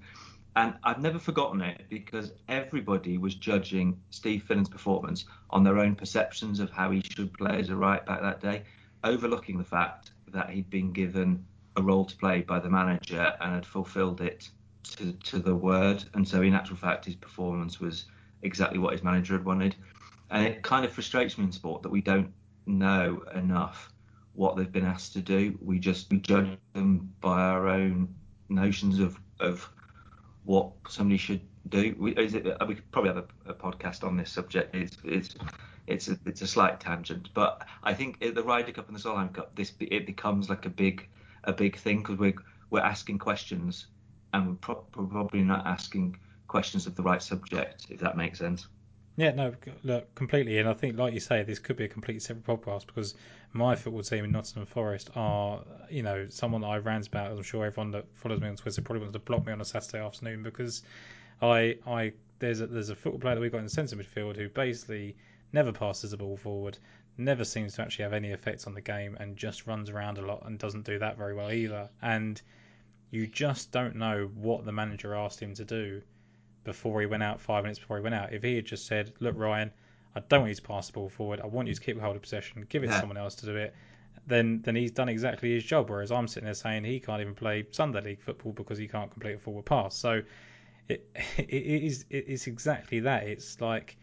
[0.56, 5.95] And I've never forgotten it because everybody was judging Steve Finnan's performance on their own
[5.95, 8.64] perceptions of how he should play as a right back that day,
[9.03, 11.44] overlooking the fact that he'd been given
[11.76, 14.49] a role to play by the manager and had fulfilled it
[14.84, 16.03] to, to the word.
[16.14, 18.06] And so, in actual fact, his performance was
[18.44, 19.76] exactly what his manager had wanted.
[20.34, 22.34] And it kind of frustrates me in sport that we don't
[22.65, 23.93] know enough
[24.34, 25.57] what they've been asked to do.
[25.61, 28.14] We just we judge them by our own
[28.49, 29.69] notions of of
[30.43, 31.95] what somebody should do.
[31.99, 34.76] We, it, uh, we could probably have a, a, podcast on this subject.
[34.76, 35.35] It's it's
[35.85, 39.31] it's a, it's a slight tangent, but I think the Ryder Cup and the Solheim
[39.31, 41.07] Cup, this it becomes like a big
[41.43, 42.34] a big thing because we're
[42.72, 43.85] we're asking questions
[44.34, 48.68] and we're pro- probably not asking questions of the right subject, if that makes sense.
[49.15, 49.53] Yeah, no,
[49.84, 50.57] look, completely.
[50.57, 53.14] And I think, like you say, this could be a completely separate podcast because
[53.52, 57.31] my football team in Nottingham Forest are, you know, someone that I rant about.
[57.31, 59.65] I'm sure everyone that follows me on Twitter probably wants to block me on a
[59.65, 60.81] Saturday afternoon because
[61.44, 64.35] I, I, there's a there's a football player that we've got in the centre midfield
[64.35, 65.15] who basically
[65.52, 66.80] never passes the ball forward,
[67.15, 70.26] never seems to actually have any effect on the game, and just runs around a
[70.26, 71.88] lot and doesn't do that very well either.
[72.02, 72.41] And
[73.11, 76.02] you just don't know what the manager asked him to do
[76.64, 78.34] before he went out, five minutes before he went out.
[78.34, 79.72] If he had just said, "Look, Ryan,
[80.15, 81.41] I don't want you to pass the ball forward.
[81.41, 82.65] I want you to keep hold of possession.
[82.69, 82.94] Give it yeah.
[82.94, 83.76] to someone else to do it,"
[84.27, 85.90] then then he's done exactly his job.
[85.90, 89.11] Whereas I'm sitting there saying he can't even play Sunday League football because he can't
[89.11, 89.95] complete a forward pass.
[89.95, 90.22] So
[90.88, 93.23] it it is it is exactly that.
[93.23, 93.98] It's like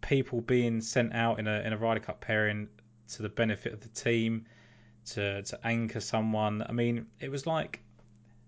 [0.00, 2.68] people being sent out in a in a Ryder Cup pairing
[3.08, 4.46] to the benefit of the team
[5.06, 6.64] to to anchor someone.
[6.68, 7.80] I mean, it was like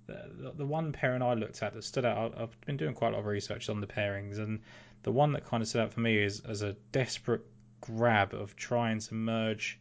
[0.06, 3.10] the, the one pairing I looked at that stood out, I've been doing quite a
[3.12, 4.60] lot of research on the pairings, and
[5.02, 7.44] the one that kind of stood out for me is as a desperate
[7.80, 9.78] grab of trying to merge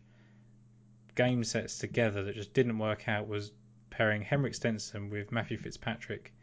[1.16, 3.52] game sets together that just didn't work out was
[3.90, 6.34] pairing Henrik Stenson with Matthew Fitzpatrick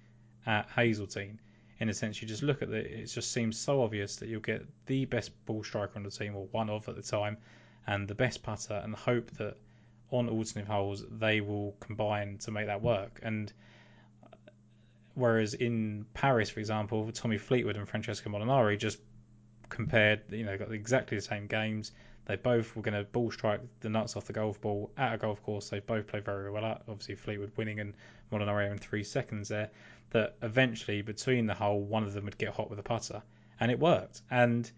[0.46, 1.38] at Hazeltine.
[1.78, 4.40] In a sense, you just look at it, it just seems so obvious that you'll
[4.40, 7.36] get the best ball striker on the team, or one of at the time,
[7.86, 9.56] and the best putter, and hope that
[10.10, 13.18] on alternative holes they will combine to make that work.
[13.22, 13.52] And
[15.14, 18.98] Whereas in Paris, for example, Tommy Fleetwood and Francesco Molinari just
[19.68, 21.92] compared, you know, got exactly the same games.
[22.24, 25.18] They both were going to ball strike the nuts off the golf ball at a
[25.18, 25.70] golf course.
[25.70, 26.82] They both played very well at.
[26.88, 27.94] Obviously, Fleetwood winning and
[28.30, 29.70] Molinari in three seconds there.
[30.10, 33.22] That eventually, between the hole, one of them would get hot with a putter,
[33.58, 34.20] and it worked.
[34.30, 34.70] And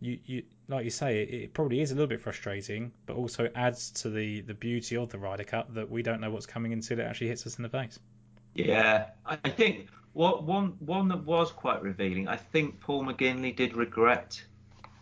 [0.00, 3.50] you, you like you say, it, it, probably is a little bit frustrating, but also
[3.54, 6.72] adds to the the beauty of the Ryder Cup that we don't know what's coming
[6.72, 7.98] until it actually hits us in the face.
[8.56, 12.26] Yeah, I think what one one that was quite revealing.
[12.28, 14.42] I think Paul McGinley did regret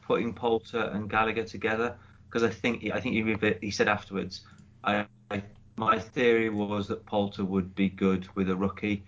[0.02, 1.96] putting Poulter and Gallagher together
[2.28, 4.42] because I think I think he he said afterwards,
[4.82, 5.42] I, I
[5.76, 9.04] my theory was that Poulter would be good with a rookie,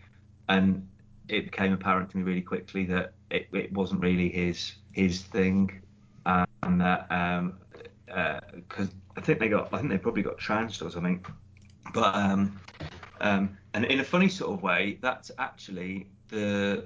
[0.49, 0.87] and
[1.29, 5.83] it became apparent to me really quickly that it, it wasn't really his his thing,
[6.27, 7.59] and that um
[8.07, 11.25] because uh, I think they got I think they probably got trounced or something,
[11.93, 12.61] but um
[13.21, 16.85] um, and in a funny sort of way, that's actually the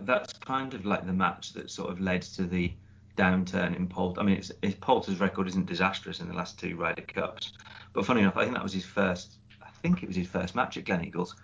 [0.00, 2.72] that's kind of like the match that sort of led to the
[3.16, 4.20] downturn in Poulter.
[4.20, 7.52] I mean, it's, it's, Poulter's record isn't disastrous in the last two Ryder Cups,
[7.92, 9.36] but funny enough, I think that was his first.
[9.62, 11.34] I think it was his first match at Gleneagles.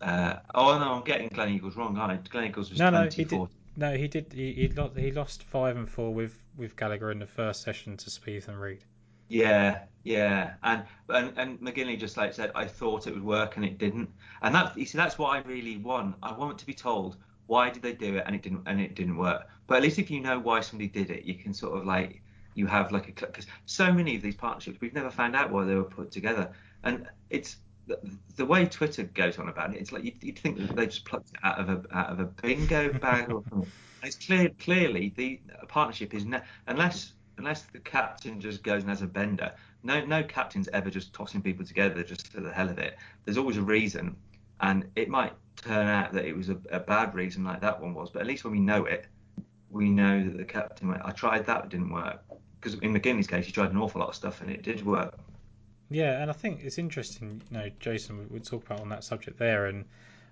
[0.00, 2.16] Uh, oh no, I'm getting Gleneagles wrong, aren't I?
[2.28, 3.48] Gleneagles was no, no, he did.
[3.76, 4.32] No, he did.
[4.32, 7.96] He, he, lost, he lost five and four with, with Gallagher in the first session
[7.96, 8.84] to Spieth and Reed.
[9.32, 13.64] Yeah, yeah, and and and McGinley just like said, I thought it would work and
[13.64, 14.10] it didn't,
[14.42, 16.16] and that you see that's what I really want.
[16.22, 18.94] I want to be told why did they do it and it didn't and it
[18.94, 19.48] didn't work.
[19.66, 22.22] But at least if you know why somebody did it, you can sort of like
[22.52, 25.64] you have like a because so many of these partnerships we've never found out why
[25.64, 26.52] they were put together,
[26.84, 27.56] and it's
[27.86, 27.98] the,
[28.36, 29.80] the way Twitter goes on about it.
[29.80, 32.26] It's like you'd, you'd think they just plucked it out of a out of a
[32.26, 33.72] bingo bag or something.
[34.02, 39.02] It's clear clearly the partnership is ne- unless unless the captain just goes and has
[39.02, 39.52] a bender,
[39.82, 42.96] no no captain's ever just tossing people together just for the hell of it.
[43.24, 44.16] There's always a reason,
[44.60, 47.94] and it might turn out that it was a, a bad reason like that one
[47.94, 49.06] was, but at least when we know it,
[49.70, 52.22] we know that the captain went, I tried that, it didn't work.
[52.60, 55.18] Because in McGinley's case, he tried an awful lot of stuff and it did work.
[55.90, 59.04] Yeah, and I think it's interesting, you know, Jason, we, we talk about on that
[59.04, 59.84] subject there, and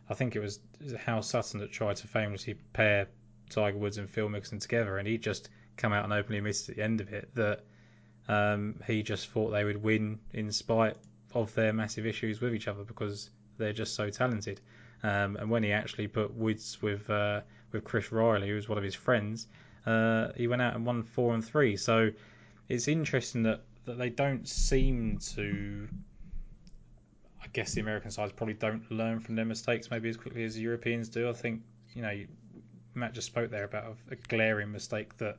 [0.08, 0.60] I think it was
[1.04, 3.08] Hal Sutton that tried to famously pair
[3.50, 5.50] Tiger Woods and Phil Mickelson together, and he just
[5.80, 7.60] come out and openly admitted at the end of it that
[8.28, 10.96] um, he just thought they would win in spite
[11.34, 14.60] of their massive issues with each other because they're just so talented.
[15.02, 17.40] Um, and when he actually put Woods with uh,
[17.72, 19.46] with Chris Riley, who was one of his friends,
[19.86, 21.76] uh, he went out and won four and three.
[21.76, 22.10] So
[22.68, 25.88] it's interesting that, that they don't seem to.
[27.42, 30.54] I guess the American sides probably don't learn from their mistakes maybe as quickly as
[30.54, 31.28] the Europeans do.
[31.28, 31.62] I think
[31.94, 32.20] you know
[32.94, 35.38] Matt just spoke there about a glaring mistake that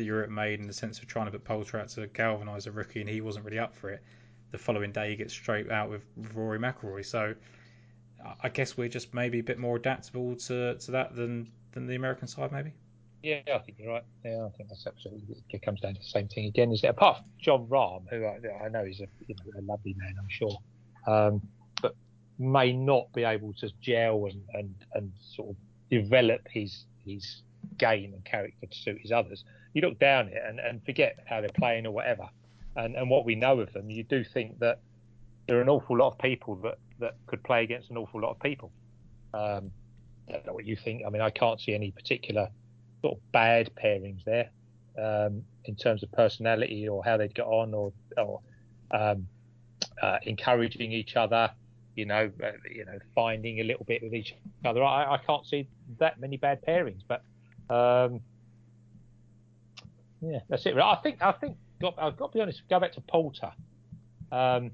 [0.00, 2.72] that Europe made in the sense of trying to put Poulter out to galvanise a
[2.72, 4.02] rookie, and he wasn't really up for it.
[4.50, 6.02] The following day, he gets straight out with
[6.34, 7.04] Rory McIlroy.
[7.04, 7.34] So
[8.42, 11.94] I guess we're just maybe a bit more adaptable to, to that than than the
[11.94, 12.72] American side, maybe.
[13.22, 14.02] Yeah, I think you're right.
[14.24, 15.36] Yeah, I think that's absolutely.
[15.50, 16.72] It comes down to the same thing again.
[16.72, 19.62] Is it apart from Jon Rahm, who I, I know is a you know a
[19.62, 20.58] lovely man, I'm sure,
[21.06, 21.42] um,
[21.82, 21.94] but
[22.38, 25.56] may not be able to gel and, and, and sort of
[25.90, 27.42] develop his his
[27.76, 29.44] game and character to suit his others.
[29.72, 32.28] You look down it and, and forget how they're playing or whatever,
[32.76, 34.80] and and what we know of them, you do think that
[35.46, 38.30] there are an awful lot of people that that could play against an awful lot
[38.30, 38.70] of people.
[39.34, 39.70] Um,
[40.28, 41.02] I don't know what you think.
[41.06, 42.48] I mean, I can't see any particular
[43.00, 44.50] sort of bad pairings there
[44.98, 48.40] um, in terms of personality or how they'd get on or, or
[48.90, 49.26] um,
[50.02, 51.50] uh, encouraging each other.
[51.96, 54.34] You know, uh, you know, finding a little bit with each
[54.64, 54.82] other.
[54.82, 55.68] I, I can't see
[55.98, 57.22] that many bad pairings, but
[57.74, 58.20] um,
[60.20, 60.76] yeah, that's it.
[60.76, 61.56] I think I think
[61.98, 62.62] I've got to be honest.
[62.68, 63.52] Go back to Poulter.
[64.30, 64.72] Um,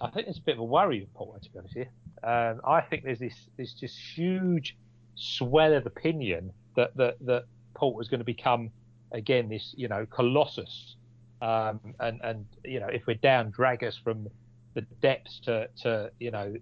[0.00, 1.90] I think there's a bit of a worry with Poulter, to be honest here.
[2.22, 4.76] Um, I think there's this this just huge
[5.14, 7.44] swell of opinion that that that
[7.74, 8.70] Poulter's going to become
[9.12, 10.96] again this you know colossus,
[11.42, 14.28] um, and and you know if we're down, drag us from
[14.74, 16.54] the depths to to you know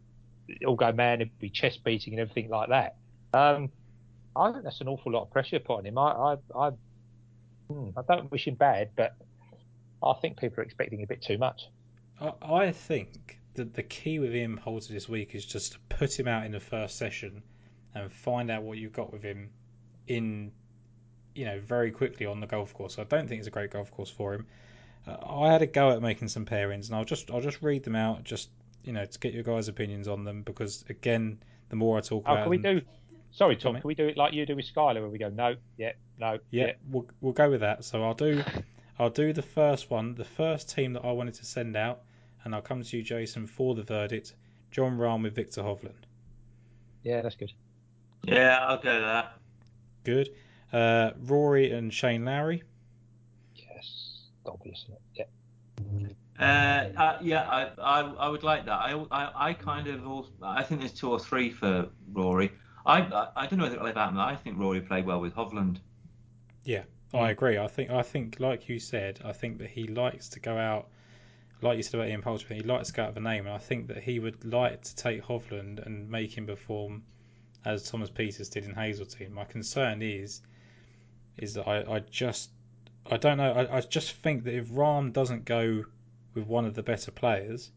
[0.67, 2.97] all go man, it'd be chest beating and everything like that.
[3.35, 3.71] Um,
[4.35, 5.99] I think that's an awful lot of pressure put on him.
[5.99, 6.71] I I I,
[7.69, 9.15] hmm, I don't wish him bad, but
[10.03, 11.69] I think people are expecting a bit too much.
[12.21, 16.19] I, I think that the key with Ian Poulter this week is just to put
[16.19, 17.43] him out in the first session
[17.95, 19.51] and find out what you've got with him
[20.07, 20.53] in
[21.35, 22.99] you know very quickly on the golf course.
[22.99, 24.47] I don't think it's a great golf course for him.
[25.07, 27.85] Uh, I had a go at making some pairings, and I'll just I'll just read
[27.85, 28.51] them out, just
[28.83, 31.39] you know, to get your guys' opinions on them, because again,
[31.69, 32.81] the more I talk oh, about, can we do?
[33.31, 33.75] Sorry, Tom.
[33.75, 36.39] Can we do it like you do with Skyler, where we go, no, yeah, no,
[36.51, 37.85] yeah, yeah, we'll we'll go with that.
[37.85, 38.43] So I'll do
[38.99, 42.01] I'll do the first one, the first team that I wanted to send out,
[42.45, 44.35] and I'll come to you, Jason, for the verdict.
[44.71, 46.05] Jon Rahm with Viktor Hovland.
[47.03, 47.53] Yeah, that's good.
[48.25, 49.39] Yeah, I'll go that.
[50.05, 50.31] Good.
[50.73, 52.63] Uh, Rory and Shane Lowry.
[53.55, 54.97] Yes, obviously.
[55.15, 55.25] Yeah.
[56.39, 56.43] Uh,
[57.01, 58.79] uh, yeah, I, I, I would like that.
[58.79, 62.53] I, I, I kind of, also, I think there's two or three for Rory.
[62.89, 64.15] I, I, don't know whether like that.
[64.15, 65.79] I think Rory played well with Hovland.
[66.65, 67.59] Yeah, I agree.
[67.59, 70.89] I think, I think, like you said, I think that he likes to go out.
[71.61, 73.55] Like you said about Ian Poulter, he likes to go out of a name, and
[73.55, 77.03] I think that he would like to take Hovland and make him perform
[77.65, 79.35] as Thomas Pieters did in Hazeltine.
[79.35, 80.41] My concern is
[81.37, 82.51] is that I, I just
[83.11, 83.53] I don't know.
[83.53, 85.85] I, I just think that if Rahm doesn't go
[86.35, 87.71] with one of the better players,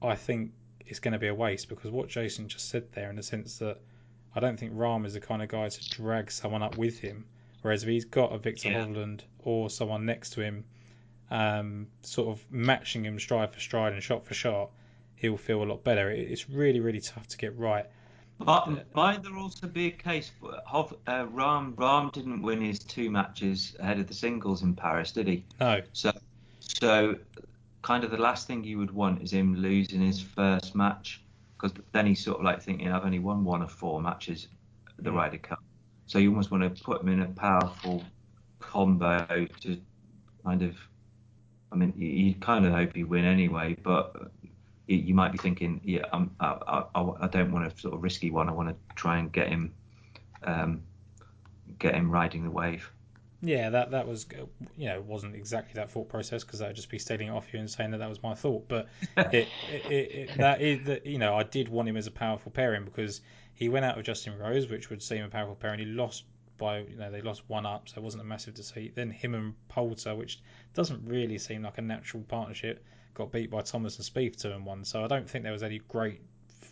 [0.00, 0.52] I think
[0.86, 3.58] it's going to be a waste because what Jason just said there, in the sense
[3.58, 3.78] that
[4.34, 7.26] I don't think Rahm is the kind of guy to drag someone up with him.
[7.62, 8.84] Whereas if he's got a Viktor yeah.
[8.84, 10.64] Hovland or someone next to him,
[11.30, 14.70] um, sort of matching him stride for stride and shot for shot,
[15.16, 16.10] he'll feel a lot better.
[16.10, 17.86] It's really, really tough to get right.
[18.38, 20.54] But might there also be a case for
[21.06, 25.28] uh, Ram Rahm didn't win his two matches ahead of the singles in Paris, did
[25.28, 25.44] he?
[25.60, 25.82] No.
[25.92, 26.12] So,
[26.58, 27.16] so
[27.82, 31.22] kind of the last thing you would want is him losing his first match,
[31.54, 34.48] because then he's sort of like thinking, I've only won one of four matches
[34.98, 35.16] at the mm.
[35.16, 35.62] Ryder Cup.
[36.06, 38.04] So you almost want to put him in a powerful
[38.58, 39.80] combo to
[40.44, 40.76] kind of.
[41.70, 44.30] I mean, you, you kind of hope he win anyway, but
[44.86, 48.30] you might be thinking, yeah, I'm, I, I, I don't want a sort of risky
[48.30, 48.48] one.
[48.48, 49.72] I want to try and get him,
[50.44, 50.82] um,
[51.78, 52.90] get him riding the wave.
[53.44, 54.44] Yeah, that that was, uh,
[54.76, 57.52] you know, wasn't exactly that thought process because that would just be stealing it off
[57.52, 58.68] you and saying that that was my thought.
[58.68, 62.12] But it, it, it, that is that you know I did want him as a
[62.12, 63.20] powerful pairing because
[63.54, 65.80] he went out with Justin Rose, which would seem a powerful pairing.
[65.80, 66.24] He lost
[66.56, 68.94] by you know they lost one up, so it wasn't a massive defeat.
[68.94, 70.40] Then him and Poulter, which
[70.74, 74.64] doesn't really seem like a natural partnership got beat by Thomas and Spieth two and
[74.64, 74.84] one.
[74.84, 76.20] So I don't think there was any great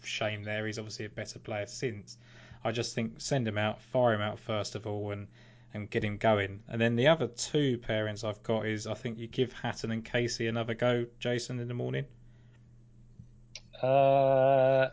[0.05, 0.66] shame there.
[0.66, 2.16] He's obviously a better player since.
[2.62, 5.26] I just think send him out, fire him out first of all, and
[5.72, 6.62] and get him going.
[6.68, 10.05] And then the other two pairings I've got is I think you give Hatton and
[10.05, 12.06] Casey another go, Jason, in the morning.
[13.82, 14.88] Uh,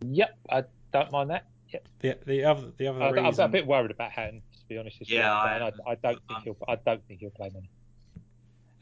[0.00, 1.46] yep, I don't mind that.
[1.68, 1.88] Yep.
[2.00, 3.44] The the other the other I, reason...
[3.44, 5.08] I'm a bit worried about Hatton, to be honest.
[5.08, 7.68] Yeah, I, I, I, don't think he'll I don't think he'll play many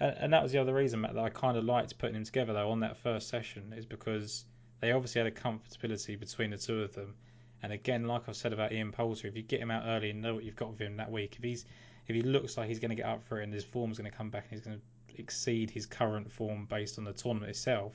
[0.03, 2.25] and, and that was the other reason, Matt, that I kind of liked putting them
[2.25, 4.45] together though on that first session is because
[4.81, 7.15] they obviously had a comfortability between the two of them.
[7.63, 10.21] And again, like I've said about Ian Poulter, if you get him out early and
[10.21, 11.65] know what you've got with him that week, if he's
[12.09, 14.11] if he looks like he's going to get up for it and his form's going
[14.11, 17.51] to come back and he's going to exceed his current form based on the tournament
[17.51, 17.93] itself,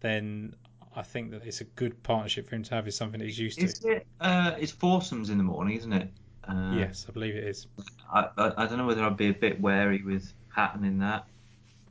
[0.00, 0.54] then
[0.94, 2.88] I think that it's a good partnership for him to have.
[2.88, 3.88] Is something that he's used is to.
[3.96, 6.08] It, uh, it's foursomes in the morning, isn't it?
[6.48, 7.66] Uh, yes, I believe it is.
[8.10, 11.26] I, I, I don't know whether I'd be a bit wary with Hatton in that.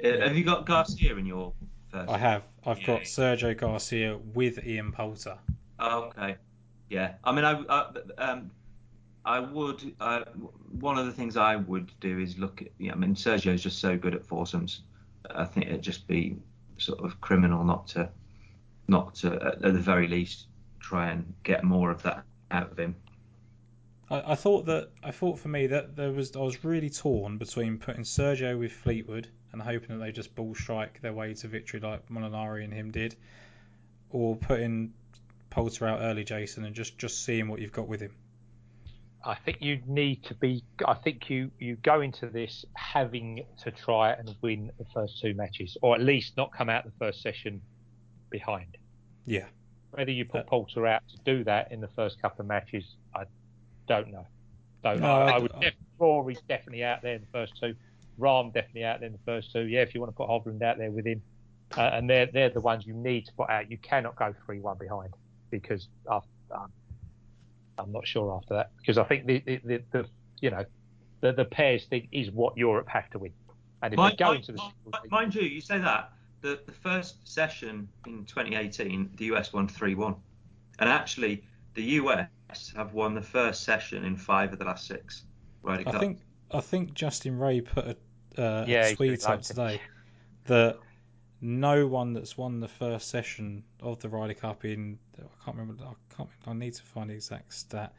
[0.04, 1.54] Uh, have you got Garcia in your
[1.92, 2.10] first?
[2.10, 2.44] I have.
[2.66, 2.88] I've Yeah.
[2.88, 5.38] got Sergio Garcia with Ian Poulter.
[5.78, 6.38] Oh, okay.
[6.90, 7.14] Yeah.
[7.24, 7.86] I mean, I, I
[8.18, 8.52] um,
[9.26, 9.94] I would.
[10.00, 10.22] Uh,
[10.80, 12.70] one of the things I would do is look at.
[12.78, 14.82] Yeah, I mean, Sergio's just so good at foursomes.
[15.30, 16.38] I think it'd just be
[16.78, 18.10] sort of criminal not to,
[18.88, 20.46] not to at the very least
[20.80, 22.96] try and get more of that out of him.
[24.10, 27.38] I, I thought that I thought for me that there was I was really torn
[27.38, 31.48] between putting Sergio with Fleetwood and hoping that they just ball strike their way to
[31.48, 33.16] victory like Molinari and him did,
[34.12, 34.94] or putting
[35.56, 38.14] Poulter out early, Jason, and just just seeing what you've got with him.
[39.24, 40.64] I think you need to be.
[40.86, 45.34] I think you you go into this having to try and win the first two
[45.34, 47.62] matches, or at least not come out the first session
[48.30, 48.78] behind.
[49.26, 49.46] Yeah.
[49.92, 52.84] Whether you put Uh, Poulter out to do that in the first couple of matches,
[53.16, 53.24] I
[53.88, 54.28] don't know.
[54.84, 55.22] Don't No, know.
[55.22, 55.54] I, I- would.
[55.62, 57.74] Def- Rory's definitely out there in the first two.
[58.20, 59.62] Rahm definitely out there in the first two.
[59.62, 61.22] Yeah, if you want to put Hovland out there with him,
[61.78, 63.72] uh, and they're they're the ones you need to put out.
[63.72, 65.14] You cannot go three one behind
[65.60, 66.20] because uh,
[66.52, 66.72] um,
[67.78, 70.06] I'm not sure after that because I think the the, the, the
[70.42, 70.66] you know
[71.22, 73.34] the the pairs thing is what Europe have to win,
[73.82, 74.58] and if Mind, they go mind- into the
[74.92, 76.12] mind- mind you, you say that
[76.42, 80.16] the, the first session in 2018, the US won 3-1,
[80.80, 82.28] and actually the US
[82.76, 85.24] have won the first session in five of the last six.
[85.64, 86.20] Ryder I think
[86.52, 87.98] I think Justin Ray put
[88.38, 89.48] a, uh, Yeah, a tweet doing up loads.
[89.48, 89.82] today
[90.46, 90.78] that
[91.42, 95.84] no one that's won the first session of the Ryder Cup in I can't remember
[95.84, 97.94] I can't I need to find the exact stat.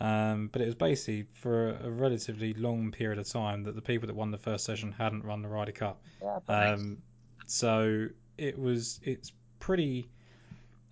[0.00, 3.82] Um, but it was basically for a, a relatively long period of time that the
[3.82, 6.00] people that won the first session hadn't run the Ryder Cup.
[6.48, 6.98] Um,
[7.46, 8.06] so
[8.36, 10.08] it was it's pretty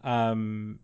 [0.03, 0.81] um,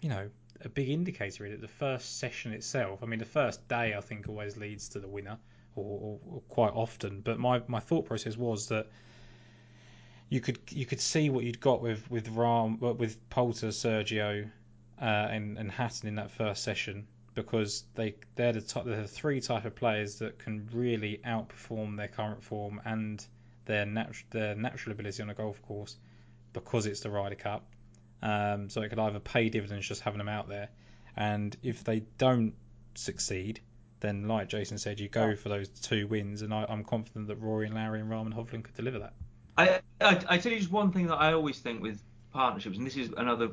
[0.00, 0.30] you know
[0.64, 1.56] a big indicator really.
[1.56, 5.08] The first session itself, I mean, the first day I think always leads to the
[5.08, 5.38] winner,
[5.76, 7.20] or, or, or quite often.
[7.20, 8.86] But my, my thought process was that
[10.30, 14.48] you could you could see what you'd got with with Rahm with Poulter, Sergio,
[15.00, 19.08] uh, and and Hatton in that first session because they they're the type, they're the
[19.08, 23.26] three type of players that can really outperform their current form and
[23.66, 25.96] their natural their natural ability on a golf course
[26.52, 27.66] because it's the Ryder Cup.
[28.22, 30.68] Um, so it could either pay dividends just having them out there,
[31.16, 32.54] and if they don't
[32.94, 33.60] succeed,
[33.98, 37.36] then like Jason said, you go for those two wins, and I, I'm confident that
[37.36, 39.14] Rory and Larry and Rahman Hovland could deliver that.
[39.60, 42.00] I, I, I tell you just one thing that I always think with
[42.32, 43.50] partnerships, and this is another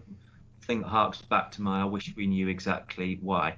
[0.63, 3.55] thing that harks back to my I wish we knew exactly why.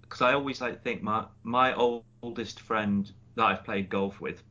[0.00, 4.42] Because I always like think my my oldest friend that I've played golf with,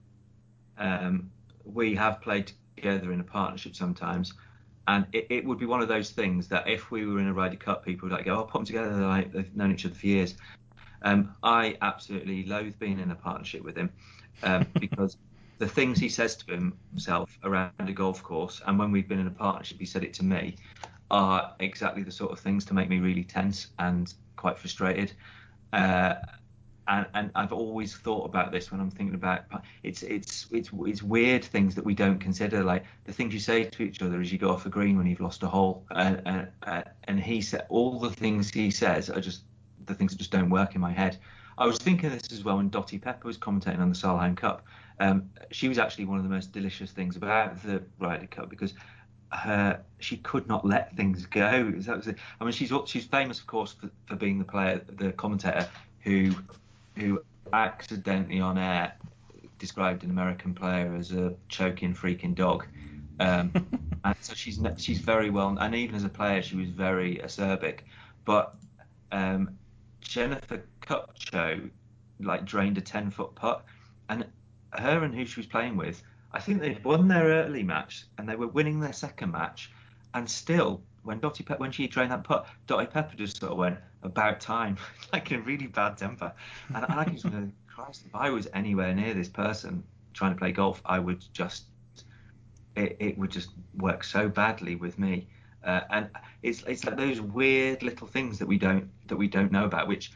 [0.77, 1.31] um,
[1.63, 4.33] we have played together in a partnership sometimes,
[4.87, 7.33] and it, it would be one of those things that if we were in a
[7.33, 8.95] Ryder Cup, people would like go, oh, put them together.
[8.95, 10.35] They're like they've known each other for years.
[11.01, 13.91] Um, I absolutely loathe being in a partnership with him
[14.43, 15.17] um, because
[15.57, 19.27] the things he says to himself around a golf course, and when we've been in
[19.27, 20.55] a partnership, he said it to me,
[21.11, 25.13] are exactly the sort of things to make me really tense and quite frustrated.
[25.71, 26.15] Uh,
[26.87, 29.45] and, and I've always thought about this when I'm thinking about
[29.81, 33.63] it's it's it's it's weird things that we don't consider like the things you say
[33.63, 36.15] to each other as you go off a green when you've lost a hole uh,
[36.25, 39.41] uh, uh, and he said all the things he says are just
[39.85, 41.17] the things that just don't work in my head.
[41.57, 44.65] I was thinking this as well when Dottie Pepper was commentating on the Solheim Cup.
[44.99, 48.73] Um, she was actually one of the most delicious things about the Ryder Cup because
[49.31, 51.71] her she could not let things go.
[51.71, 52.17] That was it.
[52.39, 55.67] I mean, she's she's famous, of course, for, for being the player, the commentator
[55.99, 56.33] who
[56.95, 58.93] who accidentally on air
[59.59, 62.65] described an American player as a choking freaking dog.
[63.19, 63.51] Um,
[64.03, 67.79] and so she's she's very well, and even as a player, she was very acerbic.
[68.23, 68.55] But
[69.11, 69.57] um,
[70.01, 71.69] Jennifer Kupcho
[72.19, 73.65] like drained a ten foot putt,
[74.09, 74.25] and
[74.79, 78.27] her and who she was playing with, I think they'd won their early match and
[78.27, 79.71] they were winning their second match,
[80.13, 83.57] and still when Dottie Pe- when she drained that putt, Dottie Pepper just sort of
[83.57, 84.77] went about time,
[85.13, 86.33] like in a really bad temper,
[86.73, 89.83] and, and I just go, Christ, if I was anywhere near this person
[90.13, 91.65] trying to play golf, I would just
[92.75, 95.27] it, it would just work so badly with me.
[95.63, 96.09] Uh, and
[96.43, 99.87] it's it's like those weird little things that we don't that we don't know about,
[99.87, 100.11] which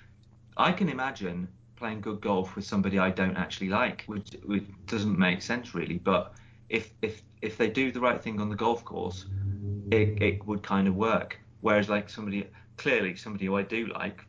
[0.58, 1.48] I can imagine
[1.80, 5.98] playing good golf with somebody I don't actually like, which, which doesn't make sense really.
[5.98, 6.34] But
[6.70, 9.26] if if if they do the right thing on the golf course,
[9.92, 11.40] it, it would kind of work.
[11.62, 12.48] Whereas like somebody
[12.78, 14.26] clearly somebody who I do like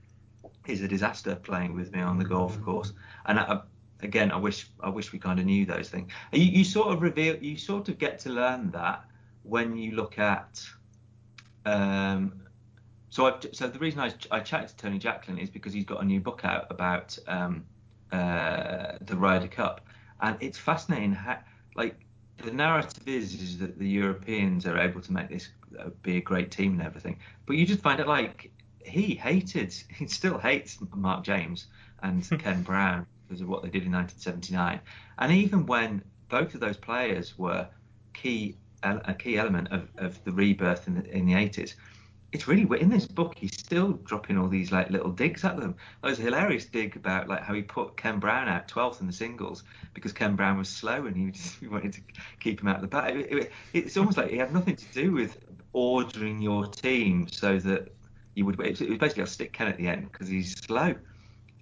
[0.66, 2.92] is a disaster playing with me on the golf course.
[3.26, 3.60] And I,
[4.02, 6.10] again, I wish I wish we kind of knew those things.
[6.32, 9.04] You, you sort of reveal, you sort of get to learn that
[9.42, 10.64] when you look at.
[11.66, 12.40] Um,
[13.10, 16.00] so I've, so the reason I, I chatted to Tony Jacklin is because he's got
[16.00, 17.64] a new book out about um,
[18.12, 19.80] uh, the Ryder Cup,
[20.20, 21.38] and it's fascinating how
[21.74, 21.96] like
[22.38, 26.20] the narrative is is that the Europeans are able to make this uh, be a
[26.20, 28.52] great team and everything, but you just find it like
[28.84, 31.66] he hated, he still hates Mark James
[32.04, 34.80] and Ken Brown because of what they did in 1979,
[35.18, 37.66] and even when both of those players were
[38.14, 41.74] key a key element of, of the rebirth in the, in the 80s
[42.32, 45.74] it's really in this book he's still dropping all these like little digs at them.
[46.02, 49.12] There's a hilarious dig about like how he put ken brown out 12th in the
[49.12, 52.00] singles because ken brown was slow and he just he wanted to
[52.38, 54.86] keep him out of the back it, it, it's almost like he had nothing to
[54.92, 55.38] do with
[55.72, 57.92] ordering your team so that
[58.34, 60.94] you would it was basically a stick ken at the end because he's slow.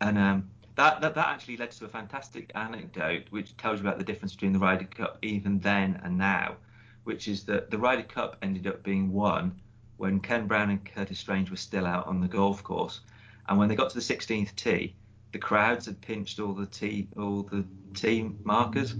[0.01, 3.99] And um, that, that that actually led to a fantastic anecdote which tells you about
[3.99, 6.57] the difference between the Ryder Cup even then and now
[7.05, 9.61] which is that the Ryder Cup ended up being won
[9.99, 13.01] when Ken Brown and Curtis Strange were still out on the golf course,
[13.49, 14.95] and when they got to the 16th tee,
[15.33, 17.65] the crowds had pinched all the tee all the
[17.95, 18.95] team markers.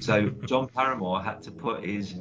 [0.00, 2.14] So John Paramor had to put his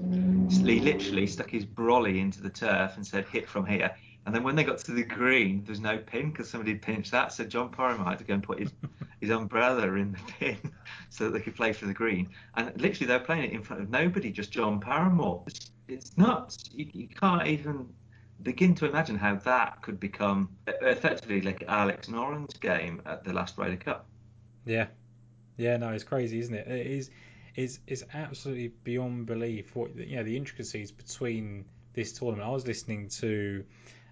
[0.50, 3.92] he literally stuck his brolly into the turf and said hit from here.
[4.26, 7.34] And then when they got to the green, there's no pin because somebody pinched that.
[7.34, 8.72] So John Paramor had to go and put his,
[9.20, 10.58] his umbrella in the pin
[11.10, 12.30] so that they could play for the green.
[12.56, 15.48] And literally they were playing it in front of nobody, just John Paramor.
[15.48, 16.70] It's, it's nuts.
[16.72, 17.88] You, you can't even
[18.44, 23.58] begin to imagine how that could become effectively like Alex Noren's game at the last
[23.58, 24.08] Ryder Cup.
[24.66, 24.88] Yeah,
[25.58, 26.68] yeah, no, it's crazy, isn't it?
[26.68, 27.10] It is,
[27.56, 29.76] is, is absolutely beyond belief.
[29.76, 32.48] What you know, the intricacies between this tournament.
[32.48, 33.64] I was listening to.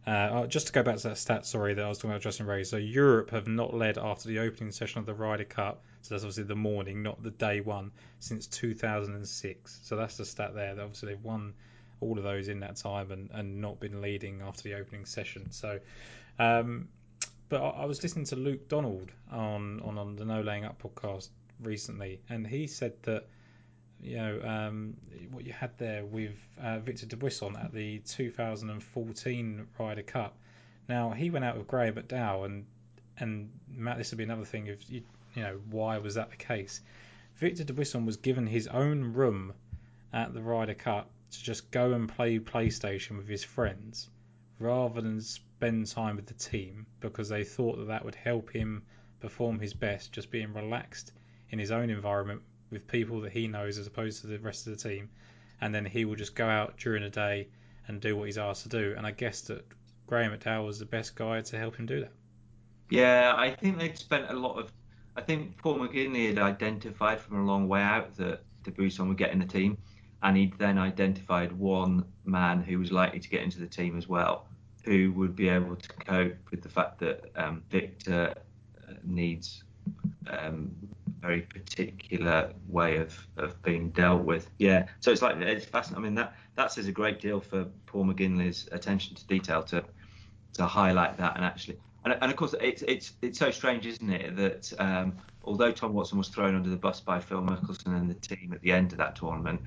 [0.07, 2.21] Uh, oh, just to go back to that stat, sorry, that I was talking about
[2.21, 2.63] Justin Ray.
[2.63, 6.23] So Europe have not led after the opening session of the Ryder Cup, so that's
[6.23, 9.79] obviously the morning, not the day one, since 2006.
[9.83, 10.73] So that's the stat there.
[10.75, 11.53] That Obviously they've won
[12.01, 15.51] all of those in that time and, and not been leading after the opening session.
[15.51, 15.79] So,
[16.37, 16.87] um,
[17.49, 20.81] but I, I, was listening to Luke Donald on, on, on the No Laying Up
[20.81, 21.29] podcast
[21.61, 23.27] recently, and he said that
[24.01, 24.95] you know um,
[25.31, 30.37] what you had there with uh, Victor Dubuisson at the 2014 Ryder Cup.
[30.87, 32.65] Now he went out with Graham McDowell, and
[33.17, 35.03] and Matt, this would be another thing if you
[35.35, 36.81] you know why was that the case?
[37.35, 39.53] Victor Dubuisson was given his own room
[40.11, 44.09] at the Ryder Cup to just go and play PlayStation with his friends
[44.59, 48.83] rather than spend time with the team because they thought that that would help him
[49.19, 51.13] perform his best just being relaxed
[51.49, 54.77] in his own environment with people that he knows as opposed to the rest of
[54.77, 55.09] the team.
[55.61, 57.47] And then he will just go out during the day
[57.87, 58.93] and do what he's asked to do.
[58.95, 59.65] And I guess that
[60.07, 62.11] Graham McDowell was the best guy to help him do that.
[62.89, 64.71] Yeah, I think they'd spent a lot of
[65.15, 69.17] I think Paul McGinley had identified from a long way out that De Dubuisson would
[69.17, 69.77] get in the team
[70.23, 74.07] and he'd then identified one man who was likely to get into the team as
[74.07, 74.47] well,
[74.83, 78.33] who would be able to cope with the fact that um, Victor
[78.87, 79.63] uh, needs
[80.29, 80.71] um,
[81.21, 84.49] very particular way of, of being dealt with.
[84.57, 86.03] Yeah, so it's like it's fascinating.
[86.03, 89.83] I mean that that says a great deal for Paul McGinley's attention to detail to
[90.53, 94.09] to highlight that and actually and, and of course it's it's it's so strange, isn't
[94.09, 98.09] it, that um, although Tom Watson was thrown under the bus by Phil Mickelson and
[98.09, 99.61] the team at the end of that tournament,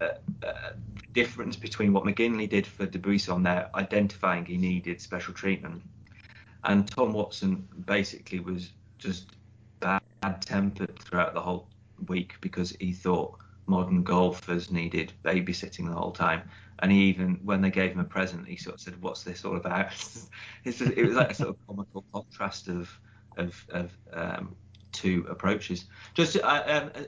[0.00, 0.70] uh,
[1.12, 5.82] difference between what McGinley did for Dubuisson there, identifying he needed special treatment,
[6.64, 9.26] and Tom Watson basically was just
[9.80, 10.00] bad
[10.40, 11.68] tempered throughout the whole
[12.08, 16.48] week because he thought modern golfers needed babysitting the whole time.
[16.78, 19.44] And he even, when they gave him a present, he sort of said, "What's this
[19.44, 19.90] all about?"
[20.64, 22.90] just, it was like a sort of comical contrast of
[23.36, 24.56] of, of um,
[24.90, 25.84] two approaches.
[26.14, 27.04] Just uh, um,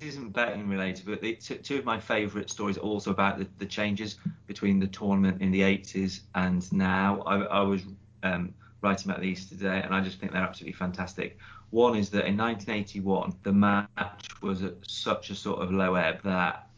[0.00, 3.66] isn't betting related, but the, two of my favourite stories are also about the, the,
[3.66, 4.16] changes
[4.46, 7.22] between the tournament in the 80s and now.
[7.22, 7.82] I, I was
[8.22, 8.52] um,
[8.82, 11.38] writing about these today, and I just think they're absolutely fantastic.
[11.70, 16.22] One is that in 1981, the match was at such a sort of low ebb
[16.24, 16.68] that,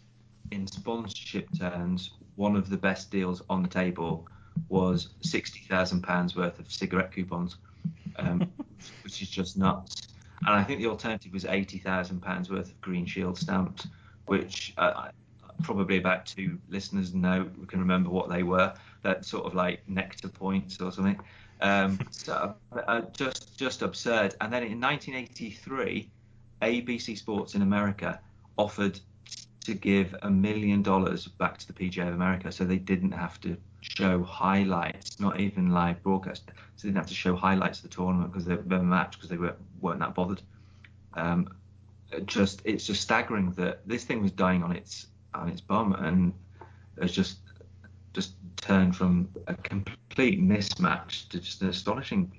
[0.51, 4.29] in sponsorship terms, one of the best deals on the table
[4.69, 7.57] was £60,000 worth of cigarette coupons,
[8.17, 8.51] um,
[9.03, 10.09] which is just nuts
[10.47, 13.89] and I think the alternative was eighty thousand pounds worth of Green Shield stamps,
[14.27, 15.09] which uh,
[15.63, 18.73] probably about two listeners know can remember what they were.
[19.03, 21.19] That sort of like nectar points or something.
[21.61, 24.37] Um, so uh, just just absurd.
[24.41, 26.11] And then in 1983,
[26.63, 28.21] ABC Sports in America
[28.57, 29.01] offered
[29.65, 33.41] to give a million dollars back to the PGA of America, so they didn't have
[33.43, 36.45] to show highlights, not even live broadcast.
[36.47, 36.53] So
[36.83, 39.37] they didn't have to show highlights of the tournament because they were match because they
[39.37, 40.43] weren't, weren't that bothered.
[41.15, 41.49] Um,
[42.25, 46.33] just it's just staggering that this thing was dying on its on its bum and
[46.97, 47.39] it's just
[48.15, 52.33] just turned from a complete mismatch to just an astonishing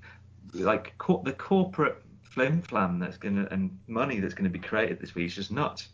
[0.54, 5.14] like co- the corporate flim flam that's gonna and money that's gonna be created this
[5.14, 5.88] week is just nuts.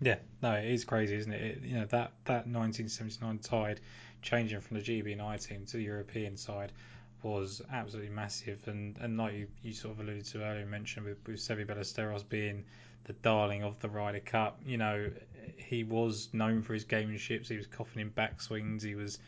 [0.00, 1.42] Yeah, no, it is crazy, isn't it?
[1.42, 3.80] it you know that that 1979 tide
[4.26, 6.72] changing from the GB&I team to the European side
[7.22, 11.18] was absolutely massive, and and like you, you sort of alluded to earlier, mentioned with
[11.26, 12.64] with Seve Ballesteros being
[13.04, 14.60] the darling of the Ryder Cup.
[14.66, 15.10] You know,
[15.56, 17.48] he was known for his gameships.
[17.48, 18.82] He was coughing in backswings.
[18.82, 19.18] He was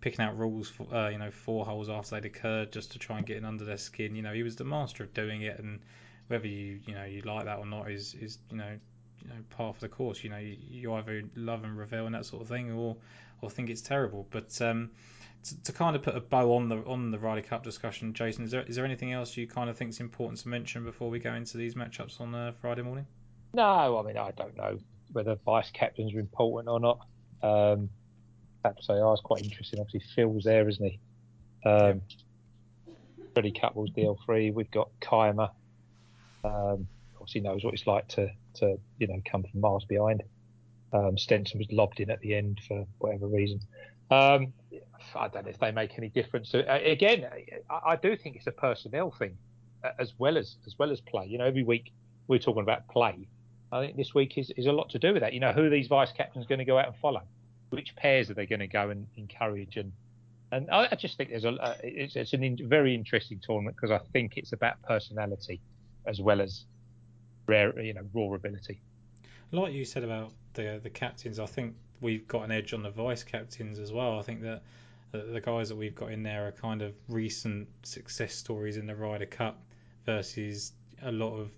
[0.00, 3.18] picking out rules for uh, you know four holes after they'd occurred just to try
[3.18, 4.16] and get in under their skin.
[4.16, 5.80] You know, he was the master of doing it, and
[6.28, 8.78] whether you you know you like that or not is is you know
[9.22, 10.24] you know part of the course.
[10.24, 12.96] You know, you, you either love and revel and that sort of thing, or
[13.40, 14.26] or think it's terrible.
[14.30, 14.90] But um,
[15.44, 18.44] to, to, kind of put a bow on the on the Ryder Cup discussion, Jason,
[18.44, 21.10] is there is there anything else you kind of think is important to mention before
[21.10, 23.06] we go into these matchups on uh, Friday morning?
[23.52, 24.78] No, I mean I don't know
[25.12, 27.06] whether vice captains are important or not.
[27.42, 27.88] Um,
[28.64, 29.80] I have to say, I was quite interesting.
[29.80, 31.00] Obviously, Phil's there, isn't he?
[31.64, 32.02] Um,
[33.32, 34.52] Freddie Couples DL3.
[34.52, 35.50] We've got Kaymer.
[36.44, 40.22] Um, obviously knows what it's like to to you know come from miles behind.
[40.92, 43.60] Um, Stenson was lobbed in at the end for whatever reason.
[44.10, 44.52] Um,
[45.14, 46.54] I don't know if they make any difference.
[46.54, 47.26] Uh, again,
[47.68, 49.36] I, I, do think it's a personnel thing
[49.84, 51.26] uh, as well as as well as play.
[51.26, 51.92] You know, every week
[52.26, 53.28] we're talking about play.
[53.70, 55.34] I think this week is, is a lot to do with that.
[55.34, 57.22] You know, who are these vice captains going to go out and follow?
[57.68, 59.76] Which pairs are they going to go and encourage?
[59.76, 59.92] And
[60.50, 63.76] and I, I just think there's a uh, it's, it's a in, very interesting tournament
[63.76, 65.60] because I think it's about personality
[66.06, 66.64] as well as
[67.46, 68.80] rare, you know, raw ability.
[69.50, 72.90] Like you said about the the captains, I think we've got an edge on the
[72.90, 74.18] vice captains as well.
[74.18, 74.62] I think that
[75.12, 78.94] the guys that we've got in there are kind of recent success stories in the
[78.94, 79.58] Ryder Cup
[80.04, 80.72] versus
[81.02, 81.50] a lot of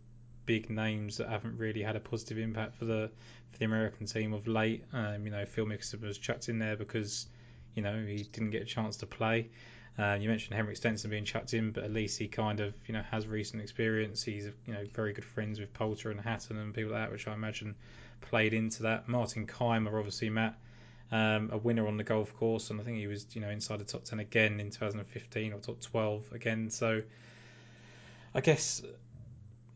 [0.46, 3.10] big names that haven't really had a positive impact for the
[3.50, 4.84] for the American team of late.
[4.92, 7.26] Um, you know, Phil Mickelson was chucked in there because
[7.74, 9.48] you know he didn't get a chance to play.
[9.98, 12.94] Uh, you mentioned Henrik Stenson being chucked in, but at least he kind of you
[12.94, 14.22] know has recent experience.
[14.22, 17.28] He's you know very good friends with Poulter and Hatton and people like that, which
[17.28, 17.74] I imagine
[18.20, 19.08] played into that.
[19.08, 20.58] Martin Kaymer, obviously, Matt,
[21.12, 23.80] um, a winner on the golf course, and I think he was, you know, inside
[23.80, 26.70] the top 10 again in 2015 or top 12 again.
[26.70, 27.02] So
[28.34, 28.82] I guess,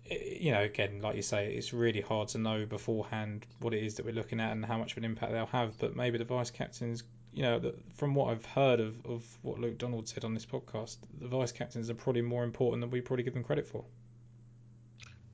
[0.08, 3.96] you know, again, like you say, it's really hard to know beforehand what it is
[3.96, 5.78] that we're looking at and how much of an impact they'll have.
[5.78, 7.02] But maybe the vice captains,
[7.34, 10.98] you know, from what I've heard of, of what Luke Donald said on this podcast,
[11.20, 13.84] the vice captains are probably more important than we probably give them credit for.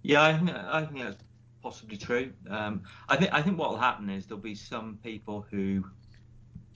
[0.02, 1.22] Yeah, I think, I think that's
[1.62, 2.32] possibly true.
[2.48, 5.84] Um, I think I think what will happen is there'll be some people who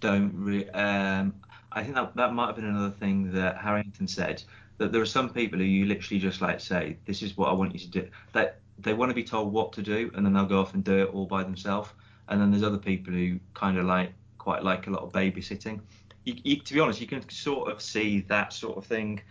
[0.00, 0.32] don't.
[0.34, 1.34] Re- um,
[1.72, 4.42] I think that that might have been another thing that Harrington said
[4.76, 7.54] that there are some people who you literally just like say, "This is what I
[7.54, 10.34] want you to do." That they want to be told what to do, and then
[10.34, 11.88] they'll go off and do it all by themselves.
[12.28, 14.12] And then there's other people who kind of like
[14.44, 15.80] quite like a lot of babysitting.
[16.24, 19.22] You, you, to be honest, you can sort of see that sort of thing,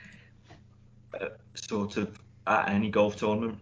[1.20, 3.60] uh, sort of at any golf tournament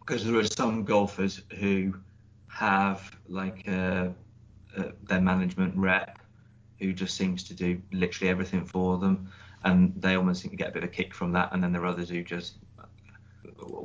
[0.00, 1.94] because there are some golfers who
[2.48, 4.08] have like uh,
[4.76, 6.18] uh, their management rep
[6.78, 9.28] who just seems to do literally everything for them,
[9.64, 11.50] and they almost seem to get a bit of a kick from that.
[11.52, 12.54] And then there are others who just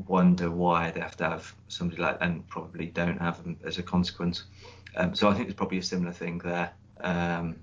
[0.08, 3.84] wonder why they have to have somebody like and probably don't have them as a
[3.84, 4.44] consequence.
[4.96, 6.72] Um, so I think there's probably a similar thing there.
[7.02, 7.56] Um,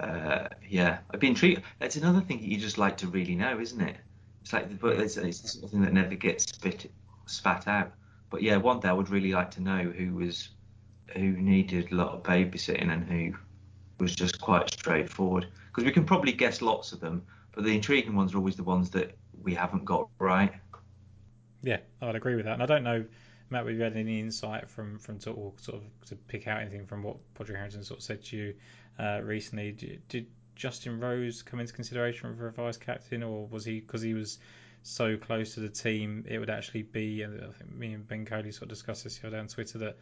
[0.00, 1.62] uh, yeah, I'd be intrigued.
[1.78, 3.96] That's another thing that you just like to really know, isn't it?
[4.42, 6.90] It's like, the it's, it's something that never gets spit
[7.26, 7.92] spat out.
[8.30, 10.50] But yeah, one day I would really like to know who was
[11.14, 13.36] who needed a lot of babysitting and who
[14.00, 15.46] was just quite straightforward.
[15.66, 17.22] Because we can probably guess lots of them,
[17.54, 20.52] but the intriguing ones are always the ones that we haven't got right.
[21.62, 22.54] Yeah, I'd agree with that.
[22.54, 23.04] And I don't know,
[23.52, 26.60] Matt, have you had any insight from from sort of, sort of to pick out
[26.60, 28.54] anything from what Padraig Harrington sort of said to you
[28.98, 29.72] uh, recently?
[29.72, 30.26] Did, did
[30.56, 34.38] Justin Rose come into consideration for a vice captain, or was he because he was
[34.82, 37.22] so close to the team, it would actually be.
[37.22, 39.48] And I think me and Ben Coley sort of discussed this the other day on
[39.48, 39.96] Twitter that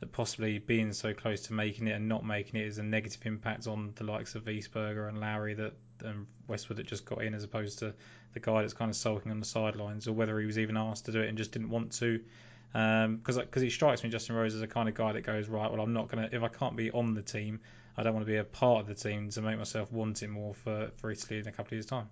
[0.00, 3.20] that possibly being so close to making it and not making it is a negative
[3.24, 5.72] impact on the likes of Wiesberger and Lowry that
[6.04, 7.92] um, Westwood that just got in as opposed to
[8.32, 11.06] the guy that's kind of sulking on the sidelines, or whether he was even asked
[11.06, 12.20] to do it and just didn't want to.
[12.72, 15.48] Because um, because he strikes me, Justin Rose, as a kind of guy that goes
[15.48, 15.70] right.
[15.70, 17.60] Well, I'm not gonna if I can't be on the team,
[17.96, 20.28] I don't want to be a part of the team to make myself want it
[20.28, 22.08] more for, for Italy in a couple of years' time.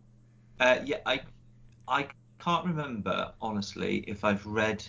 [0.58, 1.20] Uh, yeah, I
[1.86, 2.08] I
[2.38, 4.84] can't remember honestly if I've read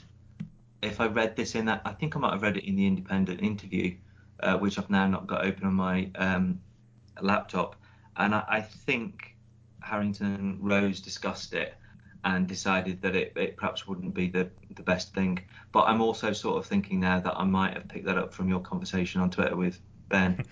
[0.81, 1.81] if I read this in that.
[1.85, 3.95] I think I might have read it in the Independent interview,
[4.41, 6.61] uh, which I've now not got open on my um,
[7.21, 7.75] laptop,
[8.15, 9.35] and I, I, think
[9.81, 11.75] Harrington Rose discussed it
[12.23, 15.39] and decided that it, it, perhaps wouldn't be the the best thing.
[15.71, 18.49] But I'm also sort of thinking now that I might have picked that up from
[18.49, 19.79] your conversation on Twitter with
[20.09, 20.43] Ben.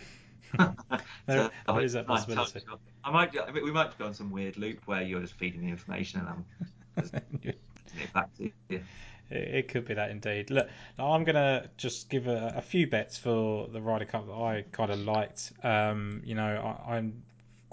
[0.57, 0.75] there,
[1.29, 2.61] so there is that possibility.
[3.03, 5.65] I might, I mean, we might go on some weird loop where you're just feeding
[5.65, 6.45] me information and I'm
[7.01, 7.13] just
[8.13, 8.83] back to you.
[9.29, 10.49] It, it could be that indeed.
[10.49, 10.67] Look,
[10.97, 14.91] I'm gonna just give a, a few bets for the Ryder Cup that I kind
[14.91, 15.51] of liked.
[15.63, 17.23] Um, you know, I, I'm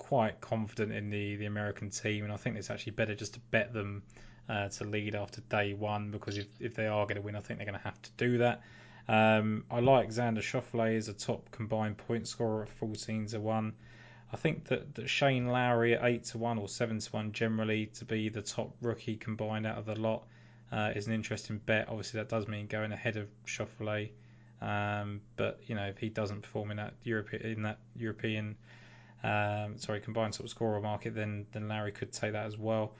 [0.02, 3.40] quite confident in the the American team, and I think it's actually better just to
[3.52, 4.02] bet them
[4.48, 7.40] uh, to lead after day one because if, if they are going to win, I
[7.40, 8.62] think they're going to have to do that.
[9.08, 13.72] Um, I like Xander Schauffele as a top combined point scorer at 14 to 1.
[14.32, 17.86] I think that, that Shane Lowry at 8 to 1 or 7 to 1 generally
[17.98, 20.24] to be the top rookie combined out of the lot
[20.72, 21.88] uh, is an interesting bet.
[21.88, 24.10] Obviously, that does mean going ahead of Schauffele.
[24.60, 28.56] Um, but you know, if he doesn't perform in that European in that European
[29.24, 32.94] um, sorry, combined sort of scorer market, then then Larry could take that as well.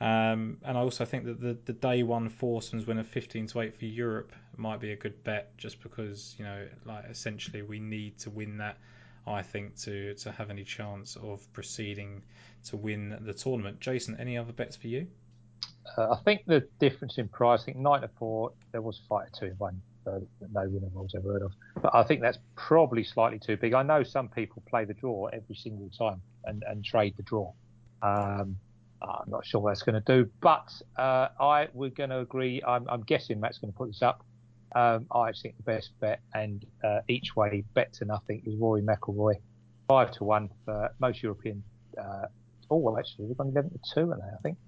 [0.00, 3.60] Um, and I also think that the, the day one foursomes win a 15 to
[3.60, 7.78] 8 for Europe might be a good bet just because, you know, like essentially we
[7.78, 8.76] need to win that,
[9.26, 12.22] I think, to, to have any chance of proceeding
[12.64, 13.80] to win the tournament.
[13.80, 15.06] Jason, any other bets for you?
[15.96, 19.32] Uh, I think the difference in price, I think 9 to 4, there was five
[19.32, 21.52] to 1 uh, that no winner I was ever heard of.
[21.82, 23.74] But I think that's probably slightly too big.
[23.74, 27.52] I know some people play the draw every single time and, and trade the draw.
[28.02, 28.56] Um,
[29.02, 32.62] I'm not sure what that's going to do, but uh, I we're going to agree.
[32.66, 34.24] I'm, I'm, guessing Matt's going to put this up.
[34.74, 38.82] Um, I think the best bet and uh, each way bet to nothing is Rory
[38.82, 39.34] McIlroy,
[39.88, 41.62] five to one for most European.
[41.98, 42.26] Uh,
[42.70, 44.16] oh well, actually we've gone eleven to two now.
[44.16, 44.58] I think.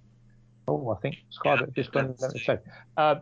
[0.66, 2.59] Oh, I think Sky yeah, just gone eleven to two.
[2.97, 3.16] Uh,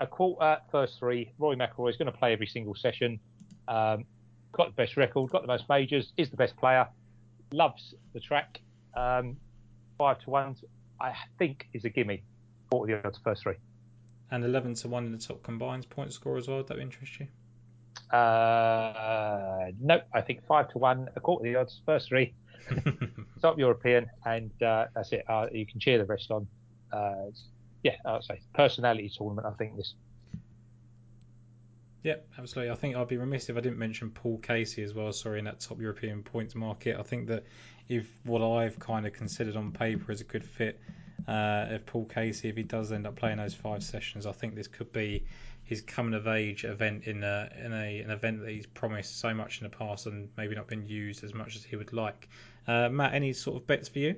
[0.00, 1.32] a quarter, first three.
[1.38, 3.18] Rory McIlroy is going to play every single session.
[3.68, 4.04] Um,
[4.52, 6.86] got the best record, got the most majors, is the best player,
[7.52, 8.60] loves the track.
[8.94, 9.36] Um,
[9.98, 10.56] five to one,
[11.00, 12.22] I think is a gimme.
[12.70, 13.56] Forty the odds first three.
[14.30, 16.58] And eleven to one in the top combines point score as well.
[16.58, 17.28] Would that interest you?
[18.16, 22.34] Uh, no, I think five to one, a quarter of the odds, first three,
[23.42, 25.24] top European, and uh, that's it.
[25.28, 26.46] Uh, you can cheer the rest on.
[26.92, 27.30] Uh,
[27.86, 29.46] yeah, I'd say personality tournament.
[29.46, 29.94] I think this.
[32.02, 32.72] Yeah, absolutely.
[32.72, 35.12] I think I'd be remiss if I didn't mention Paul Casey as well.
[35.12, 37.44] Sorry, in that top European points market, I think that
[37.88, 40.80] if what I've kind of considered on paper is a good fit,
[41.28, 44.56] uh, if Paul Casey, if he does end up playing those five sessions, I think
[44.56, 45.24] this could be
[45.62, 49.32] his coming of age event in a, in a an event that he's promised so
[49.32, 52.28] much in the past and maybe not been used as much as he would like.
[52.66, 54.16] Uh, Matt, any sort of bets for you?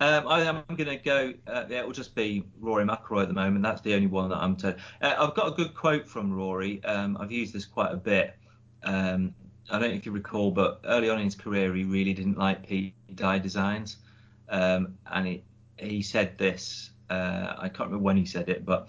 [0.00, 1.34] Um, I am going to go.
[1.46, 3.62] Uh, yeah, it will just be Rory McIlroy at the moment.
[3.62, 4.56] That's the only one that I'm.
[4.56, 6.82] To, uh, I've got a good quote from Rory.
[6.84, 8.34] Um, I've used this quite a bit.
[8.82, 9.34] Um,
[9.70, 12.38] I don't know if you recall, but early on in his career, he really didn't
[12.38, 13.98] like Pete Dye designs,
[14.48, 15.44] um, and he
[15.78, 16.90] he said this.
[17.10, 18.88] Uh, I can't remember when he said it, but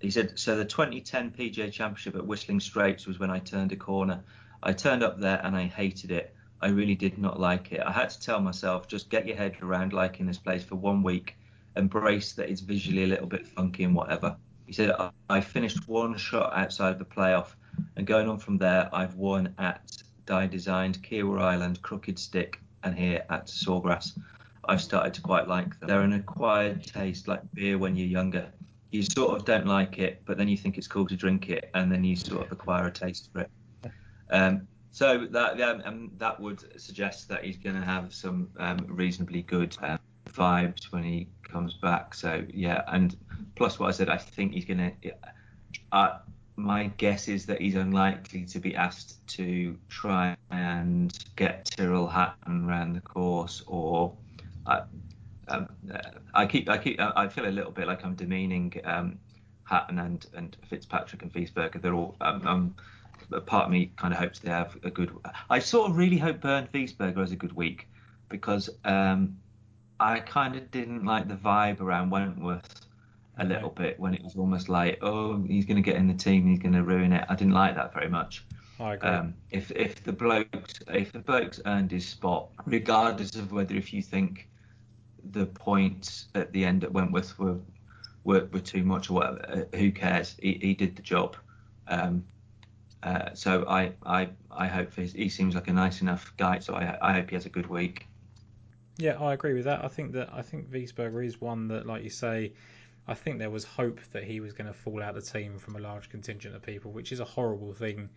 [0.00, 0.56] he said so.
[0.56, 4.24] The 2010 PGA Championship at Whistling Straits was when I turned a corner.
[4.64, 6.34] I turned up there and I hated it.
[6.62, 7.80] I really did not like it.
[7.84, 11.02] I had to tell myself, just get your head around liking this place for one
[11.02, 11.36] week,
[11.76, 14.36] embrace that it's visually a little bit funky and whatever.
[14.66, 14.92] He said,
[15.28, 17.54] I finished one shot outside of the playoff,
[17.96, 22.94] and going on from there, I've won at Dye designed Kiawah Island, Crooked Stick, and
[22.94, 24.18] here at Sawgrass.
[24.66, 25.88] I've started to quite like them.
[25.88, 28.46] They're an acquired taste, like beer when you're younger.
[28.90, 31.70] You sort of don't like it, but then you think it's cool to drink it,
[31.74, 33.50] and then you sort of acquire a taste for it.
[34.30, 39.42] Um, so that um, that would suggest that he's going to have some um, reasonably
[39.42, 39.98] good um,
[40.28, 42.14] vibes when he comes back.
[42.14, 43.16] So yeah, and
[43.54, 45.12] plus what I said, I think he's going to.
[45.92, 46.18] Uh,
[46.56, 52.68] my guess is that he's unlikely to be asked to try and get Tyrrell Hatton
[52.68, 54.14] around the course, or
[54.66, 54.82] I,
[55.48, 55.68] um,
[56.34, 59.18] I keep I keep I feel a little bit like I'm demeaning um,
[59.64, 61.80] Hatton and and Fitzpatrick and Wiesberger.
[61.80, 62.74] They're all um,
[63.32, 65.16] um, part of me kind of hopes they have a good.
[65.48, 67.88] I sort of really hope Bernd Wiesberger has a good week
[68.28, 69.36] because um,
[69.98, 72.86] I kind of didn't like the vibe around Wentworth
[73.38, 76.14] a little bit when it was almost like, oh, he's going to get in the
[76.14, 77.24] team, he's going to ruin it.
[77.28, 78.44] I didn't like that very much.
[78.78, 79.08] I agree.
[79.08, 83.92] Um, if if the blokes if the blokes earned his spot, regardless of whether if
[83.92, 84.48] you think
[85.32, 87.58] the points at the end at Wentworth were
[88.24, 90.36] were, were too much or whatever, uh, who cares?
[90.40, 91.36] He, he did the job.
[91.88, 92.24] Um,
[93.02, 96.58] uh, so I I I hope his, he seems like a nice enough guy.
[96.58, 98.06] So I I hope he has a good week.
[98.98, 99.82] Yeah, I agree with that.
[99.84, 102.52] I think that I think Wiesberger is one that, like you say,
[103.08, 105.58] I think there was hope that he was going to fall out of the team
[105.58, 108.10] from a large contingent of people, which is a horrible thing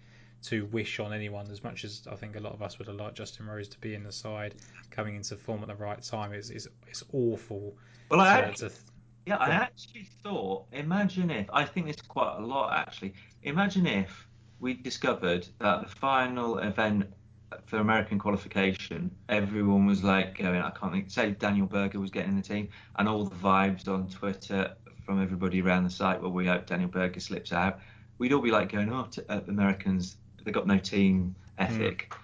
[0.43, 1.49] to wish on anyone.
[1.49, 3.79] As much as I think a lot of us would have liked Justin Rose to
[3.79, 4.55] be in the side,
[4.91, 7.77] coming into form at the right time, is is it's awful.
[8.09, 8.81] Well, I actually, th-
[9.25, 10.65] yeah, I actually thought.
[10.73, 13.13] Imagine if I think this quite a lot actually.
[13.43, 14.27] Imagine if
[14.63, 17.05] we discovered that the final event
[17.65, 22.31] for American qualification, everyone was like going, I can't think, say Daniel Berger was getting
[22.31, 24.73] in the team, and all the vibes on Twitter
[25.05, 27.79] from everybody around the site, well, we hope Daniel Berger slips out.
[28.19, 32.09] We'd all be like going, oh, t- uh, Americans, they've got no team ethic.
[32.09, 32.17] Mm.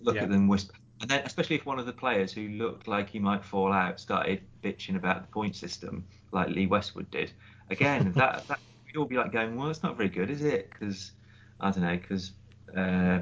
[0.00, 0.22] Look yeah.
[0.22, 0.74] at them whisper.
[1.02, 4.00] And then, especially if one of the players who looked like he might fall out
[4.00, 7.32] started bitching about the point system, like Lee Westwood did.
[7.68, 10.70] Again, that, that we'd all be like going, well, it's not very good, is it?
[10.70, 11.12] Because
[11.62, 12.32] I don't know, because
[12.76, 13.20] uh,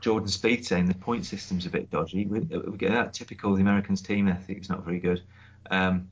[0.00, 2.26] Jordan Spieth saying the point system's a bit dodgy.
[2.26, 5.22] We, we get that typical the Americans team ethic is not very good.
[5.70, 6.08] Um,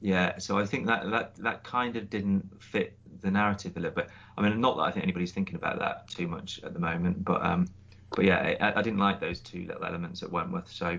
[0.00, 3.94] yeah, so I think that that that kind of didn't fit the narrative a little
[3.94, 4.08] bit.
[4.36, 7.24] I mean, not that I think anybody's thinking about that too much at the moment,
[7.24, 7.68] but um,
[8.14, 10.70] but yeah, I, I didn't like those two little elements at Wentworth.
[10.70, 10.98] So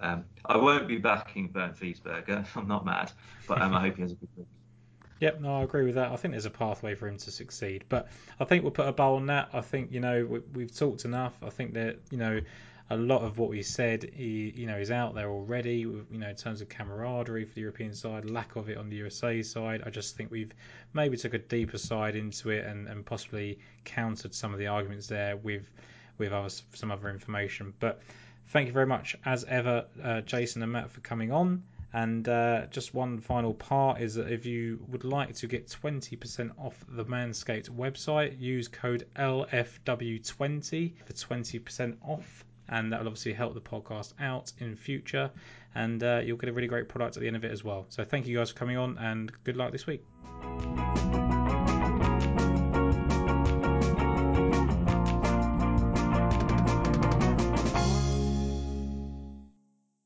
[0.00, 2.46] um, I won't be backing Bernd Wiesberger.
[2.56, 3.12] I'm not mad,
[3.46, 4.46] but um, I hope he has a good week.
[5.20, 6.12] Yep, no, I agree with that.
[6.12, 8.08] I think there's a pathway for him to succeed, but
[8.38, 9.48] I think we'll put a bow on that.
[9.52, 11.34] I think you know we, have talked enough.
[11.42, 12.40] I think that you know
[12.90, 15.78] a lot of what we said, he, you know, is out there already.
[15.78, 18.96] You know, in terms of camaraderie for the European side, lack of it on the
[18.96, 19.82] USA side.
[19.84, 20.52] I just think we've
[20.94, 25.06] maybe took a deeper side into it and, and possibly countered some of the arguments
[25.08, 25.70] there with
[26.16, 27.74] with other, some other information.
[27.78, 28.00] But
[28.48, 31.62] thank you very much, as ever, uh, Jason and Matt, for coming on.
[31.92, 36.50] And uh, just one final part is that if you would like to get 20%
[36.58, 43.54] off the Manscaped website, use code LFW20 for 20% off and that will obviously help
[43.54, 45.30] the podcast out in future.
[45.74, 47.86] And uh, you'll get a really great product at the end of it as well.
[47.88, 50.04] So thank you guys for coming on, and good luck this week.